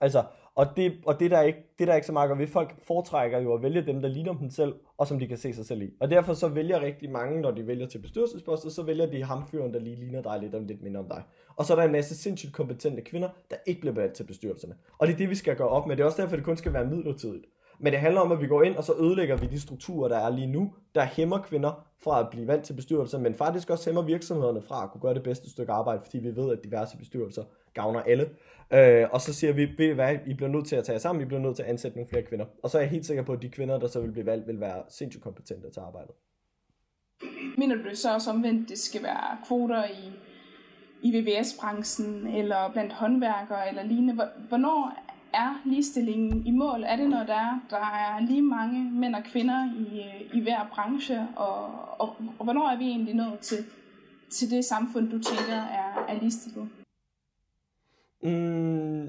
Altså, 0.00 0.24
og 0.54 0.66
det, 0.76 0.92
og 1.06 1.20
det, 1.20 1.30
der 1.30 1.38
er 1.38 1.42
ikke, 1.42 1.58
det 1.78 1.86
der 1.86 1.92
er 1.92 1.96
ikke 1.96 2.06
så 2.06 2.12
meget 2.12 2.38
ved, 2.38 2.46
folk 2.46 2.74
foretrækker 2.86 3.38
jo 3.38 3.54
at 3.54 3.62
vælge 3.62 3.86
dem, 3.86 4.02
der 4.02 4.08
ligner 4.08 4.34
dem 4.34 4.50
selv, 4.50 4.74
og 4.98 5.06
som 5.06 5.18
de 5.18 5.26
kan 5.26 5.36
se 5.36 5.52
sig 5.52 5.66
selv 5.66 5.82
i. 5.82 5.90
Og 6.00 6.10
derfor 6.10 6.34
så 6.34 6.48
vælger 6.48 6.80
rigtig 6.80 7.10
mange, 7.10 7.40
når 7.40 7.50
de 7.50 7.66
vælger 7.66 7.86
til 7.86 7.98
bestyrelsesposter, 7.98 8.70
så 8.70 8.82
vælger 8.82 9.06
de 9.06 9.24
ham 9.24 9.46
fyren, 9.46 9.74
der 9.74 9.80
lige 9.80 9.96
ligner 9.96 10.22
dig 10.22 10.38
lidt 10.40 10.54
og 10.54 10.62
lidt 10.62 10.82
mindre 10.82 11.00
om 11.00 11.08
dig. 11.08 11.22
Og 11.56 11.64
så 11.64 11.72
er 11.72 11.76
der 11.76 11.84
en 11.84 11.92
masse 11.92 12.16
sindssygt 12.16 12.52
kompetente 12.52 13.02
kvinder, 13.02 13.28
der 13.50 13.56
ikke 13.66 13.80
bliver 13.80 13.94
valgt 13.94 14.14
til 14.14 14.24
bestyrelserne. 14.24 14.74
Og 14.98 15.06
det 15.06 15.12
er 15.12 15.18
det, 15.18 15.30
vi 15.30 15.34
skal 15.34 15.56
gøre 15.56 15.68
op 15.68 15.86
med. 15.86 15.96
Det 15.96 16.02
er 16.02 16.06
også 16.06 16.22
derfor, 16.22 16.36
det 16.36 16.44
kun 16.44 16.56
skal 16.56 16.72
være 16.72 16.86
midlertidigt. 16.86 17.44
Men 17.82 17.92
det 17.92 18.00
handler 18.00 18.20
om, 18.20 18.32
at 18.32 18.40
vi 18.40 18.46
går 18.46 18.62
ind, 18.62 18.76
og 18.76 18.84
så 18.84 18.94
ødelægger 19.00 19.36
vi 19.36 19.46
de 19.46 19.60
strukturer, 19.60 20.08
der 20.08 20.18
er 20.18 20.30
lige 20.30 20.46
nu, 20.46 20.74
der 20.94 21.04
hæmmer 21.04 21.38
kvinder 21.38 21.86
fra 22.04 22.20
at 22.20 22.30
blive 22.30 22.46
valgt 22.46 22.64
til 22.64 22.72
bestyrelser, 22.72 23.18
men 23.18 23.34
faktisk 23.34 23.70
også 23.70 23.90
hæmmer 23.90 24.02
virksomhederne 24.02 24.62
fra 24.62 24.84
at 24.84 24.90
kunne 24.90 25.00
gøre 25.00 25.14
det 25.14 25.22
bedste 25.22 25.50
stykke 25.50 25.72
arbejde, 25.72 26.00
fordi 26.04 26.18
vi 26.18 26.36
ved, 26.36 26.52
at 26.52 26.64
diverse 26.64 26.98
bestyrelser 26.98 27.44
gavner 27.74 28.00
alle. 28.00 28.28
Øh, 28.72 29.08
og 29.12 29.20
så 29.20 29.34
siger 29.34 29.52
vi, 29.52 29.68
ved 29.78 29.94
hvad, 29.94 30.18
I 30.26 30.34
bliver 30.34 30.48
nødt 30.48 30.66
til 30.66 30.76
at 30.76 30.84
tage 30.84 30.94
jer 30.94 31.00
sammen, 31.00 31.22
I 31.22 31.24
bliver 31.24 31.40
nødt 31.40 31.56
til 31.56 31.62
at 31.62 31.68
ansætte 31.68 31.96
nogle 31.96 32.08
flere 32.08 32.22
kvinder. 32.22 32.46
Og 32.62 32.70
så 32.70 32.78
er 32.78 32.82
jeg 32.82 32.90
helt 32.90 33.06
sikker 33.06 33.22
på, 33.22 33.32
at 33.32 33.42
de 33.42 33.48
kvinder, 33.48 33.78
der 33.78 33.86
så 33.86 34.00
vil 34.00 34.12
blive 34.12 34.26
valgt, 34.26 34.46
vil 34.46 34.60
være 34.60 34.82
sindssygt 34.88 35.24
kompetente 35.24 35.70
til 35.70 35.80
arbejdet. 35.80 36.14
Mener 37.58 37.76
du 37.76 37.82
det 37.82 37.98
så 37.98 38.14
også 38.14 38.30
omvendt, 38.30 38.68
det 38.68 38.78
skal 38.78 39.02
være 39.02 39.38
kvoter 39.46 39.84
i, 39.84 40.12
i 41.02 41.20
VVS-branchen, 41.20 42.26
eller 42.26 42.72
blandt 42.72 42.92
håndværkere, 42.92 43.68
eller 43.68 43.82
lignende? 43.82 44.28
Hvornår 44.48 44.92
er 45.34 45.60
ligestillingen 45.64 46.46
i 46.46 46.50
mål? 46.50 46.82
Er 46.82 46.96
det 46.96 47.10
når 47.10 47.24
der 47.24 47.34
er, 47.34 47.60
der 47.70 47.76
er 47.76 48.20
lige 48.20 48.42
mange 48.42 48.90
mænd 48.90 49.14
og 49.14 49.24
kvinder 49.24 49.72
i, 49.74 50.02
i 50.34 50.40
hver 50.42 50.68
branche? 50.74 51.28
Og, 51.36 51.64
og, 51.98 52.16
og 52.38 52.44
hvornår 52.44 52.68
er 52.68 52.78
vi 52.78 52.84
egentlig 52.84 53.14
nået 53.14 53.38
til, 53.38 53.64
til 54.30 54.50
det 54.50 54.64
samfund, 54.64 55.10
du 55.10 55.18
tænker 55.18 55.54
er, 55.54 56.04
er 56.08 56.20
ligestillet? 56.20 56.68
Mm, 58.22 59.08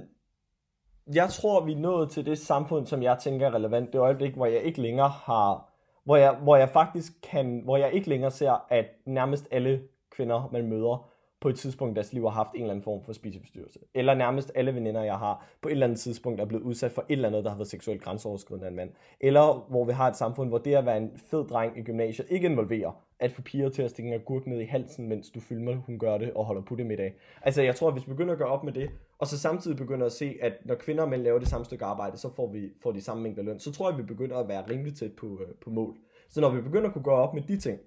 jeg 1.13 1.29
tror, 1.29 1.65
vi 1.65 1.71
er 1.71 1.79
nået 1.79 2.09
til 2.09 2.25
det 2.25 2.38
samfund, 2.38 2.86
som 2.86 3.03
jeg 3.03 3.17
tænker 3.19 3.47
er 3.47 3.53
relevant. 3.53 3.93
Det 3.93 3.99
øjeblik, 3.99 4.33
hvor 4.33 4.45
jeg 4.45 4.62
ikke 4.62 4.81
længere 4.81 5.09
har, 5.09 5.69
hvor 6.03 6.15
jeg, 6.15 6.36
hvor 6.36 6.55
jeg 6.55 6.69
faktisk 6.69 7.13
kan, 7.23 7.62
hvor 7.63 7.77
jeg 7.77 7.93
ikke 7.93 8.09
længere 8.09 8.31
ser, 8.31 8.65
at 8.69 8.86
nærmest 9.05 9.47
alle 9.51 9.81
kvinder, 10.12 10.49
man 10.51 10.67
møder, 10.69 11.09
på 11.43 11.49
et 11.49 11.56
tidspunkt 11.56 11.91
i 11.91 11.95
deres 11.95 12.13
liv 12.13 12.23
har 12.23 12.29
haft 12.29 12.49
en 12.56 12.62
eller 12.62 12.71
anden 12.71 12.84
form 12.84 13.03
for 13.03 13.13
spiseforstyrrelse. 13.13 13.79
Eller 13.93 14.13
nærmest 14.13 14.51
alle 14.56 14.75
veninder, 14.75 15.03
jeg 15.03 15.17
har, 15.17 15.47
på 15.62 15.69
et 15.69 15.71
eller 15.71 15.86
andet 15.86 15.99
tidspunkt 15.99 16.41
er 16.41 16.45
blevet 16.45 16.63
udsat 16.63 16.91
for 16.91 17.06
et 17.10 17.13
eller 17.13 17.27
andet, 17.27 17.43
der 17.43 17.49
har 17.49 17.58
været 17.58 17.67
seksuelt 17.67 18.01
grænseoverskridende 18.01 18.65
af 18.65 18.69
en 18.69 18.75
mand. 18.75 18.89
Eller 19.21 19.65
hvor 19.69 19.86
vi 19.86 19.91
har 19.91 20.08
et 20.08 20.15
samfund, 20.15 20.49
hvor 20.49 20.58
det 20.58 20.75
at 20.75 20.86
være 20.86 20.97
en 20.97 21.12
fed 21.32 21.47
dreng 21.47 21.77
i 21.77 21.82
gymnasiet 21.82 22.27
ikke 22.29 22.47
involverer 22.47 22.91
at 23.19 23.32
få 23.32 23.41
piger 23.41 23.69
til 23.69 23.82
at 23.82 23.91
stikke 23.91 24.08
en 24.08 24.13
agurk 24.13 24.47
ned 24.47 24.60
i 24.60 24.65
halsen, 24.65 25.10
mens 25.10 25.29
du 25.29 25.39
filmer, 25.39 25.75
hun 25.75 25.99
gør 25.99 26.17
det 26.17 26.34
og 26.34 26.45
holder 26.45 26.62
på 26.62 26.75
det 26.75 26.86
middag. 26.86 27.13
Altså 27.41 27.62
jeg 27.62 27.75
tror, 27.75 27.88
at 27.88 27.93
hvis 27.93 28.08
vi 28.08 28.12
begynder 28.12 28.34
at 28.34 28.38
gøre 28.38 28.49
op 28.49 28.63
med 28.63 28.73
det, 28.73 28.89
og 29.19 29.27
så 29.27 29.39
samtidig 29.39 29.77
begynder 29.77 30.06
at 30.06 30.12
se, 30.12 30.38
at 30.41 30.53
når 30.65 30.75
kvinder 30.75 31.03
og 31.03 31.10
mænd 31.10 31.21
laver 31.21 31.39
det 31.39 31.47
samme 31.47 31.65
stykke 31.65 31.86
arbejde, 31.86 32.17
så 32.17 32.29
får 32.36 32.51
vi 32.51 32.69
får 32.84 32.91
de 32.91 33.01
samme 33.01 33.23
mængder 33.23 33.43
løn, 33.43 33.60
så 33.60 33.71
tror 33.71 33.89
jeg, 33.89 33.93
at 33.93 34.01
vi 34.01 34.08
begynder 34.13 34.38
at 34.38 34.47
være 34.47 34.63
rimelig 34.69 34.95
tæt 34.95 35.13
på, 35.13 35.27
øh, 35.27 35.56
på 35.62 35.69
mål. 35.69 35.95
Så 36.29 36.41
når 36.41 36.49
vi 36.49 36.62
begynder 36.62 36.88
at 36.88 36.93
kunne 36.93 37.03
gøre 37.03 37.15
op 37.15 37.34
med 37.34 37.41
de 37.41 37.58
ting, 37.58 37.79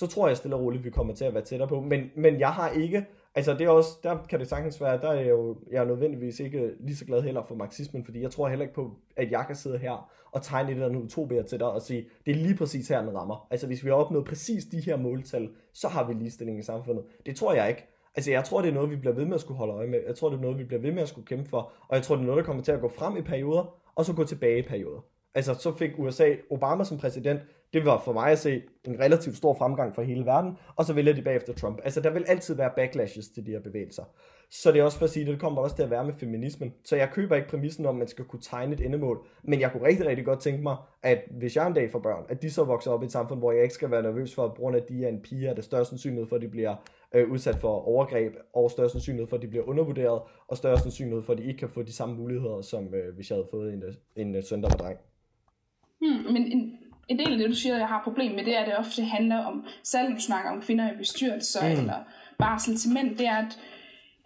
så 0.00 0.06
tror 0.06 0.28
jeg 0.28 0.36
stille 0.36 0.56
og 0.56 0.62
roligt, 0.62 0.84
vi 0.84 0.90
kommer 0.90 1.14
til 1.14 1.24
at 1.24 1.34
være 1.34 1.42
tættere 1.44 1.68
på. 1.68 1.80
Men, 1.80 2.10
men 2.16 2.40
jeg 2.40 2.52
har 2.52 2.70
ikke 2.70 3.06
Altså 3.34 3.52
det 3.52 3.60
er 3.60 3.68
også, 3.68 3.90
der 4.02 4.18
kan 4.30 4.40
det 4.40 4.48
sagtens 4.48 4.80
være, 4.80 5.00
der 5.00 5.08
er 5.08 5.14
jeg 5.14 5.28
jo 5.28 5.56
jeg 5.70 5.82
er 5.82 5.84
nødvendigvis 5.84 6.40
ikke 6.40 6.74
lige 6.80 6.96
så 6.96 7.04
glad 7.04 7.22
heller 7.22 7.42
for 7.48 7.54
marxismen, 7.54 8.04
fordi 8.04 8.22
jeg 8.22 8.30
tror 8.30 8.48
heller 8.48 8.62
ikke 8.62 8.74
på, 8.74 8.90
at 9.16 9.30
jeg 9.30 9.44
kan 9.46 9.56
sidde 9.56 9.78
her 9.78 10.10
og 10.32 10.42
tegne 10.42 10.68
et 10.68 10.74
eller 10.74 10.88
andet 10.88 11.02
utopia 11.02 11.42
til 11.42 11.58
dig 11.58 11.70
og 11.70 11.82
sige, 11.82 12.06
det 12.26 12.32
er 12.32 12.36
lige 12.36 12.56
præcis 12.56 12.88
her, 12.88 13.02
den 13.02 13.16
rammer. 13.16 13.46
Altså 13.50 13.66
hvis 13.66 13.84
vi 13.84 13.88
har 13.88 13.96
opnået 13.96 14.24
præcis 14.24 14.64
de 14.64 14.80
her 14.80 14.96
måltal, 14.96 15.48
så 15.72 15.88
har 15.88 16.06
vi 16.06 16.14
ligestilling 16.14 16.58
i 16.58 16.62
samfundet. 16.62 17.04
Det 17.26 17.36
tror 17.36 17.54
jeg 17.54 17.68
ikke. 17.68 17.86
Altså 18.16 18.30
jeg 18.30 18.44
tror, 18.44 18.60
det 18.60 18.68
er 18.68 18.74
noget, 18.74 18.90
vi 18.90 18.96
bliver 18.96 19.14
ved 19.14 19.24
med 19.24 19.34
at 19.34 19.40
skulle 19.40 19.58
holde 19.58 19.72
øje 19.72 19.86
med. 19.86 20.00
Jeg 20.06 20.16
tror, 20.16 20.28
det 20.28 20.36
er 20.36 20.42
noget, 20.42 20.58
vi 20.58 20.64
bliver 20.64 20.82
ved 20.82 20.92
med 20.92 21.02
at 21.02 21.08
skulle 21.08 21.26
kæmpe 21.26 21.50
for. 21.50 21.72
Og 21.88 21.96
jeg 21.96 22.02
tror, 22.02 22.14
det 22.14 22.22
er 22.22 22.26
noget, 22.26 22.38
der 22.38 22.44
kommer 22.44 22.62
til 22.62 22.72
at 22.72 22.80
gå 22.80 22.88
frem 22.88 23.16
i 23.16 23.22
perioder, 23.22 23.74
og 23.94 24.04
så 24.04 24.12
gå 24.12 24.24
tilbage 24.24 24.58
i 24.58 24.62
perioder. 24.62 25.00
Altså 25.34 25.54
så 25.54 25.76
fik 25.76 25.90
USA 25.98 26.34
Obama 26.50 26.84
som 26.84 26.98
præsident, 26.98 27.40
det 27.72 27.84
var 27.84 28.02
for 28.04 28.12
mig 28.12 28.32
at 28.32 28.38
se 28.38 28.62
en 28.84 29.00
relativt 29.00 29.36
stor 29.36 29.54
fremgang 29.54 29.94
for 29.94 30.02
hele 30.02 30.26
verden, 30.26 30.58
og 30.76 30.84
så 30.84 30.92
vælger 30.92 31.12
de 31.12 31.22
bagefter 31.22 31.52
Trump. 31.54 31.80
Altså 31.84 32.00
der 32.00 32.10
vil 32.10 32.24
altid 32.28 32.54
være 32.54 32.70
backlashes 32.76 33.28
til 33.28 33.46
de 33.46 33.50
her 33.50 33.60
bevægelser. 33.60 34.04
Så 34.50 34.72
det 34.72 34.80
er 34.80 34.84
også 34.84 34.98
for 34.98 35.04
at 35.04 35.10
sige, 35.10 35.26
at 35.26 35.32
det 35.32 35.40
kommer 35.40 35.62
også 35.62 35.76
til 35.76 35.82
at 35.82 35.90
være 35.90 36.04
med 36.04 36.14
feminismen. 36.14 36.74
Så 36.84 36.96
jeg 36.96 37.10
køber 37.12 37.36
ikke 37.36 37.48
præmissen 37.48 37.86
om, 37.86 37.94
at 37.94 37.98
man 37.98 38.08
skal 38.08 38.24
kunne 38.24 38.42
tegne 38.42 38.74
et 38.74 38.80
endemål, 38.80 39.26
men 39.42 39.60
jeg 39.60 39.72
kunne 39.72 39.86
rigtig, 39.86 40.06
rigtig 40.06 40.24
godt 40.24 40.40
tænke 40.40 40.62
mig, 40.62 40.76
at 41.02 41.18
hvis 41.30 41.56
jeg 41.56 41.66
en 41.66 41.74
dag 41.74 41.90
får 41.90 41.98
børn, 41.98 42.24
at 42.28 42.42
de 42.42 42.50
så 42.50 42.64
vokser 42.64 42.90
op 42.90 43.02
i 43.02 43.06
et 43.06 43.12
samfund, 43.12 43.40
hvor 43.40 43.52
jeg 43.52 43.62
ikke 43.62 43.74
skal 43.74 43.90
være 43.90 44.02
nervøs 44.02 44.34
for, 44.34 44.44
at 44.44 44.54
grund 44.54 44.76
af, 44.76 44.80
at 44.80 44.88
de 44.88 45.04
er 45.04 45.08
en 45.08 45.22
pige, 45.22 45.48
er 45.48 45.54
det 45.54 45.64
større 45.64 45.84
sandsynlighed 45.84 46.28
for, 46.28 46.36
at 46.36 46.42
de 46.42 46.48
bliver 46.48 46.76
øh, 47.14 47.30
udsat 47.30 47.56
for 47.56 47.88
overgreb, 47.88 48.34
og 48.52 48.70
større 48.70 48.90
sandsynlighed 48.90 49.28
for, 49.28 49.36
at 49.36 49.42
de 49.42 49.48
bliver 49.48 49.64
undervurderet, 49.64 50.22
og 50.48 50.56
større 50.56 50.78
sandsynlighed 50.78 51.22
for, 51.22 51.32
at 51.32 51.38
de 51.38 51.44
ikke 51.44 51.58
kan 51.58 51.68
få 51.68 51.82
de 51.82 51.92
samme 51.92 52.16
muligheder, 52.16 52.60
som 52.60 52.94
øh, 52.94 53.14
hvis 53.14 53.30
jeg 53.30 53.36
havde 53.36 53.48
fået 53.50 53.72
en, 53.72 53.82
en, 54.16 54.34
en 54.34 54.42
søn, 54.42 54.62
der 54.62 54.68
var 54.68 54.76
dreng. 54.76 54.98
Hmm, 56.00 56.32
men 56.32 56.42
en, 56.42 56.78
en 57.10 57.18
del 57.18 57.32
af 57.32 57.38
det, 57.38 57.48
du 57.48 57.54
siger, 57.54 57.76
jeg 57.76 57.86
har 57.86 58.00
problem 58.04 58.32
med, 58.34 58.44
det 58.44 58.56
er, 58.56 58.60
at 58.60 58.66
det 58.66 58.76
ofte 58.76 59.02
handler 59.02 59.44
om, 59.44 59.64
særligt 59.84 60.16
du 60.16 60.22
snakker 60.22 60.50
om 60.50 60.62
kvinder 60.62 60.92
i 60.92 60.96
bestyrelser 60.96 61.68
mm. 61.68 61.80
eller 61.80 61.98
barsel 62.38 62.76
til 62.76 62.92
mænd, 62.92 63.16
det 63.16 63.26
er, 63.26 63.36
at, 63.36 63.58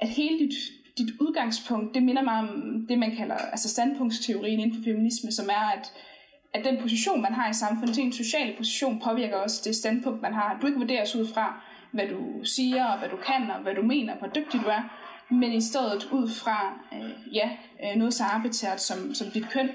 at 0.01 0.09
hele 0.09 0.39
dit, 0.39 0.55
dit 0.99 1.11
udgangspunkt, 1.21 1.95
det 1.95 2.03
minder 2.03 2.23
mig 2.23 2.35
om 2.35 2.87
det, 2.89 2.99
man 2.99 3.17
kalder 3.17 3.35
altså 3.35 3.69
standpunktsteorien 3.69 4.61
inden 4.61 4.77
for 4.77 4.85
feminisme, 4.85 5.33
som 5.33 5.49
er, 5.49 5.71
at, 5.79 5.93
at 6.55 6.65
den 6.65 6.79
position, 6.83 7.23
man 7.23 7.33
har 7.33 7.51
i 7.51 7.55
samfundet, 7.55 7.99
en 7.99 8.13
social 8.13 8.57
position, 8.57 9.03
påvirker 9.05 9.37
også 9.37 9.63
det 9.65 9.77
standpunkt, 9.77 10.23
man 10.23 10.35
har. 10.35 10.59
Du 10.61 10.67
ikke 10.67 10.79
vurderes 10.79 11.17
ud 11.17 11.27
fra, 11.35 11.61
hvad 11.93 12.09
du 12.09 12.45
siger, 12.45 12.85
og 12.85 12.99
hvad 12.99 13.09
du 13.09 13.17
kan, 13.17 13.51
og 13.51 13.63
hvad 13.63 13.75
du 13.75 13.83
mener, 13.83 14.17
hvor 14.17 14.29
dygtig 14.29 14.61
du 14.61 14.69
er, 14.69 14.83
men 15.31 15.53
i 15.53 15.61
stedet 15.61 16.09
ud 16.13 16.29
fra 16.29 16.79
øh, 16.93 17.35
ja, 17.35 17.51
øh, 17.85 17.97
noget 17.97 18.15
så 18.15 18.25
arbitrært 18.25 18.81
som, 18.81 19.15
som 19.15 19.31
dit 19.31 19.51
køn, 19.51 19.69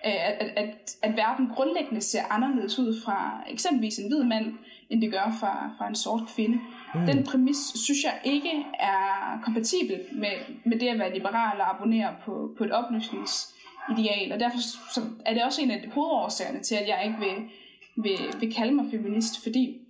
at, 0.00 0.52
at, 0.56 0.96
at 1.02 1.16
verden 1.16 1.48
grundlæggende 1.54 2.00
ser 2.00 2.22
anderledes 2.30 2.78
ud 2.78 3.00
fra 3.04 3.44
eksempelvis 3.50 3.98
en 3.98 4.08
hvid 4.08 4.24
mand, 4.24 4.54
end 4.90 5.02
det 5.02 5.10
gør 5.12 5.36
fra, 5.40 5.70
fra 5.78 5.88
en 5.88 5.94
sort 5.94 6.22
kvinde. 6.34 6.60
Mm. 6.94 7.06
Den 7.06 7.24
præmis 7.24 7.56
synes 7.74 8.04
jeg 8.04 8.20
ikke 8.24 8.66
er 8.80 9.40
kompatibel 9.44 10.00
med, 10.12 10.32
med 10.64 10.78
det 10.78 10.88
at 10.88 10.98
være 10.98 11.14
liberal 11.14 11.60
og 11.60 11.74
abonnere 11.74 12.14
på, 12.24 12.54
på 12.58 12.64
et 12.64 12.72
oplysningsideal. 12.72 14.32
Og 14.32 14.40
derfor 14.40 14.58
så 14.94 15.00
er 15.26 15.34
det 15.34 15.42
også 15.42 15.62
en 15.62 15.70
af 15.70 15.82
de 15.82 15.90
hovedårsagerne 15.90 16.62
til, 16.62 16.74
at 16.74 16.88
jeg 16.88 17.02
ikke 17.04 17.18
vil, 17.18 17.50
vil, 17.96 18.40
vil 18.40 18.54
kalde 18.54 18.72
mig 18.74 18.84
feminist, 18.90 19.42
fordi 19.42 19.85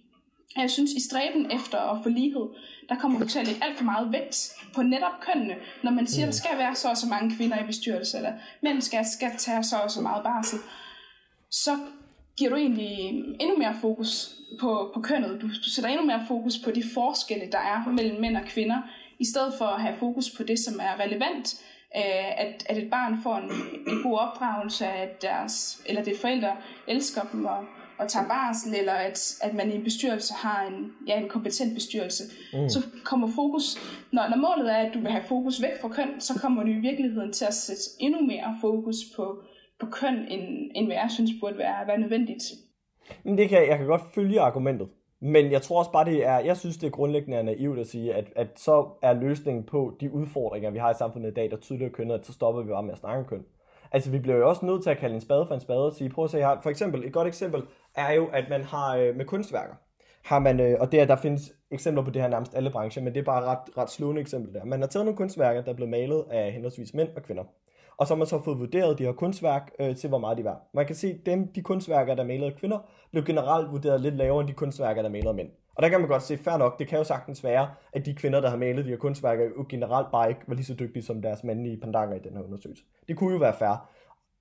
jeg 0.56 0.70
synes, 0.70 0.90
i 0.90 1.09
stræben 1.09 1.50
efter 1.50 1.78
at 1.78 1.98
få 2.02 2.09
lighed, 2.09 2.46
der 2.88 2.98
kommer 2.98 3.18
du 3.18 3.26
til 3.26 3.38
at 3.38 3.46
lægge 3.46 3.64
alt 3.64 3.76
for 3.76 3.85
meget 3.85 4.12
vægt 4.12 4.52
på 4.74 4.82
netop 4.82 5.20
kønnene, 5.20 5.54
når 5.82 5.90
man 5.90 6.06
siger, 6.06 6.26
at 6.26 6.32
der 6.32 6.38
skal 6.38 6.59
være 6.59 6.74
så 6.74 6.88
og 6.88 6.96
så 6.96 7.06
mange 7.06 7.37
kvinder 7.37 7.62
i 7.64 7.66
bestyrelse, 7.66 8.16
eller 8.16 8.32
mænd 8.62 8.80
skal, 8.80 9.04
skal 9.04 9.30
tage 9.38 9.64
så 9.64 9.76
og 9.76 9.90
så 9.90 10.00
meget 10.00 10.24
barsel, 10.24 10.59
så 11.50 11.78
giver 12.37 12.50
du 12.50 12.56
egentlig 12.56 13.09
endnu 13.40 13.56
mere 13.59 13.76
fokus 13.80 14.37
på, 14.61 14.90
på 14.94 15.00
kønnet. 15.00 15.42
Du, 15.42 15.46
du 15.46 15.70
sætter 15.70 15.90
endnu 15.90 16.06
mere 16.06 16.24
fokus 16.28 16.59
på 16.64 16.70
de 16.70 16.82
forskelle, 16.94 17.52
der 17.52 17.59
er 17.59 17.88
mellem 17.92 18.20
mænd 18.20 18.37
og 18.37 18.44
kvinder, 18.44 18.82
i 19.18 19.24
stedet 19.24 19.54
for 19.59 19.64
at 19.64 19.80
have 19.80 19.96
fokus 19.96 20.30
på 20.37 20.42
det, 20.42 20.59
som 20.59 20.80
er 20.80 21.00
relevant, 21.00 21.64
øh, 21.96 22.40
at, 22.40 22.66
at 22.68 22.78
et 22.78 22.90
barn 22.90 23.22
får 23.22 23.37
en, 23.37 23.50
en 23.92 24.02
god 24.02 24.18
opdragelse, 24.18 24.87
at 24.87 25.22
deres, 25.22 25.82
eller 25.87 26.02
det 26.02 26.16
forældre 26.20 26.56
elsker 26.88 27.22
dem 27.32 27.44
og 27.44 27.64
og 27.98 28.09
tager 28.09 28.28
barsel, 28.28 28.74
eller 28.74 28.92
at, 28.92 29.38
at 29.42 29.54
man 29.54 29.70
i 29.70 29.74
en 29.74 29.85
bestyrelse 29.85 30.35
har 30.35 30.66
en, 30.66 30.92
ja, 31.09 31.20
en 31.20 31.28
kompetent 31.28 31.74
bestyrelse, 31.74 32.24
mm. 32.52 32.68
så 32.68 32.87
kommer 33.04 33.28
fokus, 33.35 33.76
når, 34.12 34.28
når 34.28 34.37
målet 34.37 34.72
er, 34.72 34.76
at 34.76 34.94
du 34.94 35.00
vil 35.00 35.11
have 35.11 35.24
fokus 35.24 35.62
væk 35.62 35.80
fra 35.80 35.88
køn, 35.88 36.20
så 36.20 36.38
kommer 36.40 36.62
du 36.62 36.68
i 36.68 36.80
virkeligheden 36.88 37.32
til 37.32 37.44
at 37.44 37.54
sætte 37.54 37.82
endnu 38.00 38.20
mere 38.20 38.56
fokus 38.61 38.96
på, 39.16 39.42
på 39.80 39.87
køn, 39.87 40.14
end, 40.14 40.70
end 40.74 40.87
hvad 40.87 40.96
jeg 40.96 41.11
synes 41.11 41.30
burde 41.40 41.59
være, 41.59 41.87
være 41.87 41.98
nødvendigt. 41.98 42.42
Men 43.24 43.38
det 43.38 43.48
kan, 43.48 43.68
jeg 43.68 43.78
kan 43.78 43.87
godt 43.87 44.02
følge 44.14 44.40
argumentet. 44.40 44.88
Men 45.20 45.52
jeg 45.52 45.62
tror 45.62 45.78
også 45.78 45.92
bare, 45.92 46.04
det 46.04 46.26
er, 46.26 46.38
jeg 46.38 46.56
synes, 46.56 46.76
det 46.76 46.87
er 46.87 46.90
grundlæggende 46.90 47.42
naivt 47.42 47.78
at 47.78 47.87
sige, 47.87 48.14
at, 48.14 48.24
at 48.37 48.48
så 48.56 48.88
er 49.02 49.12
løsningen 49.12 49.64
på 49.64 49.96
de 50.00 50.12
udfordringer, 50.12 50.70
vi 50.70 50.78
har 50.78 50.90
i 50.90 50.94
samfundet 50.98 51.30
i 51.30 51.35
dag, 51.35 51.50
der 51.50 51.56
tydeligere 51.56 51.92
kønnet, 51.92 52.14
at 52.14 52.26
så 52.26 52.32
stopper 52.32 52.62
vi 52.62 52.68
bare 52.68 52.82
med 52.82 52.92
at 52.92 52.98
snakke 52.98 53.18
om 53.18 53.24
køn. 53.24 53.44
Altså, 53.92 54.11
vi 54.11 54.18
bliver 54.18 54.37
jo 54.37 54.49
også 54.49 54.66
nødt 54.66 54.83
til 54.83 54.90
at 54.90 54.99
kalde 54.99 55.14
en 55.14 55.20
spade 55.20 55.46
for 55.46 55.55
en 55.55 55.61
spade 55.61 55.87
og 55.87 55.92
sige, 55.92 56.11
prøv 56.11 56.25
at 56.25 56.31
se 56.31 56.38
her, 56.38 56.61
for 56.62 56.70
eksempel, 56.70 57.05
et 57.05 57.12
godt 57.12 57.29
eksempel 57.29 57.62
er 57.94 58.12
jo, 58.12 58.27
at 58.27 58.44
man 58.51 58.64
har 58.64 58.96
øh, 58.96 59.16
med 59.16 59.25
kunstværker, 59.25 59.75
har 60.25 60.38
man, 60.38 60.61
øh, 60.61 60.77
og 60.81 60.92
det 60.92 61.01
er, 61.01 61.05
der 61.05 61.16
findes 61.16 61.53
eksempler 61.70 62.05
på 62.05 62.11
det 62.11 62.22
her 62.22 62.29
nærmest 62.29 62.55
alle 62.55 62.70
brancher, 62.70 63.03
men 63.03 63.14
det 63.14 63.20
er 63.20 63.25
bare 63.25 63.44
ret, 63.44 63.79
ret 63.79 63.90
slående 63.90 64.20
eksempel 64.20 64.55
der. 64.55 64.64
Man 64.64 64.81
har 64.81 64.87
taget 64.87 65.07
nogle 65.07 65.16
kunstværker, 65.16 65.62
der 65.62 65.70
er 65.70 65.77
blevet 65.77 65.90
malet 65.90 66.25
af 66.31 66.53
henholdsvis 66.53 66.94
mænd 66.94 67.09
og 67.16 67.22
kvinder. 67.22 67.44
Og 67.99 68.07
så 68.07 68.14
har 68.14 68.18
man 68.18 68.27
så 68.27 68.42
fået 68.42 68.59
vurderet 68.59 68.99
de 68.99 69.05
her 69.05 69.12
kunstværk 69.12 69.70
øh, 69.81 69.96
til, 69.96 70.09
hvor 70.09 70.18
meget 70.18 70.38
de 70.38 70.44
var. 70.44 70.61
Man 70.75 70.87
kan 70.87 70.96
se, 70.96 71.09
at 71.09 71.27
dem, 71.27 71.53
de 71.53 71.62
kunstværker, 71.62 72.14
der 72.14 72.22
er 72.22 72.27
malet 72.27 72.46
af 72.46 72.55
kvinder, 72.55 72.79
blev 73.11 73.25
generelt 73.25 73.72
vurderet 73.72 74.01
lidt 74.01 74.16
lavere 74.16 74.40
end 74.40 74.49
de 74.49 74.55
kunstværker, 74.55 75.03
der 75.03 75.09
er 75.09 75.12
malet 75.12 75.29
af 75.29 75.35
mænd. 75.35 75.51
Og 75.76 75.82
der 75.82 75.88
kan 75.88 76.00
man 76.00 76.08
godt 76.08 76.22
se, 76.22 76.36
fair 76.36 76.56
nok, 76.56 76.78
det 76.78 76.88
kan 76.88 76.98
jo 76.98 77.04
sagtens 77.04 77.44
være, 77.44 77.70
at 77.92 78.06
de 78.06 78.14
kvinder, 78.14 78.40
der 78.40 78.50
har 78.50 78.56
malet 78.56 78.84
de 78.84 78.90
her 78.90 78.96
kunstværker, 78.96 79.44
jo 79.44 79.66
generelt 79.68 80.10
bare 80.12 80.28
ikke 80.28 80.40
var 80.46 80.54
lige 80.54 80.66
så 80.66 80.74
dygtige 80.74 81.02
som 81.02 81.22
deres 81.22 81.44
mandlige 81.44 81.80
pandanger 81.80 82.16
i 82.16 82.18
den 82.18 82.36
her 82.36 82.42
undersøgelse. 82.42 82.84
Det 83.08 83.16
kunne 83.16 83.32
jo 83.32 83.38
være 83.38 83.54
fair 83.58 83.96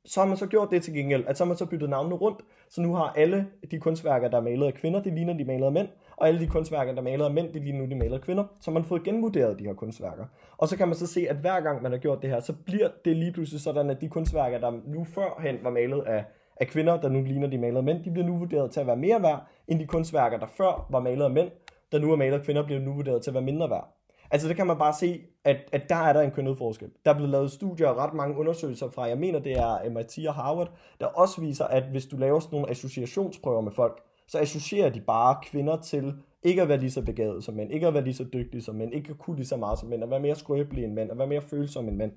så 0.05 0.19
har 0.19 0.27
man 0.27 0.37
så 0.37 0.47
gjort 0.47 0.71
det 0.71 0.83
til 0.83 0.93
gengæld, 0.93 1.23
at 1.27 1.37
så 1.37 1.43
har 1.43 1.47
man 1.47 1.57
så 1.57 1.65
byttet 1.65 1.89
navnene 1.89 2.15
rundt, 2.15 2.41
så 2.69 2.81
nu 2.81 2.93
har 2.93 3.13
alle 3.17 3.47
de 3.71 3.79
kunstværker, 3.79 4.27
der 4.27 4.37
er 4.37 4.41
malet 4.41 4.65
af 4.65 4.73
kvinder, 4.73 5.03
det 5.03 5.13
ligner 5.13 5.33
de 5.33 5.45
malede 5.45 5.65
af 5.65 5.71
mænd, 5.71 5.87
og 6.15 6.27
alle 6.27 6.39
de 6.39 6.47
kunstværker, 6.47 6.91
der 6.91 6.99
er 6.99 7.03
malet 7.03 7.25
af 7.25 7.31
mænd, 7.31 7.53
det 7.53 7.61
ligner 7.61 7.79
nu 7.79 7.89
de 7.89 7.95
malede 7.95 8.15
af 8.15 8.21
kvinder, 8.21 8.43
så 8.61 8.71
man 8.71 8.81
har 8.81 8.87
fået 8.87 9.03
genvurderet 9.03 9.59
de 9.59 9.63
her 9.63 9.73
kunstværker. 9.73 10.25
Og 10.57 10.67
så 10.67 10.77
kan 10.77 10.87
man 10.87 10.95
så 10.95 11.07
se, 11.07 11.27
at 11.29 11.35
hver 11.35 11.61
gang 11.61 11.83
man 11.83 11.91
har 11.91 11.99
gjort 11.99 12.21
det 12.21 12.29
her, 12.29 12.39
så 12.39 12.53
bliver 12.65 12.89
det 13.05 13.15
lige 13.15 13.31
pludselig 13.31 13.61
sådan, 13.61 13.89
at 13.89 14.01
de 14.01 14.09
kunstværker, 14.09 14.57
der 14.59 14.71
nu 14.85 15.03
førhen 15.03 15.57
var 15.63 15.69
malet 15.69 16.01
af, 16.01 16.25
af 16.57 16.67
kvinder, 16.67 17.01
der 17.01 17.09
nu 17.09 17.21
ligner 17.21 17.47
de 17.47 17.57
malede 17.57 17.83
mænd, 17.83 18.03
de 18.03 18.11
bliver 18.11 18.27
nu 18.27 18.37
vurderet 18.37 18.71
til 18.71 18.79
at 18.79 18.87
være 18.87 18.95
mere 18.95 19.23
værd, 19.23 19.47
end 19.67 19.79
de 19.79 19.87
kunstværker, 19.87 20.37
der 20.37 20.47
før 20.47 20.87
var 20.89 20.99
malet 20.99 21.25
af 21.25 21.31
mænd, 21.31 21.51
der 21.91 21.99
nu 21.99 22.11
er 22.11 22.15
malet 22.15 22.39
af 22.39 22.45
kvinder, 22.45 22.65
bliver 22.65 22.79
nu 22.79 22.93
vurderet 22.93 23.21
til 23.21 23.29
at 23.29 23.33
være 23.33 23.43
mindre 23.43 23.69
værd. 23.69 23.95
Altså 24.31 24.47
det 24.47 24.55
kan 24.55 24.67
man 24.67 24.77
bare 24.77 24.93
se, 24.93 25.21
at, 25.43 25.57
at 25.71 25.89
der 25.89 25.95
er 25.95 26.13
der 26.13 26.21
en 26.21 26.31
kønnet 26.31 26.57
forskel. 26.57 26.89
Der 27.05 27.11
er 27.11 27.15
blevet 27.15 27.31
lavet 27.31 27.51
studier 27.51 27.87
og 27.87 27.97
ret 27.97 28.13
mange 28.13 28.37
undersøgelser 28.37 28.89
fra, 28.89 29.03
jeg 29.03 29.17
mener 29.17 29.39
det 29.39 29.51
er 29.51 29.85
øh, 29.85 29.91
MIT 29.91 30.27
og 30.27 30.33
Harvard, 30.33 30.71
der 30.99 31.05
også 31.05 31.41
viser, 31.41 31.65
at 31.65 31.83
hvis 31.83 32.05
du 32.05 32.17
laver 32.17 32.39
sådan 32.39 32.55
nogle 32.55 32.69
associationsprøver 32.69 33.61
med 33.61 33.71
folk, 33.71 34.01
så 34.27 34.39
associerer 34.39 34.89
de 34.89 35.01
bare 35.01 35.35
kvinder 35.43 35.81
til 35.81 36.13
ikke 36.43 36.61
at 36.61 36.69
være 36.69 36.77
lige 36.77 36.91
så 36.91 37.01
begavet 37.01 37.43
som 37.43 37.55
mænd, 37.55 37.71
ikke 37.71 37.87
at 37.87 37.93
være 37.93 38.03
lige 38.03 38.13
så 38.13 38.25
dygtige 38.33 38.61
som 38.61 38.75
mænd, 38.75 38.93
ikke 38.93 39.09
at 39.09 39.17
kunne 39.17 39.35
lige 39.35 39.47
så 39.47 39.57
meget 39.57 39.79
som 39.79 39.89
mænd, 39.89 40.03
at 40.03 40.09
være 40.09 40.19
mere 40.19 40.35
skrøbelige 40.35 40.85
end 40.85 40.93
mænd, 40.93 41.11
at 41.11 41.17
være 41.17 41.27
mere 41.27 41.41
følsom 41.41 41.87
end 41.87 41.97
mænd. 41.97 42.11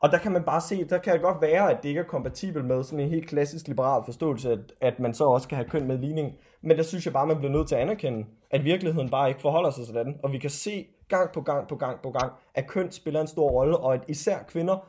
Og 0.00 0.10
der 0.10 0.18
kan 0.18 0.32
man 0.32 0.42
bare 0.42 0.60
se, 0.60 0.84
der 0.84 0.98
kan 0.98 1.12
det 1.12 1.22
godt 1.22 1.42
være, 1.42 1.70
at 1.70 1.82
det 1.82 1.88
ikke 1.88 2.00
er 2.00 2.04
kompatibelt 2.04 2.64
med 2.64 2.82
sådan 2.82 3.00
en 3.00 3.10
helt 3.10 3.28
klassisk 3.28 3.68
liberal 3.68 4.02
forståelse, 4.04 4.52
at, 4.52 4.72
at 4.80 5.00
man 5.00 5.14
så 5.14 5.24
også 5.24 5.48
kan 5.48 5.56
have 5.56 5.68
køn 5.68 5.86
med 5.86 5.98
ligning. 5.98 6.34
Men 6.62 6.76
der 6.76 6.82
synes 6.82 7.04
jeg 7.04 7.12
bare, 7.12 7.26
man 7.26 7.38
bliver 7.38 7.52
nødt 7.52 7.68
til 7.68 7.74
at 7.74 7.80
anerkende, 7.80 8.26
at 8.50 8.64
virkeligheden 8.64 9.10
bare 9.10 9.28
ikke 9.28 9.40
forholder 9.40 9.70
sig 9.70 9.86
sådan. 9.86 10.20
Og 10.22 10.32
vi 10.32 10.38
kan 10.38 10.50
se 10.50 10.86
gang 11.08 11.32
på 11.32 11.40
gang 11.40 11.68
på 11.68 11.76
gang 11.76 12.02
på 12.02 12.10
gang, 12.10 12.32
at 12.54 12.66
køn 12.66 12.90
spiller 12.92 13.20
en 13.20 13.26
stor 13.26 13.50
rolle, 13.50 13.76
og 13.76 13.94
at 13.94 14.00
især 14.08 14.38
kvinder 14.48 14.88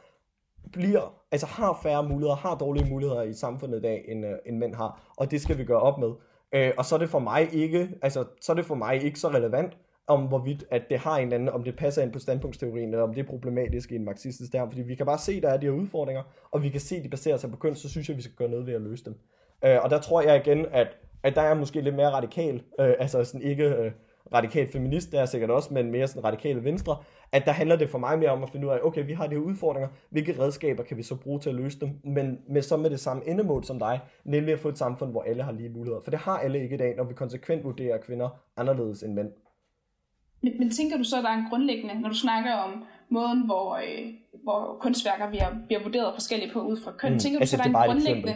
bliver, 0.71 1.13
altså 1.31 1.47
har 1.47 1.79
færre 1.83 2.03
muligheder, 2.03 2.35
har 2.35 2.55
dårlige 2.55 2.89
muligheder 2.89 3.21
i 3.23 3.33
samfundet 3.33 3.77
i 3.77 3.81
dag, 3.81 4.05
end, 4.07 4.25
uh, 4.25 4.31
end 4.45 4.57
mænd 4.57 4.75
har. 4.75 5.13
Og 5.17 5.31
det 5.31 5.41
skal 5.41 5.57
vi 5.57 5.63
gøre 5.63 5.79
op 5.79 5.97
med. 5.97 6.11
Øh, 6.53 6.71
og 6.77 6.85
så 6.85 6.95
er 6.95 6.99
det 6.99 7.09
for 7.09 7.19
mig 7.19 7.53
ikke, 7.53 7.89
altså, 8.01 8.25
så 8.41 8.51
er 8.51 8.55
det 8.55 8.65
for 8.65 8.75
mig 8.75 9.03
ikke 9.03 9.19
så 9.19 9.27
relevant, 9.27 9.77
om 10.09 10.21
hvorvidt 10.21 10.63
at 10.71 10.89
det 10.89 10.99
har 10.99 11.17
en 11.17 11.23
eller 11.23 11.35
anden, 11.35 11.49
om 11.49 11.63
det 11.63 11.75
passer 11.75 12.01
ind 12.01 12.11
på 12.11 12.19
standpunktsteorien, 12.19 12.89
eller 12.89 13.03
om 13.03 13.13
det 13.13 13.21
er 13.21 13.27
problematisk 13.29 13.91
i 13.91 13.95
en 13.95 14.05
marxistisk 14.05 14.51
term, 14.51 14.69
fordi 14.71 14.81
vi 14.81 14.95
kan 14.95 15.05
bare 15.05 15.17
se, 15.17 15.31
at 15.31 15.43
der 15.43 15.49
er 15.49 15.57
de 15.57 15.65
her 15.65 15.73
udfordringer, 15.73 16.23
og 16.51 16.63
vi 16.63 16.69
kan 16.69 16.81
se, 16.81 16.95
at 16.95 17.03
de 17.03 17.09
baserer 17.09 17.37
sig 17.37 17.51
på 17.51 17.57
køn, 17.57 17.75
så 17.75 17.89
synes 17.89 18.09
jeg, 18.09 18.13
at 18.13 18.17
vi 18.17 18.23
skal 18.23 18.35
gøre 18.35 18.49
noget 18.49 18.65
ved 18.65 18.73
at 18.73 18.81
løse 18.81 19.05
dem. 19.05 19.15
Øh, 19.65 19.77
og 19.83 19.89
der 19.89 19.99
tror 19.99 20.21
jeg 20.21 20.35
igen, 20.45 20.65
at, 20.71 20.87
at 21.23 21.35
der 21.35 21.41
er 21.41 21.53
måske 21.53 21.81
lidt 21.81 21.95
mere 21.95 22.09
radikal, 22.09 22.55
øh, 22.79 22.93
altså 22.99 23.23
sådan 23.23 23.41
ikke 23.41 23.65
øh, 23.65 23.91
radikal 24.33 24.71
feminist, 24.71 25.11
der 25.11 25.21
er 25.21 25.25
sikkert 25.25 25.49
også, 25.49 25.73
men 25.73 25.91
mere 25.91 26.07
sådan 26.07 26.23
radikale 26.23 26.63
venstre, 26.63 26.97
at 27.31 27.45
der 27.45 27.51
handler 27.51 27.75
det 27.75 27.89
for 27.89 27.97
mig 27.97 28.19
mere 28.19 28.29
om 28.29 28.43
at 28.43 28.49
finde 28.49 28.67
ud 28.67 28.71
af, 28.71 28.79
okay, 28.83 29.05
vi 29.05 29.13
har 29.13 29.27
de 29.27 29.35
her 29.35 29.41
udfordringer, 29.41 29.89
hvilke 30.09 30.39
redskaber 30.39 30.83
kan 30.83 30.97
vi 30.97 31.03
så 31.03 31.15
bruge 31.15 31.39
til 31.39 31.49
at 31.49 31.55
løse 31.55 31.79
dem, 31.79 31.89
men 32.03 32.39
med 32.47 32.61
så 32.61 32.77
med 32.77 32.89
det 32.89 32.99
samme 32.99 33.27
endemål 33.27 33.63
som 33.63 33.79
dig, 33.79 33.99
nemlig 34.23 34.53
at 34.53 34.59
få 34.59 34.69
et 34.69 34.77
samfund, 34.77 35.11
hvor 35.11 35.21
alle 35.21 35.43
har 35.43 35.51
lige 35.51 35.69
muligheder. 35.69 36.01
For 36.01 36.11
det 36.11 36.19
har 36.19 36.37
alle 36.37 36.63
ikke 36.63 36.75
i 36.75 36.77
dag, 36.77 36.95
når 36.95 37.03
vi 37.03 37.13
konsekvent 37.13 37.63
vurderer 37.63 37.97
kvinder 37.97 38.29
anderledes 38.57 39.03
end 39.03 39.13
mænd. 39.13 39.31
Men, 40.41 40.53
men 40.59 40.71
tænker 40.71 40.97
du 40.97 41.03
så, 41.03 41.17
at 41.17 41.23
der 41.23 41.29
er 41.29 41.37
en 41.37 41.49
grundlæggende, 41.49 42.01
når 42.01 42.09
du 42.09 42.15
snakker 42.15 42.53
om 42.53 42.83
måden, 43.09 43.45
hvor, 43.45 43.75
øh, 43.75 44.13
hvor 44.43 44.77
kunstværker 44.79 45.29
bliver, 45.29 45.47
bliver 45.67 45.83
vurderet 45.83 46.13
forskelligt 46.13 46.53
på 46.53 46.61
ud 46.61 46.77
fra 46.77 46.91
køn, 46.91 47.13
mm, 47.13 47.19
tænker 47.19 47.39
du 47.39 47.41
altså, 47.41 47.57
så, 47.57 47.63
at 47.63 47.69
der 47.71 47.79
er 47.79 47.83
en 47.83 47.89
grundlæggende... 47.89 48.35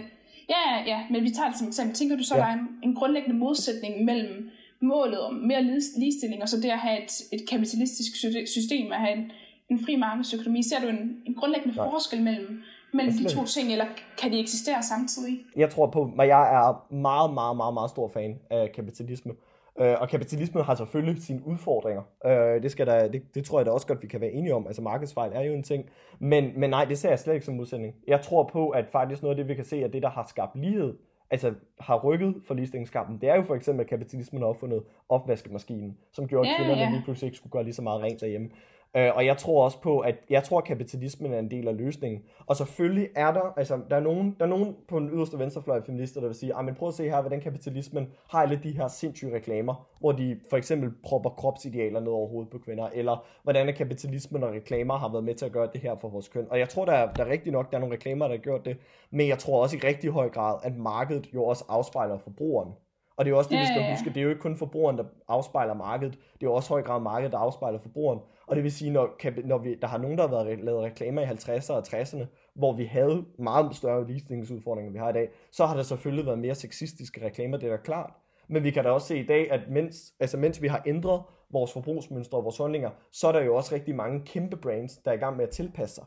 Ja, 0.50 0.84
ja, 0.86 1.02
men 1.12 1.24
vi 1.24 1.30
tager 1.30 1.50
det 1.50 1.58
som 1.58 1.68
eksempel. 1.68 1.96
Tænker 1.96 2.16
du 2.18 2.24
så, 2.24 2.36
ja. 2.36 2.42
der 2.42 2.48
er 2.48 2.54
en, 2.54 2.68
en 2.84 2.96
grundlæggende 2.96 3.38
modsætning 3.38 4.06
mellem 4.06 4.50
målet 4.82 5.20
om 5.22 5.34
mere 5.34 5.64
ligestilling, 5.98 6.42
og 6.42 6.50
så 6.50 6.58
det 6.58 6.70
at 6.70 6.80
have 6.80 7.04
et, 7.04 7.12
et 7.32 7.50
kapitalistisk 7.50 8.16
system, 8.48 8.92
at 8.92 9.00
have 9.00 9.18
en, 9.18 9.32
en 9.70 9.86
fri 9.86 9.96
markedsøkonomi. 9.96 10.64
Ser 10.64 10.80
du 10.82 10.88
en, 10.88 11.18
en 11.26 11.34
grundlæggende 11.36 11.76
Nej. 11.76 11.90
forskel 11.90 12.24
mellem, 12.24 12.62
mellem 12.94 13.14
de 13.14 13.30
to 13.30 13.46
ting, 13.46 13.72
eller 13.72 13.86
kan 14.18 14.32
de 14.32 14.40
eksistere 14.40 14.84
samtidig? 14.84 15.40
Jeg 15.56 15.70
tror 15.70 15.88
på, 15.88 16.12
at 16.20 16.28
jeg 16.28 16.56
er 16.56 16.94
meget, 16.94 17.34
meget, 17.34 17.58
meget, 17.58 17.74
meget 17.74 17.90
stor 17.90 18.12
fan 18.14 18.40
af 18.50 18.72
kapitalisme. 18.76 19.32
Øh, 19.80 19.96
og 20.02 20.10
kapitalismen 20.10 20.64
har 20.64 20.76
selvfølgelig 20.76 21.24
sine 21.24 21.48
udfordringer. 21.48 22.04
Øh, 22.26 22.64
det, 22.64 22.72
skal 22.72 22.88
der, 22.88 23.08
det, 23.08 23.36
det 23.36 23.46
tror 23.46 23.60
jeg 23.60 23.66
da 23.66 23.72
også 23.72 23.88
godt, 23.88 24.02
vi 24.02 24.08
kan 24.08 24.22
være 24.22 24.32
enige 24.32 24.56
om. 24.56 24.68
Altså 24.68 24.82
markedsfejl 24.82 25.32
er 25.34 25.42
jo 25.42 25.54
en 25.54 25.64
ting. 25.64 25.90
Men, 26.20 26.60
men 26.60 26.70
nej, 26.70 26.86
det 26.86 26.98
ser 26.98 27.10
jeg 27.10 27.20
slet 27.20 27.34
ikke 27.34 27.46
som 27.46 27.56
modsætning. 27.56 27.96
Jeg 28.08 28.22
tror 28.22 28.44
på, 28.44 28.70
at 28.70 28.86
faktisk 28.92 29.22
noget 29.22 29.34
af 29.34 29.38
det, 29.38 29.48
vi 29.48 29.56
kan 29.56 29.66
se, 29.66 29.84
er 29.84 29.88
det, 29.88 30.04
der 30.04 30.10
har 30.10 30.26
skabt 30.30 30.56
lighed, 30.56 30.94
altså 31.30 31.54
har 31.80 32.04
rykket 32.04 32.36
for 32.48 32.54
ligestillingskampen, 32.54 33.22
det 33.22 33.30
er 33.30 33.36
jo 33.36 33.44
for 33.44 33.56
eksempel, 33.56 33.84
at 33.84 33.90
kapitalismen 33.90 34.42
har 34.42 34.50
opfundet 34.50 34.84
opvaskemaskinen, 35.10 35.98
som 36.12 36.28
gjorde, 36.28 36.50
at 36.50 36.56
kvinderne 36.58 36.82
ja, 36.82 36.88
ja. 36.88 36.92
lige 36.92 37.04
pludselig 37.04 37.28
ikke 37.28 37.38
skulle 37.38 37.52
gøre 37.52 37.64
lige 37.64 37.74
så 37.74 37.82
meget 37.82 38.02
rent 38.02 38.22
derhjemme. 38.22 38.50
Øh, 38.98 39.12
og 39.16 39.26
jeg 39.26 39.38
tror 39.38 39.64
også 39.64 39.82
på, 39.82 40.00
at 40.00 40.16
jeg 40.30 40.44
tror, 40.44 40.58
at 40.58 40.64
kapitalismen 40.64 41.34
er 41.34 41.40
en 41.40 41.52
del 41.52 41.68
af 41.68 41.78
løsningen. 41.78 42.22
Og 42.46 42.56
selvfølgelig 42.56 43.10
er 43.16 43.32
der, 43.32 43.54
altså 43.58 43.80
der 43.90 43.96
er 43.96 44.00
nogen, 44.00 44.36
der 44.40 44.46
er 44.46 44.50
nogen 44.50 44.76
på 44.88 45.00
den 45.00 45.10
yderste 45.10 45.40
venstrefløj 45.40 45.82
feminister, 45.86 46.22
der 46.22 46.28
vil 46.28 46.36
sige, 46.36 46.54
ah, 46.54 46.66
men 46.66 46.76
prøv 46.76 46.88
at 46.88 46.94
se 46.94 47.10
her, 47.10 47.22
hvordan 47.22 47.42
kapitalismen 47.42 48.08
har 48.30 48.42
alle 48.42 48.60
de 48.64 48.72
her 48.72 48.88
sindssyge 48.88 49.36
reklamer, 49.36 49.88
hvor 50.00 50.12
de 50.12 50.40
for 50.50 50.58
eksempel 50.58 50.92
propper 51.04 51.30
kropsidealer 51.30 52.00
ned 52.00 52.12
over 52.12 52.28
hovedet 52.28 52.52
på 52.52 52.58
kvinder, 52.58 52.90
eller 52.94 53.26
hvordan 53.44 53.74
kapitalismen 53.74 54.44
og 54.44 54.52
reklamer 54.52 54.98
har 54.98 55.12
været 55.12 55.24
med 55.24 55.36
til 55.36 55.46
at 55.46 55.52
gøre 55.52 55.70
det 55.74 55.82
her 55.82 55.96
for 55.96 56.10
vores 56.10 56.28
køn. 56.28 56.48
Og 56.50 56.60
jeg 56.60 56.70
tror, 56.70 56.86
der 56.86 56.94
er, 56.94 57.14
der 57.14 57.26
er 57.26 57.30
rigtig 57.30 57.52
nok, 57.52 57.72
der 57.72 57.78
er 57.78 57.80
nogle 57.80 57.96
reklamer, 57.96 58.28
der 58.28 58.36
har 58.36 58.42
gjort 58.42 58.66
det, 58.66 58.78
men 59.12 59.28
jeg 59.28 59.40
tror 59.40 59.62
også 59.62 59.78
i 59.78 59.80
rigtig 59.80 60.10
høj 60.10 60.30
grad, 60.30 60.60
at 60.64 60.78
markedet 60.78 61.34
jo 61.34 61.44
også 61.46 61.66
afspejler 61.70 62.18
forbrugeren. 62.18 62.74
Og 63.18 63.26
det 63.26 63.30
er 63.30 63.34
jo 63.34 63.38
også 63.38 63.50
det, 63.50 63.60
vi 63.60 63.66
skal 63.66 63.92
huske. 63.92 64.10
Det 64.10 64.18
er 64.18 64.22
jo 64.22 64.30
ikke 64.30 64.42
kun 64.42 64.58
forbrugeren, 64.58 64.98
der 64.98 65.04
afspejler 65.28 65.74
markedet. 65.74 66.14
Det 66.14 66.44
er 66.44 66.50
jo 66.50 66.54
også 66.54 66.70
høj 66.70 66.82
grad 66.82 67.02
markedet, 67.02 67.32
der 67.32 67.38
afspejler 67.38 67.80
forbrugeren. 67.80 68.20
Og 68.48 68.56
det 68.56 68.64
vil 68.64 68.72
sige, 68.72 68.92
når, 68.92 69.10
når 69.46 69.58
vi, 69.58 69.76
der 69.76 69.88
har 69.88 69.98
nogen, 69.98 70.18
der 70.18 70.28
har 70.28 70.44
været 70.44 70.64
lavet 70.64 70.84
reklamer 70.84 71.22
i 71.22 71.26
50'erne 71.26 71.74
og 71.74 71.84
60'erne, 71.88 72.26
hvor 72.54 72.74
vi 72.74 72.86
havde 72.86 73.26
meget 73.40 73.76
større 73.76 74.08
ligestillingsudfordringer, 74.08 74.88
end 74.88 74.94
vi 74.94 75.00
har 75.00 75.10
i 75.10 75.14
dag, 75.14 75.30
så 75.52 75.66
har 75.66 75.76
der 75.76 75.84
selvfølgelig 75.84 76.26
været 76.26 76.40
mere 76.40 76.56
sexistiske 76.56 77.26
reklamer, 77.26 77.58
det 77.58 77.68
er 77.68 77.78
da 77.78 77.84
klart. 77.84 78.14
Men 78.48 78.64
vi 78.64 78.72
kan 78.72 78.84
da 78.84 78.90
også 78.90 79.08
se 79.08 79.20
i 79.20 79.26
dag, 79.26 79.52
at 79.52 79.62
mens, 79.70 80.14
altså 80.20 80.38
mens 80.38 80.62
vi 80.62 80.68
har 80.68 80.82
ændret 80.86 81.22
vores 81.52 81.74
forbrugsmønstre 81.74 82.38
og 82.38 82.44
vores 82.44 82.58
holdninger, 82.58 82.90
så 83.12 83.28
er 83.28 83.32
der 83.32 83.42
jo 83.44 83.56
også 83.56 83.76
rigtig 83.76 83.96
mange 83.96 84.22
kæmpe 84.26 84.58
brands, 84.58 84.98
der 84.98 85.12
er 85.12 85.16
i 85.16 85.18
gang 85.18 85.38
med 85.38 85.44
at 85.44 85.50
tilpasse 85.50 85.96
sig. 85.96 86.04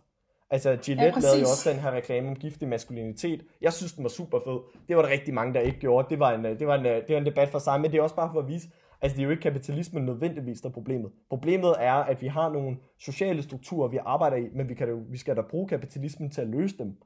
Altså 0.50 0.76
Gillette 0.85 1.20
ja, 1.20 1.20
lavede 1.20 1.40
jo 1.40 1.46
også 1.46 1.70
den 1.70 1.78
her 1.78 1.90
reklame 1.90 2.28
om 2.28 2.37
giftig 2.37 2.68
maskulinitet. 2.68 3.44
Jeg 3.61 3.72
synes, 3.72 3.92
den 3.92 4.02
var 4.04 4.09
super 4.11 4.38
fed. 4.44 4.59
Det 4.88 4.96
var 4.96 5.02
der 5.02 5.09
rigtig 5.09 5.35
mange, 5.35 5.54
der 5.54 5.61
ikke 5.61 5.78
gjorde. 5.78 6.09
Det 6.11 6.18
var 6.18 6.32
en, 6.32 6.44
det 6.44 6.66
var 6.66 6.74
en, 6.74 6.85
det 6.85 7.09
var 7.09 7.18
en 7.18 7.26
debat 7.26 7.48
for 7.48 7.59
sig, 7.59 7.80
men 7.80 7.92
det 7.92 7.98
er 7.98 8.02
også 8.02 8.16
bare 8.16 8.30
for 8.32 8.40
at 8.40 8.48
vise, 8.48 8.68
Altså 9.02 9.16
det 9.16 9.22
er 9.22 9.24
jo 9.24 9.30
ikke 9.30 9.42
kapitalismen 9.42 10.04
nødvendigvis, 10.04 10.61
der 10.61 10.68
er 10.68 10.72
problemet. 10.72 11.11
Problemet 11.28 11.74
er, 11.78 11.92
at 11.92 12.22
vi 12.22 12.26
har 12.26 12.52
nogle 12.52 12.76
sociale 12.98 13.42
strukturer, 13.42 13.88
vi 13.88 13.98
arbejder 14.06 14.37
i, 14.37 14.48
men 14.54 14.68
vi, 14.68 14.74
kan 14.74 14.88
jo, 14.88 15.02
vi 15.11 15.18
skal 15.18 15.37
da 15.37 15.40
bruge 15.40 15.68
kapitalismen 15.68 16.30
til 16.30 16.40
at 16.40 16.48
løse 16.48 16.78
dem. 16.78 16.96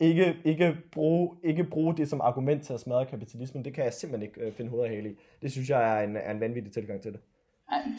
Ikke, 0.00 0.36
ikke, 0.44 0.76
bruge, 0.92 1.36
ikke 1.44 1.64
bruge 1.64 1.96
det 1.96 2.08
som 2.08 2.20
argument 2.20 2.62
til 2.62 2.72
at 2.72 2.80
smadre 2.80 3.06
kapitalismen. 3.06 3.64
Det 3.64 3.74
kan 3.74 3.84
jeg 3.84 3.92
simpelthen 3.92 4.28
ikke 4.28 4.40
øh, 4.40 4.52
finde 4.52 4.70
hovedet 4.70 4.90
af 4.90 5.10
i. 5.10 5.18
Det 5.42 5.52
synes 5.52 5.70
jeg 5.70 5.98
er 5.98 6.04
en, 6.04 6.16
er 6.16 6.30
en 6.30 6.40
vanvittig 6.40 6.72
tilgang 6.72 7.02
til 7.02 7.12
det. 7.12 7.20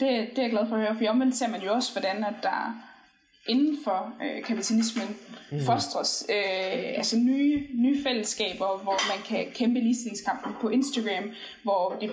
det 0.00 0.38
er 0.38 0.42
jeg 0.42 0.50
glad 0.50 0.66
for 0.66 0.76
at 0.76 0.82
høre, 0.82 0.94
for 0.94 1.08
omvendt 1.08 1.36
ser 1.36 1.48
man 1.48 1.60
jo 1.60 1.72
også, 1.72 1.92
hvordan 1.94 2.24
at 2.24 2.34
der 2.42 2.89
inden 3.48 3.78
for 3.84 4.12
øh, 4.22 4.44
kapitalismen 4.44 5.16
mm. 5.52 5.60
fostres 5.66 6.26
øh, 6.28 6.96
altså 6.96 7.16
nye, 7.16 7.66
nye 7.74 8.02
fællesskaber, 8.02 8.80
hvor 8.82 9.16
man 9.16 9.24
kan 9.26 9.46
kæmpe 9.54 9.80
ligestillingskampen 9.80 10.52
på 10.60 10.68
Instagram, 10.68 11.30
hvor 11.62 11.96
det 12.00 12.10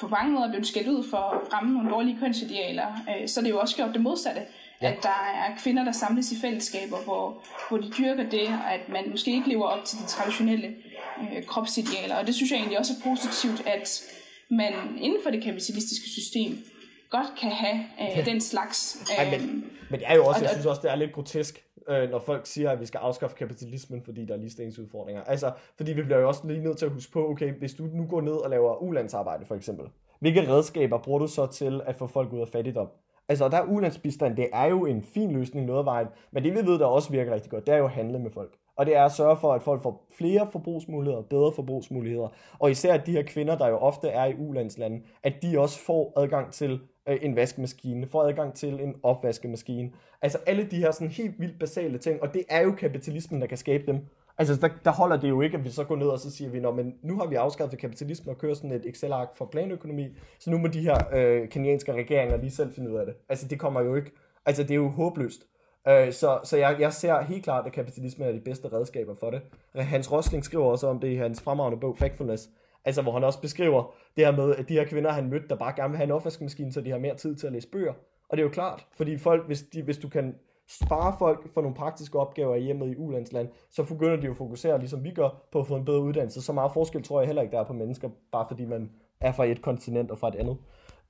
på 0.00 0.08
mange 0.08 0.32
måder 0.32 0.48
blevet 0.48 0.66
skældt 0.66 0.88
ud 0.88 1.08
for 1.10 1.16
at 1.16 1.40
fremme 1.50 1.74
nogle 1.74 1.90
dårlige 1.90 2.18
kønsidealer, 2.20 2.86
øh, 3.08 3.28
så 3.28 3.40
er 3.40 3.44
det 3.44 3.50
jo 3.50 3.60
også 3.60 3.76
gjort 3.76 3.92
det 3.92 4.00
modsatte. 4.00 4.42
Ja. 4.82 4.90
At 4.90 5.02
der 5.02 5.32
er 5.34 5.56
kvinder, 5.62 5.84
der 5.84 5.92
samles 5.92 6.32
i 6.32 6.40
fællesskaber, 6.40 6.98
hvor, 6.98 7.42
hvor 7.68 7.78
de 7.78 7.90
dyrker 7.98 8.30
det, 8.30 8.48
og 8.48 8.74
at 8.74 8.88
man 8.88 9.10
måske 9.10 9.32
ikke 9.32 9.48
lever 9.48 9.66
op 9.66 9.84
til 9.84 9.98
de 9.98 10.06
traditionelle 10.06 10.74
øh, 11.20 11.44
kropsidealer. 11.44 12.16
Og 12.16 12.26
det 12.26 12.34
synes 12.34 12.50
jeg 12.50 12.56
egentlig 12.58 12.78
også 12.78 12.92
er 12.92 13.10
positivt, 13.10 13.66
at 13.66 14.02
man 14.50 14.72
inden 15.00 15.18
for 15.22 15.30
det 15.30 15.42
kapitalistiske 15.42 16.08
system 16.08 16.64
godt 17.10 17.26
kan 17.40 17.50
have 17.50 17.78
øh, 18.00 18.18
ja. 18.18 18.22
den 18.22 18.40
slags. 18.40 19.06
Øh, 19.10 19.24
Ej, 19.24 19.38
men, 19.38 19.64
men 19.90 20.00
det 20.00 20.08
er 20.08 20.14
jo 20.14 20.24
også, 20.24 20.40
og, 20.40 20.42
jeg 20.42 20.50
synes 20.50 20.66
også, 20.66 20.82
det 20.82 20.90
er 20.90 20.94
lidt 20.94 21.12
grotesk, 21.12 21.64
øh, 21.88 22.10
når 22.10 22.18
folk 22.18 22.46
siger, 22.46 22.70
at 22.70 22.80
vi 22.80 22.86
skal 22.86 22.98
afskaffe 22.98 23.36
kapitalismen, 23.36 24.02
fordi 24.04 24.24
der 24.24 24.34
er 24.34 24.38
ligestillingsudfordringer. 24.38 25.22
Altså, 25.22 25.52
fordi 25.76 25.92
vi 25.92 26.02
bliver 26.02 26.18
jo 26.18 26.28
også 26.28 26.46
lige 26.46 26.62
nødt 26.62 26.78
til 26.78 26.86
at 26.86 26.92
huske 26.92 27.12
på, 27.12 27.28
okay, 27.28 27.52
hvis 27.52 27.74
du 27.74 27.82
nu 27.82 28.06
går 28.06 28.20
ned 28.20 28.32
og 28.32 28.50
laver 28.50 28.82
ulandsarbejde 28.82 29.46
for 29.46 29.54
eksempel, 29.54 29.86
hvilke 30.20 30.48
redskaber 30.48 30.98
bruger 30.98 31.18
du 31.18 31.26
så 31.26 31.46
til 31.46 31.80
at 31.86 31.96
få 31.96 32.06
folk 32.06 32.32
ud 32.32 32.40
af 32.40 32.48
fattigdom? 32.48 32.88
Altså, 33.28 33.48
der 33.48 33.56
er 33.56 33.64
ulandsbistand, 33.64 34.36
det 34.36 34.48
er 34.52 34.66
jo 34.66 34.86
en 34.86 35.02
fin 35.02 35.32
løsning 35.32 35.66
noget 35.66 35.78
af 35.78 35.84
vejen, 35.84 36.06
men 36.30 36.44
det 36.44 36.52
vi 36.52 36.66
ved, 36.66 36.78
der 36.78 36.86
også 36.86 37.10
virker 37.10 37.34
rigtig 37.34 37.50
godt, 37.50 37.66
det 37.66 37.74
er 37.74 37.78
jo 37.78 37.84
at 37.84 37.90
handle 37.90 38.18
med 38.18 38.30
folk. 38.30 38.56
Og 38.76 38.86
det 38.86 38.96
er 38.96 39.04
at 39.04 39.12
sørge 39.12 39.36
for, 39.36 39.52
at 39.52 39.62
folk 39.62 39.82
får 39.82 40.06
flere 40.18 40.48
forbrugsmuligheder, 40.52 41.22
bedre 41.22 41.52
forbrugsmuligheder. 41.52 42.28
Og 42.58 42.70
især 42.70 42.94
at 42.94 43.06
de 43.06 43.12
her 43.12 43.22
kvinder, 43.22 43.58
der 43.58 43.68
jo 43.68 43.76
ofte 43.76 44.08
er 44.08 44.24
i 44.24 44.34
ulandslande, 44.38 45.00
at 45.22 45.42
de 45.42 45.58
også 45.58 45.78
får 45.78 46.12
adgang 46.16 46.52
til 46.52 46.80
øh, 47.08 47.18
en 47.22 47.36
vaskemaskine, 47.36 48.06
får 48.06 48.22
adgang 48.22 48.54
til 48.54 48.80
en 48.80 48.94
opvaskemaskine. 49.02 49.90
Altså 50.22 50.38
alle 50.46 50.64
de 50.64 50.76
her 50.76 50.90
sådan 50.90 51.08
helt 51.08 51.40
vildt 51.40 51.58
basale 51.58 51.98
ting, 51.98 52.22
og 52.22 52.34
det 52.34 52.44
er 52.48 52.60
jo 52.60 52.72
kapitalismen, 52.72 53.40
der 53.40 53.46
kan 53.46 53.58
skabe 53.58 53.86
dem. 53.86 54.06
Altså 54.38 54.56
der, 54.56 54.68
der 54.84 54.90
holder 54.90 55.16
det 55.16 55.28
jo 55.28 55.40
ikke, 55.40 55.56
at 55.56 55.64
vi 55.64 55.70
så 55.70 55.84
går 55.84 55.96
ned 55.96 56.06
og 56.06 56.18
så 56.18 56.30
siger 56.30 56.50
vi, 56.50 56.60
men 56.60 56.94
nu 57.02 57.18
har 57.18 57.26
vi 57.26 57.34
afskaffet 57.34 57.78
kapitalismen 57.78 58.34
og 58.34 58.38
kører 58.38 58.54
sådan 58.54 58.72
et 58.72 58.86
Excel-ark 58.86 59.36
for 59.36 59.44
planøkonomi, 59.44 60.08
så 60.38 60.50
nu 60.50 60.58
må 60.58 60.68
de 60.68 60.80
her 60.80 60.96
øh, 61.12 61.48
kenyanske 61.48 61.92
regeringer 61.92 62.36
lige 62.36 62.50
selv 62.50 62.72
finde 62.74 62.90
ud 62.90 62.96
af 62.96 63.06
det. 63.06 63.14
Altså 63.28 63.48
det 63.48 63.58
kommer 63.58 63.80
jo 63.80 63.94
ikke, 63.94 64.10
altså 64.46 64.62
det 64.62 64.70
er 64.70 64.74
jo 64.74 64.88
håbløst. 64.88 65.46
Øh, 65.88 66.12
så 66.12 66.40
så 66.44 66.56
jeg, 66.56 66.76
jeg 66.80 66.92
ser 66.92 67.22
helt 67.22 67.44
klart, 67.44 67.66
at 67.66 67.72
kapitalismen 67.72 68.28
er 68.28 68.32
de 68.32 68.40
bedste 68.40 68.72
redskaber 68.72 69.14
for 69.14 69.30
det. 69.30 69.40
Hans 69.74 70.12
Rosling 70.12 70.44
skriver 70.44 70.64
også 70.64 70.86
om 70.86 71.00
det 71.00 71.08
i 71.08 71.16
hans 71.16 71.40
fremragende 71.40 71.80
bog 71.80 71.98
Factfulness, 71.98 72.50
altså 72.84 73.02
hvor 73.02 73.12
han 73.12 73.24
også 73.24 73.40
beskriver 73.40 73.94
det 74.16 74.24
her 74.26 74.32
med, 74.32 74.54
at 74.56 74.68
de 74.68 74.74
her 74.74 74.84
kvinder, 74.84 75.10
han 75.10 75.30
mødte, 75.30 75.48
der 75.48 75.56
bare 75.56 75.72
gerne 75.76 75.90
vil 75.90 75.96
have 75.96 76.04
en 76.04 76.10
opvaskemaskine, 76.10 76.72
så 76.72 76.80
de 76.80 76.90
har 76.90 76.98
mere 76.98 77.14
tid 77.16 77.36
til 77.36 77.46
at 77.46 77.52
læse 77.52 77.68
bøger. 77.68 77.92
Og 78.28 78.36
det 78.36 78.38
er 78.38 78.42
jo 78.42 78.52
klart, 78.52 78.86
fordi 78.96 79.18
folk, 79.18 79.46
hvis, 79.46 79.62
de, 79.62 79.82
hvis 79.82 79.98
du 79.98 80.08
kan 80.08 80.34
spare 80.68 81.14
folk 81.18 81.52
for 81.54 81.60
nogle 81.60 81.76
praktiske 81.76 82.18
opgaver 82.18 82.54
i 82.54 82.60
hjemmet 82.60 82.92
i 82.92 82.96
ulandsland, 82.96 83.48
så 83.70 83.84
begynder 83.84 84.16
de 84.16 84.24
jo 84.24 84.30
at 84.30 84.36
fokusere, 84.36 84.78
ligesom 84.78 85.04
vi 85.04 85.10
gør, 85.10 85.42
på 85.52 85.60
at 85.60 85.66
få 85.66 85.76
en 85.76 85.84
bedre 85.84 86.00
uddannelse. 86.00 86.42
Så 86.42 86.52
meget 86.52 86.72
forskel 86.72 87.02
tror 87.02 87.20
jeg 87.20 87.26
heller 87.26 87.42
ikke, 87.42 87.52
der 87.52 87.60
er 87.60 87.64
på 87.64 87.72
mennesker, 87.72 88.10
bare 88.32 88.46
fordi 88.48 88.64
man 88.64 88.90
er 89.20 89.32
fra 89.32 89.44
et 89.44 89.62
kontinent 89.62 90.10
og 90.10 90.18
fra 90.18 90.28
et 90.28 90.34
andet. 90.34 90.56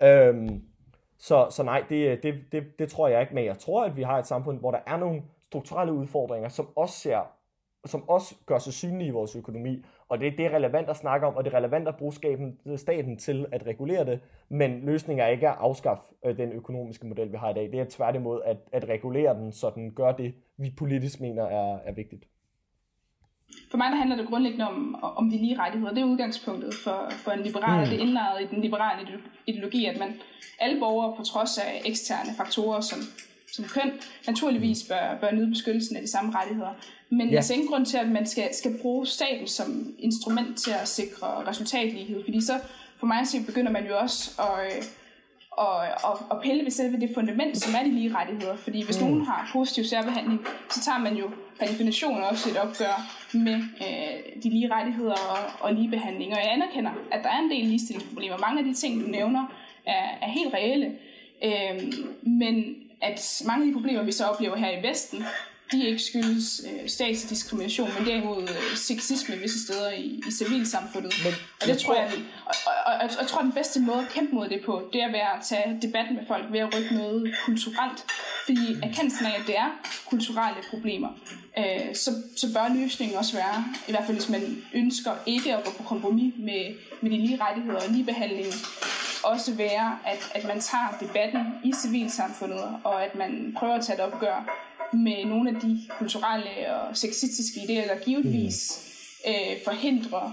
Øhm, 0.03 0.62
Så, 1.18 1.47
så 1.51 1.62
nej, 1.62 1.84
det, 1.88 2.22
det, 2.22 2.34
det, 2.53 2.64
det 2.78 2.88
tror 2.88 3.09
jeg 3.09 3.20
ikke, 3.20 3.34
men 3.34 3.44
jeg 3.44 3.59
tror, 3.59 3.84
at 3.84 3.97
vi 3.97 4.03
har 4.03 4.18
et 4.18 4.26
samfund, 4.26 4.59
hvor 4.59 4.70
der 4.70 4.78
er 4.86 4.97
nogle 4.97 5.22
strukturelle 5.47 5.92
udfordringer, 5.92 6.49
som 6.49 6.68
også 6.76 6.94
ser 6.94 7.20
som 7.86 8.09
også 8.09 8.34
gør 8.47 8.59
sig 8.59 8.72
synlige 8.72 9.09
i 9.09 9.11
vores 9.11 9.36
økonomi. 9.36 9.84
Og 10.11 10.20
det, 10.20 10.38
det 10.38 10.46
er 10.46 10.50
relevant 10.50 10.90
at 10.90 10.96
snakke 10.96 11.26
om, 11.26 11.34
og 11.36 11.44
det 11.44 11.52
er 11.52 11.56
relevant 11.56 11.88
at 11.88 11.96
bruge 11.96 12.12
skaben, 12.12 12.58
staten 12.76 13.16
til 13.16 13.46
at 13.52 13.66
regulere 13.66 14.04
det, 14.04 14.20
men 14.48 14.80
løsningen 14.80 15.26
er 15.26 15.28
ikke 15.28 15.48
at 15.48 15.56
afskaffe 15.58 16.02
øh, 16.24 16.36
den 16.36 16.52
økonomiske 16.52 17.06
model, 17.06 17.32
vi 17.32 17.36
har 17.36 17.50
i 17.50 17.54
dag. 17.54 17.72
Det 17.72 17.80
er 17.80 17.84
tværtimod 17.90 18.40
at, 18.44 18.56
at 18.72 18.88
regulere 18.88 19.34
den, 19.34 19.52
så 19.52 19.70
den 19.74 19.94
gør 19.94 20.12
det, 20.12 20.34
vi 20.56 20.74
politisk 20.78 21.20
mener 21.20 21.42
er, 21.42 21.78
er 21.84 21.92
vigtigt. 21.92 22.24
For 23.70 23.78
mig 23.78 23.90
der 23.90 23.96
handler 23.96 24.16
det 24.16 24.28
grundlæggende 24.28 24.68
om, 24.68 25.04
om 25.16 25.30
de 25.30 25.36
lige 25.36 25.58
rettigheder. 25.58 25.94
Det 25.94 26.02
er 26.02 26.06
udgangspunktet 26.06 26.74
for, 26.84 27.11
for 27.11 27.30
en 27.30 27.40
liberal, 27.40 27.84
mm. 27.84 27.90
det 27.90 27.98
er 27.98 28.02
indlejret 28.02 28.42
i 28.42 28.46
den 28.46 28.61
liberale 28.61 29.08
ideologi, 29.46 29.86
at 29.86 29.98
man 29.98 30.08
alle 30.58 30.80
borgere 30.80 31.16
på 31.16 31.22
trods 31.22 31.58
af 31.58 31.82
eksterne 31.84 32.30
faktorer 32.36 32.80
som, 32.80 32.98
som 33.53 33.64
køn, 33.64 33.92
naturligvis 34.26 34.82
bør, 34.88 35.18
bør 35.20 35.30
nyde 35.30 35.51
beskyttelsen 35.51 35.96
af 35.96 36.03
de 36.03 36.11
samme 36.11 36.32
rettigheder. 36.38 36.74
Men 37.11 37.28
ja. 37.28 37.34
jeg 37.34 37.44
ser 37.44 37.55
ingen 37.55 37.68
grund 37.68 37.86
til, 37.86 37.96
at 37.96 38.09
man 38.09 38.26
skal, 38.26 38.48
skal 38.55 38.78
bruge 38.78 39.07
staten 39.07 39.46
som 39.46 39.94
instrument 39.98 40.59
til 40.59 40.70
at 40.82 40.88
sikre 40.88 41.26
resultatlighed, 41.46 42.24
fordi 42.24 42.40
så 42.40 42.61
for 42.96 43.07
mig 43.07 43.26
så 43.26 43.36
begynder 43.46 43.72
man 43.72 43.86
jo 43.86 43.98
også 43.98 44.30
at, 44.38 44.90
og, 45.51 45.76
og, 46.05 46.18
og 46.30 46.42
pille 46.42 46.64
ved 46.64 46.70
selve 46.70 47.01
det 47.01 47.11
fundament, 47.14 47.59
som 47.59 47.74
er 47.74 47.84
de 47.84 47.90
lige 47.90 48.14
rettigheder. 48.14 48.57
Fordi 48.57 48.84
hvis 48.84 49.01
mm. 49.01 49.07
nogen 49.07 49.26
har 49.26 49.51
positiv 49.53 49.84
særbehandling, 49.84 50.40
så 50.70 50.84
tager 50.84 50.98
man 50.98 51.16
jo 51.16 51.30
per 51.59 51.66
definition 51.66 52.22
også 52.22 52.51
et 52.51 52.57
opgør 52.57 52.96
med 53.32 53.55
øh, 53.55 54.42
de 54.42 54.48
lige 54.48 54.74
rettigheder 54.74 55.12
og, 55.12 55.38
og 55.61 55.74
ligebehandling. 55.74 56.32
Og 56.32 56.38
jeg 56.38 56.53
anerkender, 56.53 56.90
at 57.12 57.24
der 57.24 57.30
er 57.30 57.38
en 57.38 57.51
del 57.51 57.64
ligestillingsproblemer. 57.64 58.36
Mange 58.38 58.59
af 58.59 58.64
de 58.64 58.74
ting, 58.74 59.05
du 59.05 59.07
nævner, 59.07 59.55
er, 59.86 60.18
er 60.22 60.28
helt 60.28 60.55
reelle. 60.55 60.92
Øh, 61.44 61.92
men 62.22 62.74
at 63.03 63.42
mange 63.46 63.62
af 63.62 63.66
de 63.68 63.72
problemer, 63.72 64.03
vi 64.03 64.12
så 64.12 64.24
oplever 64.24 64.57
her 64.57 64.78
i 64.78 64.82
Vesten, 64.88 65.24
de 65.72 65.86
ikke 65.86 66.03
skyldes 66.03 66.62
øh, 66.66 66.88
statslig 66.88 67.30
diskrimination, 67.30 67.90
men 67.98 68.07
derimod 68.07 68.42
øh, 68.42 68.76
sexisme 68.76 69.36
visse 69.36 69.64
steder 69.64 69.90
i, 69.90 70.22
i 70.28 70.30
civilsamfundet. 70.30 71.14
Men, 71.24 71.32
og 71.61 71.66
det 71.66 71.78
tror 71.78 71.94
jeg, 71.94 72.12
og, 72.46 72.55
og, 72.66 72.72
og, 72.86 72.92
og, 72.94 73.20
jeg 73.20 73.28
tror, 73.28 73.42
den 73.42 73.53
bedste 73.53 73.80
måde 73.80 73.98
at 73.98 74.09
kæmpe 74.09 74.34
mod 74.34 74.48
det 74.48 74.61
på, 74.66 74.90
det 74.92 75.03
er 75.03 75.11
ved 75.11 75.18
at 75.18 75.40
tage 75.44 75.78
debatten 75.82 76.16
med 76.16 76.24
folk, 76.28 76.44
ved 76.53 76.61
at 76.61 76.74
rykke 76.76 76.94
noget 76.94 77.34
kulturelt. 77.44 78.05
Fordi 78.44 78.66
erkendelsen 78.82 79.26
af, 79.26 79.40
at 79.40 79.46
det 79.46 79.59
er 79.59 79.70
kulturelle 80.11 80.62
problemer, 80.70 81.09
øh, 81.59 81.94
så, 81.94 82.11
så 82.36 82.46
bør 82.55 82.74
løsningen 82.74 83.16
også 83.18 83.36
være, 83.36 83.64
i 83.88 83.90
hvert 83.90 84.05
fald 84.07 84.16
hvis 84.16 84.28
man 84.28 84.62
ønsker 84.74 85.12
ikke 85.26 85.57
at 85.57 85.64
gå 85.64 85.70
på 85.70 85.82
kompromis 85.82 86.34
med, 86.38 86.74
med 87.01 87.11
de 87.11 87.16
lige 87.16 87.38
rettigheder 87.42 87.80
og 87.80 87.88
ligebehandling, 87.90 88.53
også 89.24 89.54
være, 89.54 89.98
at, 90.06 90.32
at 90.34 90.44
man 90.44 90.60
tager 90.60 90.96
debatten 91.00 91.46
i 91.64 91.72
civilsamfundet, 91.82 92.64
og 92.84 93.04
at 93.04 93.14
man 93.14 93.54
prøver 93.58 93.74
at 93.74 93.84
tage 93.84 93.98
et 93.98 94.12
opgør 94.12 94.48
med 94.92 95.24
nogle 95.24 95.50
af 95.50 95.60
de 95.60 95.80
kulturelle 95.98 96.74
og 96.74 96.96
sexistiske 96.96 97.60
idéer, 97.60 97.88
der 97.88 98.04
givetvis 98.04 98.86
mm. 99.26 99.30
øh, 99.30 99.56
forhindrer 99.64 100.32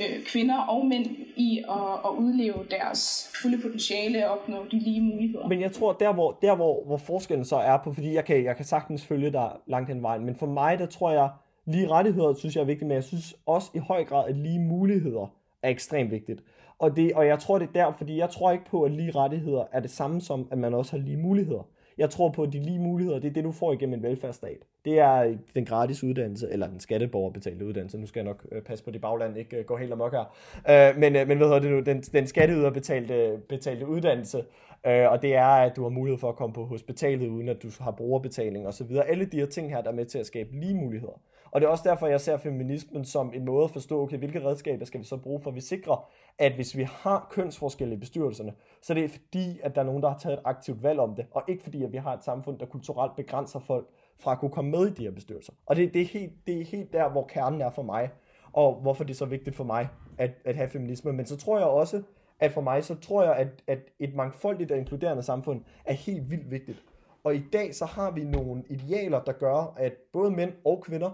øh, 0.00 0.24
kvinder 0.24 0.58
og 0.58 0.86
mænd 0.86 1.06
i 1.36 1.64
at, 1.68 1.92
at 2.04 2.10
udleve 2.18 2.66
deres 2.70 3.30
fulde 3.42 3.58
potentiale 3.62 4.30
og 4.30 4.38
opnå 4.38 4.64
de 4.70 4.78
lige 4.78 5.00
muligheder. 5.00 5.48
Men 5.48 5.60
jeg 5.60 5.72
tror, 5.72 5.92
der 5.92 6.12
hvor, 6.12 6.38
der 6.42 6.54
hvor, 6.54 6.84
hvor 6.86 6.96
forskellen 6.96 7.44
så 7.44 7.56
er 7.56 7.76
på, 7.84 7.92
fordi 7.92 8.14
jeg 8.14 8.24
kan, 8.24 8.44
jeg 8.44 8.56
kan 8.56 8.64
sagtens 8.64 9.06
følge 9.06 9.32
dig 9.32 9.50
langt 9.66 9.88
hen 9.88 10.02
vejen, 10.02 10.24
men 10.24 10.36
for 10.36 10.46
mig, 10.46 10.78
der 10.78 10.86
tror 10.86 11.10
jeg, 11.10 11.28
lige 11.66 11.88
rettigheder 11.88 12.34
synes 12.34 12.56
jeg 12.56 12.62
er 12.62 12.66
vigtigt, 12.66 12.88
men 12.88 12.94
jeg 12.94 13.04
synes 13.04 13.36
også 13.46 13.70
i 13.74 13.78
høj 13.78 14.04
grad, 14.04 14.28
at 14.28 14.36
lige 14.36 14.58
muligheder 14.58 15.34
er 15.62 15.68
ekstremt 15.68 16.10
vigtigt. 16.10 16.40
Og, 16.80 16.96
det, 16.96 17.12
og 17.12 17.26
jeg 17.26 17.38
tror, 17.38 17.58
det 17.58 17.68
er 17.68 17.72
der, 17.72 17.92
fordi 17.98 18.18
jeg 18.18 18.30
tror 18.30 18.52
ikke 18.52 18.64
på, 18.64 18.82
at 18.82 18.90
lige 18.90 19.10
rettigheder 19.10 19.64
er 19.72 19.80
det 19.80 19.90
samme 19.90 20.20
som, 20.20 20.48
at 20.50 20.58
man 20.58 20.74
også 20.74 20.96
har 20.96 21.04
lige 21.04 21.16
muligheder. 21.16 21.68
Jeg 21.98 22.10
tror 22.10 22.28
på, 22.28 22.42
at 22.42 22.52
de 22.52 22.60
lige 22.60 22.78
muligheder, 22.78 23.18
det 23.18 23.28
er 23.28 23.32
det, 23.32 23.44
du 23.44 23.52
får 23.52 23.72
igennem 23.72 23.94
en 23.94 24.02
velfærdsstat. 24.02 24.58
Det 24.84 24.98
er 24.98 25.14
øh, 25.14 25.36
den 25.54 25.64
gratis 25.64 26.04
uddannelse, 26.04 26.48
eller 26.50 26.66
den 26.68 26.80
skatteborgerbetalte 26.80 27.66
uddannelse. 27.66 27.98
Nu 27.98 28.06
skal 28.06 28.20
jeg 28.20 28.24
nok 28.24 28.46
øh, 28.52 28.62
passe 28.62 28.84
på, 28.84 28.90
at 28.94 29.00
bagland 29.00 29.38
ikke 29.38 29.56
øh, 29.56 29.64
går 29.64 29.76
helt 29.76 29.92
amok 29.92 30.12
her. 30.12 30.24
Øh, 30.70 30.98
men, 31.00 31.16
øh, 31.16 31.28
men 31.28 31.36
hvad 31.36 31.46
hedder 31.46 31.60
det 31.60 31.70
nu? 31.70 31.80
Den, 31.80 32.00
den 32.00 32.26
skatteyderbetalte 32.26 33.38
betalte 33.48 33.86
uddannelse, 33.86 34.44
øh, 34.86 35.10
og 35.10 35.22
det 35.22 35.34
er, 35.34 35.46
at 35.46 35.76
du 35.76 35.82
har 35.82 35.90
mulighed 35.90 36.18
for 36.18 36.28
at 36.28 36.36
komme 36.36 36.54
på 36.54 36.64
hospitalet, 36.64 37.28
uden 37.28 37.48
at 37.48 37.62
du 37.62 37.68
har 37.80 37.90
brugerbetaling 37.90 38.66
osv. 38.66 38.96
Alle 39.06 39.24
de 39.24 39.36
her 39.36 39.46
ting 39.46 39.70
her, 39.70 39.82
der 39.82 39.90
er 39.90 39.94
med 39.94 40.06
til 40.06 40.18
at 40.18 40.26
skabe 40.26 40.48
lige 40.52 40.74
muligheder. 40.74 41.20
Og 41.50 41.60
det 41.60 41.66
er 41.66 41.70
også 41.70 41.88
derfor, 41.88 42.06
jeg 42.06 42.20
ser 42.20 42.36
feminismen 42.36 43.04
som 43.04 43.32
en 43.34 43.44
måde 43.44 43.64
at 43.64 43.70
forstå, 43.70 44.02
okay, 44.02 44.18
hvilke 44.18 44.44
redskaber 44.44 44.84
skal 44.84 45.00
vi 45.00 45.04
så 45.04 45.16
bruge 45.16 45.40
for, 45.40 45.50
at 45.50 45.56
vi 45.56 45.60
sikrer, 45.60 46.10
at 46.38 46.52
hvis 46.52 46.76
vi 46.76 46.82
har 46.82 47.28
kønsforskelle 47.30 47.94
i 47.94 47.98
bestyrelserne, 47.98 48.52
så 48.82 48.94
det 48.94 49.04
er 49.04 49.08
fordi, 49.08 49.60
at 49.62 49.74
der 49.74 49.80
er 49.80 49.84
nogen, 49.84 50.02
der 50.02 50.08
har 50.08 50.18
taget 50.18 50.38
et 50.38 50.42
aktivt 50.44 50.82
valg 50.82 51.00
om 51.00 51.14
det, 51.14 51.26
og 51.30 51.42
ikke 51.48 51.62
fordi, 51.62 51.84
at 51.84 51.92
vi 51.92 51.96
har 51.96 52.14
et 52.14 52.24
samfund, 52.24 52.58
der 52.58 52.66
kulturelt 52.66 53.16
begrænser 53.16 53.60
folk 53.60 53.86
fra 54.18 54.32
at 54.32 54.38
kunne 54.38 54.50
komme 54.50 54.70
med 54.70 54.86
i 54.86 54.90
de 54.90 55.02
her 55.02 55.10
bestyrelser. 55.10 55.52
Og 55.66 55.76
det, 55.76 55.94
det, 55.94 56.02
er, 56.02 56.06
helt, 56.06 56.32
det 56.46 56.60
er 56.60 56.64
helt 56.64 56.92
der, 56.92 57.08
hvor 57.08 57.26
kernen 57.26 57.60
er 57.60 57.70
for 57.70 57.82
mig, 57.82 58.10
og 58.52 58.74
hvorfor 58.74 59.04
det 59.04 59.10
er 59.10 59.18
så 59.18 59.24
vigtigt 59.24 59.56
for 59.56 59.64
mig 59.64 59.88
at, 60.18 60.30
at 60.44 60.56
have 60.56 60.68
feminisme. 60.68 61.12
Men 61.12 61.26
så 61.26 61.36
tror 61.36 61.58
jeg 61.58 61.66
også, 61.66 62.02
at 62.40 62.52
for 62.52 62.60
mig, 62.60 62.84
så 62.84 62.94
tror 62.94 63.22
jeg, 63.22 63.36
at, 63.36 63.48
at 63.66 63.78
et 63.98 64.14
mangfoldigt 64.14 64.72
og 64.72 64.78
inkluderende 64.78 65.22
samfund 65.22 65.62
er 65.84 65.92
helt 65.92 66.30
vildt 66.30 66.50
vigtigt. 66.50 66.84
Og 67.24 67.34
i 67.34 67.42
dag 67.52 67.74
så 67.74 67.84
har 67.84 68.10
vi 68.10 68.24
nogle 68.24 68.64
idealer, 68.68 69.20
der 69.20 69.32
gør, 69.32 69.74
at 69.76 69.92
både 70.12 70.30
mænd 70.30 70.52
og 70.64 70.82
kvinder 70.82 71.10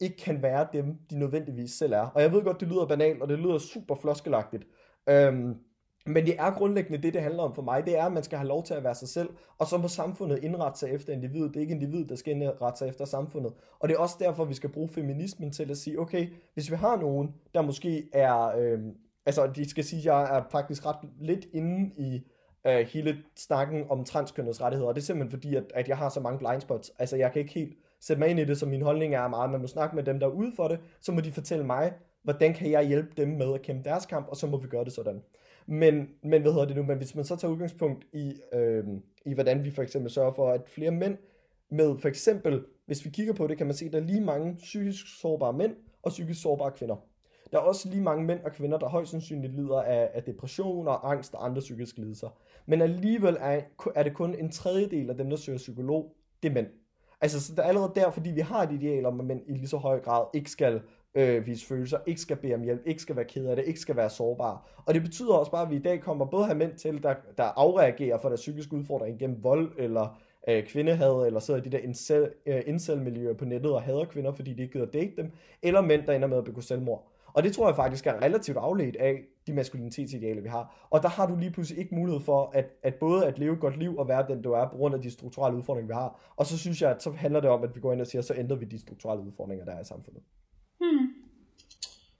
ikke 0.00 0.16
kan 0.16 0.42
være 0.42 0.68
dem, 0.72 0.96
de 1.10 1.18
nødvendigvis 1.18 1.70
selv 1.70 1.92
er. 1.92 2.06
Og 2.14 2.22
jeg 2.22 2.32
ved 2.32 2.42
godt, 2.42 2.60
det 2.60 2.68
lyder 2.68 2.86
banalt, 2.86 3.22
og 3.22 3.28
det 3.28 3.38
lyder 3.38 3.58
super 3.58 3.94
floskelagtigt. 3.94 4.66
Øhm, 5.08 5.56
men 6.06 6.26
det 6.26 6.34
er 6.38 6.50
grundlæggende 6.50 7.02
det, 7.02 7.14
det 7.14 7.22
handler 7.22 7.42
om 7.42 7.54
for 7.54 7.62
mig. 7.62 7.86
Det 7.86 7.98
er, 7.98 8.04
at 8.04 8.12
man 8.12 8.22
skal 8.22 8.38
have 8.38 8.48
lov 8.48 8.64
til 8.64 8.74
at 8.74 8.84
være 8.84 8.94
sig 8.94 9.08
selv, 9.08 9.28
og 9.58 9.66
så 9.66 9.78
må 9.78 9.88
samfundet 9.88 10.44
indrette 10.44 10.78
sig 10.78 10.90
efter 10.90 11.12
individet. 11.12 11.48
Det 11.48 11.56
er 11.56 11.60
ikke 11.60 11.74
individet, 11.74 12.08
der 12.08 12.16
skal 12.16 12.32
indrette 12.32 12.78
sig 12.78 12.88
efter 12.88 13.04
samfundet. 13.04 13.52
Og 13.78 13.88
det 13.88 13.94
er 13.94 13.98
også 13.98 14.16
derfor, 14.20 14.44
vi 14.44 14.54
skal 14.54 14.70
bruge 14.70 14.88
feminismen 14.88 15.52
til 15.52 15.70
at 15.70 15.76
sige, 15.76 16.00
okay, 16.00 16.28
hvis 16.54 16.70
vi 16.70 16.76
har 16.76 16.96
nogen, 16.96 17.34
der 17.54 17.62
måske 17.62 18.08
er... 18.12 18.56
Øhm, 18.58 18.94
altså, 19.26 19.46
de 19.46 19.70
skal 19.70 19.84
sige, 19.84 20.00
at 20.00 20.04
jeg 20.04 20.38
er 20.38 20.42
faktisk 20.50 20.86
ret 20.86 21.08
lidt 21.20 21.46
inde 21.52 21.90
i 21.96 22.22
øh, 22.66 22.86
hele 22.86 23.18
snakken 23.36 23.84
om 23.90 24.04
transkønnets 24.04 24.62
rettigheder. 24.62 24.88
Og 24.88 24.94
det 24.94 25.00
er 25.00 25.04
simpelthen 25.04 25.30
fordi, 25.30 25.56
at, 25.56 25.64
at 25.74 25.88
jeg 25.88 25.96
har 25.96 26.08
så 26.08 26.20
mange 26.20 26.38
blindspots. 26.38 26.92
Altså, 26.98 27.16
jeg 27.16 27.32
kan 27.32 27.40
ikke 27.40 27.54
helt 27.54 27.76
sætte 28.00 28.20
mig 28.20 28.28
ind 28.28 28.40
i 28.40 28.44
det, 28.44 28.58
så 28.58 28.66
min 28.66 28.82
holdning 28.82 29.14
er 29.14 29.28
meget, 29.28 29.50
man 29.50 29.60
må 29.60 29.66
snakke 29.66 29.96
med 29.96 30.04
dem, 30.04 30.18
der 30.20 30.26
er 30.26 30.30
ude 30.30 30.52
for 30.56 30.68
det, 30.68 30.78
så 31.00 31.12
må 31.12 31.20
de 31.20 31.32
fortælle 31.32 31.66
mig, 31.66 31.92
hvordan 32.22 32.54
kan 32.54 32.70
jeg 32.70 32.86
hjælpe 32.86 33.10
dem 33.16 33.28
med 33.28 33.54
at 33.54 33.62
kæmpe 33.62 33.88
deres 33.88 34.06
kamp, 34.06 34.28
og 34.28 34.36
så 34.36 34.46
må 34.46 34.56
vi 34.56 34.68
gøre 34.68 34.84
det 34.84 34.92
sådan. 34.92 35.22
Men, 35.66 36.08
men 36.22 36.42
hvad 36.42 36.52
hedder 36.52 36.66
det 36.66 36.76
nu, 36.76 36.82
men 36.82 36.96
hvis 36.96 37.14
man 37.14 37.24
så 37.24 37.36
tager 37.36 37.52
udgangspunkt 37.52 38.06
i, 38.12 38.34
øh, 38.52 38.84
i 39.24 39.34
hvordan 39.34 39.64
vi 39.64 39.70
for 39.70 39.82
eksempel 39.82 40.10
sørger 40.10 40.32
for, 40.32 40.50
at 40.50 40.60
flere 40.66 40.90
mænd 40.90 41.16
med 41.70 41.98
for 41.98 42.08
eksempel, 42.08 42.64
hvis 42.86 43.04
vi 43.04 43.10
kigger 43.10 43.32
på 43.32 43.46
det, 43.46 43.58
kan 43.58 43.66
man 43.66 43.74
se, 43.74 43.86
at 43.86 43.92
der 43.92 43.98
er 44.00 44.04
lige 44.04 44.20
mange 44.20 44.54
psykisk 44.54 45.20
sårbare 45.20 45.52
mænd 45.52 45.76
og 46.02 46.10
psykisk 46.10 46.42
sårbare 46.42 46.70
kvinder. 46.70 46.96
Der 47.52 47.58
er 47.58 47.62
også 47.62 47.88
lige 47.88 48.02
mange 48.02 48.24
mænd 48.24 48.40
og 48.44 48.52
kvinder, 48.52 48.78
der 48.78 48.88
højst 48.88 49.10
sandsynligt 49.10 49.54
lider 49.54 49.82
af, 49.82 50.10
af 50.14 50.22
depression 50.22 50.88
og 50.88 51.10
angst 51.10 51.34
og 51.34 51.44
andre 51.44 51.60
psykiske 51.60 52.00
lidelser. 52.00 52.28
Men 52.66 52.82
alligevel 52.82 53.36
er, 53.40 53.60
er 53.94 54.02
det 54.02 54.14
kun 54.14 54.34
en 54.34 54.50
tredjedel 54.50 55.10
af 55.10 55.16
dem, 55.16 55.30
der 55.30 55.36
søger 55.36 55.58
psykolog, 55.58 56.14
det 56.42 56.48
er 56.48 56.52
mænd. 56.52 56.66
Altså, 57.20 57.40
så 57.40 57.52
det 57.52 57.58
er 57.58 57.68
allerede 57.68 57.92
der, 57.94 58.10
fordi 58.10 58.30
vi 58.30 58.40
har 58.40 58.62
et 58.62 58.72
ideal 58.72 59.06
om, 59.06 59.20
at 59.20 59.26
mænd 59.26 59.40
i 59.46 59.52
lige 59.52 59.68
så 59.68 59.76
høj 59.76 60.00
grad 60.00 60.24
ikke 60.34 60.50
skal 60.50 60.80
øh, 61.14 61.46
vise 61.46 61.66
følelser, 61.66 61.98
ikke 62.06 62.20
skal 62.20 62.36
bede 62.36 62.54
om 62.54 62.62
hjælp, 62.62 62.82
ikke 62.86 63.02
skal 63.02 63.16
være 63.16 63.24
ked 63.24 63.46
af 63.46 63.56
det, 63.56 63.64
ikke 63.64 63.80
skal 63.80 63.96
være 63.96 64.10
sårbare. 64.10 64.58
Og 64.86 64.94
det 64.94 65.02
betyder 65.02 65.34
også 65.34 65.50
bare, 65.50 65.62
at 65.62 65.70
vi 65.70 65.76
i 65.76 65.82
dag 65.82 66.00
kommer 66.00 66.24
både 66.24 66.44
have 66.44 66.58
mænd 66.58 66.72
til, 66.74 67.02
der, 67.02 67.14
der 67.36 67.44
afreagerer 67.44 68.18
for 68.18 68.28
deres 68.28 68.40
psykiske 68.40 68.72
udfordring 68.74 69.18
gennem 69.18 69.44
vold 69.44 69.72
eller 69.78 70.20
øh, 70.48 70.66
kvindehad, 70.66 71.26
eller 71.26 71.40
sidder 71.40 71.60
i 71.60 71.64
de 71.64 71.70
der 71.70 71.78
incel, 71.78 72.30
øh, 72.46 72.62
incel-miljøer 72.66 73.34
på 73.34 73.44
nettet 73.44 73.72
og 73.72 73.82
hader 73.82 74.04
kvinder, 74.04 74.32
fordi 74.32 74.52
de 74.52 74.62
ikke 74.62 74.72
gider 74.72 74.86
date 74.86 75.12
dem, 75.16 75.32
eller 75.62 75.80
mænd, 75.80 76.06
der 76.06 76.12
ender 76.12 76.28
med 76.28 76.38
at 76.38 76.44
begå 76.44 76.60
selvmord. 76.60 77.08
Og 77.32 77.42
det 77.42 77.52
tror 77.52 77.68
jeg 77.68 77.76
faktisk 77.76 78.06
er 78.06 78.22
relativt 78.22 78.56
afledt 78.56 78.96
af 78.96 79.22
de 79.46 79.52
maskulinitetsidealer, 79.52 80.42
vi 80.42 80.48
har. 80.48 80.86
Og 80.90 81.02
der 81.02 81.08
har 81.08 81.26
du 81.26 81.36
lige 81.36 81.50
pludselig 81.50 81.78
ikke 81.82 81.94
mulighed 81.94 82.20
for, 82.20 82.50
at, 82.54 82.66
at 82.82 82.94
både 82.94 83.26
at 83.26 83.38
leve 83.38 83.52
et 83.52 83.60
godt 83.60 83.78
liv 83.78 83.96
og 83.98 84.08
være 84.08 84.26
den, 84.28 84.42
du 84.42 84.52
er, 84.52 84.68
på 84.68 84.76
grund 84.76 84.94
af 84.94 85.02
de 85.02 85.10
strukturelle 85.10 85.58
udfordringer, 85.58 85.86
vi 85.86 85.94
har. 85.94 86.32
Og 86.36 86.46
så 86.46 86.58
synes 86.58 86.82
jeg, 86.82 86.90
at 86.90 87.02
så 87.02 87.10
handler 87.10 87.40
det 87.40 87.50
om, 87.50 87.62
at 87.62 87.74
vi 87.74 87.80
går 87.80 87.92
ind 87.92 88.00
og 88.00 88.06
siger, 88.06 88.22
så 88.22 88.34
ændrer 88.36 88.56
vi 88.56 88.64
de 88.64 88.78
strukturelle 88.78 89.24
udfordringer, 89.24 89.64
der 89.64 89.72
er 89.72 89.80
i 89.80 89.84
samfundet. 89.84 90.22
Hmm. 90.80 91.06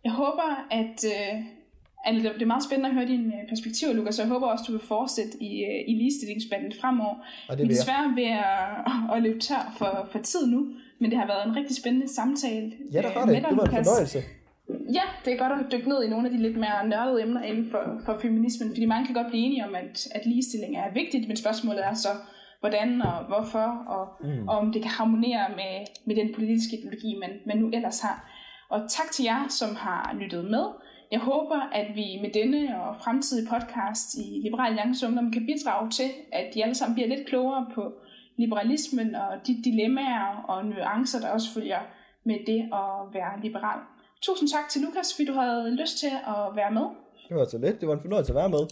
Jeg 0.05 0.13
håber, 0.13 0.67
at... 0.71 1.05
Øh, 1.05 1.45
altså, 2.05 2.33
det 2.35 2.43
er 2.43 2.47
meget 2.47 2.65
spændende 2.65 2.89
at 2.89 2.95
høre 2.95 3.07
dine 3.07 3.35
øh, 3.43 3.49
perspektiver, 3.49 3.93
Lukas, 3.93 4.15
så 4.15 4.23
jeg 4.23 4.29
håber 4.29 4.47
også, 4.47 4.65
du 4.69 4.73
vil 4.73 4.81
fortsætte 4.81 5.43
i, 5.43 5.65
øh, 5.65 5.81
i 5.89 5.95
ligestillingsspanden 5.95 6.73
fremover. 6.81 7.17
Og 7.49 7.59
det 7.59 7.65
er 7.65 7.69
desværre 7.69 8.13
ved 8.17 8.31
at, 8.53 9.15
at 9.17 9.23
løbe 9.23 9.39
tør 9.39 9.75
for, 9.79 10.09
for 10.13 10.19
tid 10.19 10.47
nu, 10.47 10.75
men 10.99 11.11
det 11.11 11.19
har 11.19 11.27
været 11.27 11.47
en 11.47 11.57
rigtig 11.57 11.77
spændende 11.77 12.09
samtale. 12.09 12.73
Ja, 12.93 13.03
der 13.03 13.09
har 13.09 13.27
det. 13.27 13.35
Det 13.35 13.43
var 13.43 13.65
en 13.65 13.85
fornøjelse. 13.85 14.23
Ja, 14.95 15.03
det 15.25 15.33
er 15.33 15.39
godt 15.39 15.53
at 15.53 15.73
dykke 15.73 15.89
ned 15.89 16.03
i 16.05 16.09
nogle 16.09 16.27
af 16.27 16.33
de 16.33 16.43
lidt 16.43 16.57
mere 16.57 16.89
nørdede 16.89 17.23
emner 17.23 17.43
inden 17.43 17.71
for, 17.71 18.01
for 18.05 18.18
feminismen, 18.23 18.68
fordi 18.68 18.87
mange 18.87 19.07
kan 19.07 19.14
godt 19.14 19.27
blive 19.29 19.45
enige 19.47 19.64
om, 19.64 19.75
at, 19.75 20.09
at 20.14 20.27
ligestilling 20.27 20.77
er 20.77 20.93
vigtigt, 20.93 21.29
men 21.29 21.37
spørgsmålet 21.37 21.87
er 21.87 21.95
så, 21.95 22.09
hvordan 22.61 23.03
og 23.03 23.25
hvorfor, 23.25 23.68
og, 23.97 24.27
mm. 24.27 24.49
og 24.49 24.59
om 24.59 24.73
det 24.73 24.83
kan 24.83 24.91
harmonere 24.91 25.47
med, 25.49 25.75
med 26.07 26.16
den 26.16 26.35
politiske 26.35 26.77
ideologi, 26.79 27.16
man, 27.21 27.31
man 27.47 27.59
nu 27.59 27.71
ellers 27.75 28.01
har. 28.01 28.16
Og 28.71 28.81
tak 28.89 29.11
til 29.11 29.25
jer, 29.25 29.49
som 29.49 29.77
har 29.77 30.16
lyttet 30.21 30.45
med. 30.45 30.64
jeg 31.11 31.21
håber, 31.21 31.61
at 31.73 31.87
vi 31.95 32.18
med 32.23 32.31
denne 32.41 32.83
og 32.83 32.97
fremtidige 32.97 33.49
podcast 33.49 34.14
i 34.14 34.41
Liberal 34.43 34.68
Alliance 34.68 35.07
Ungdom 35.07 35.33
kan 35.33 35.47
bidrage 35.47 35.91
til, 35.91 36.11
at 36.33 36.47
de 36.55 36.62
alle 36.64 36.75
sammen 36.75 36.95
bliver 36.95 37.09
lidt 37.09 37.29
klogere 37.29 37.66
på 37.75 37.93
liberalismen 38.39 39.14
og 39.14 39.47
de 39.47 39.62
dilemmaer 39.64 40.45
og 40.49 40.66
nuancer, 40.66 41.21
der 41.21 41.29
også 41.29 41.55
følger 41.55 41.81
med 42.25 42.39
det 42.47 42.61
at 42.61 43.14
være 43.14 43.41
liberal. 43.43 43.81
Tusind 44.23 44.49
tak 44.49 44.68
til 44.71 44.81
Lukas, 44.83 45.14
fordi 45.14 45.25
du 45.27 45.33
havde 45.33 45.77
lyst 45.77 45.99
til 45.99 46.07
at 46.27 46.57
være 46.57 46.71
med. 46.71 46.87
Det 47.29 47.37
var 47.37 47.45
så 47.45 47.59
let. 47.59 47.81
Det 47.81 47.89
var 47.89 47.95
en 47.95 48.01
fornøjelse 48.01 48.33
at 48.33 48.37
være 48.37 48.49
med. 48.49 48.66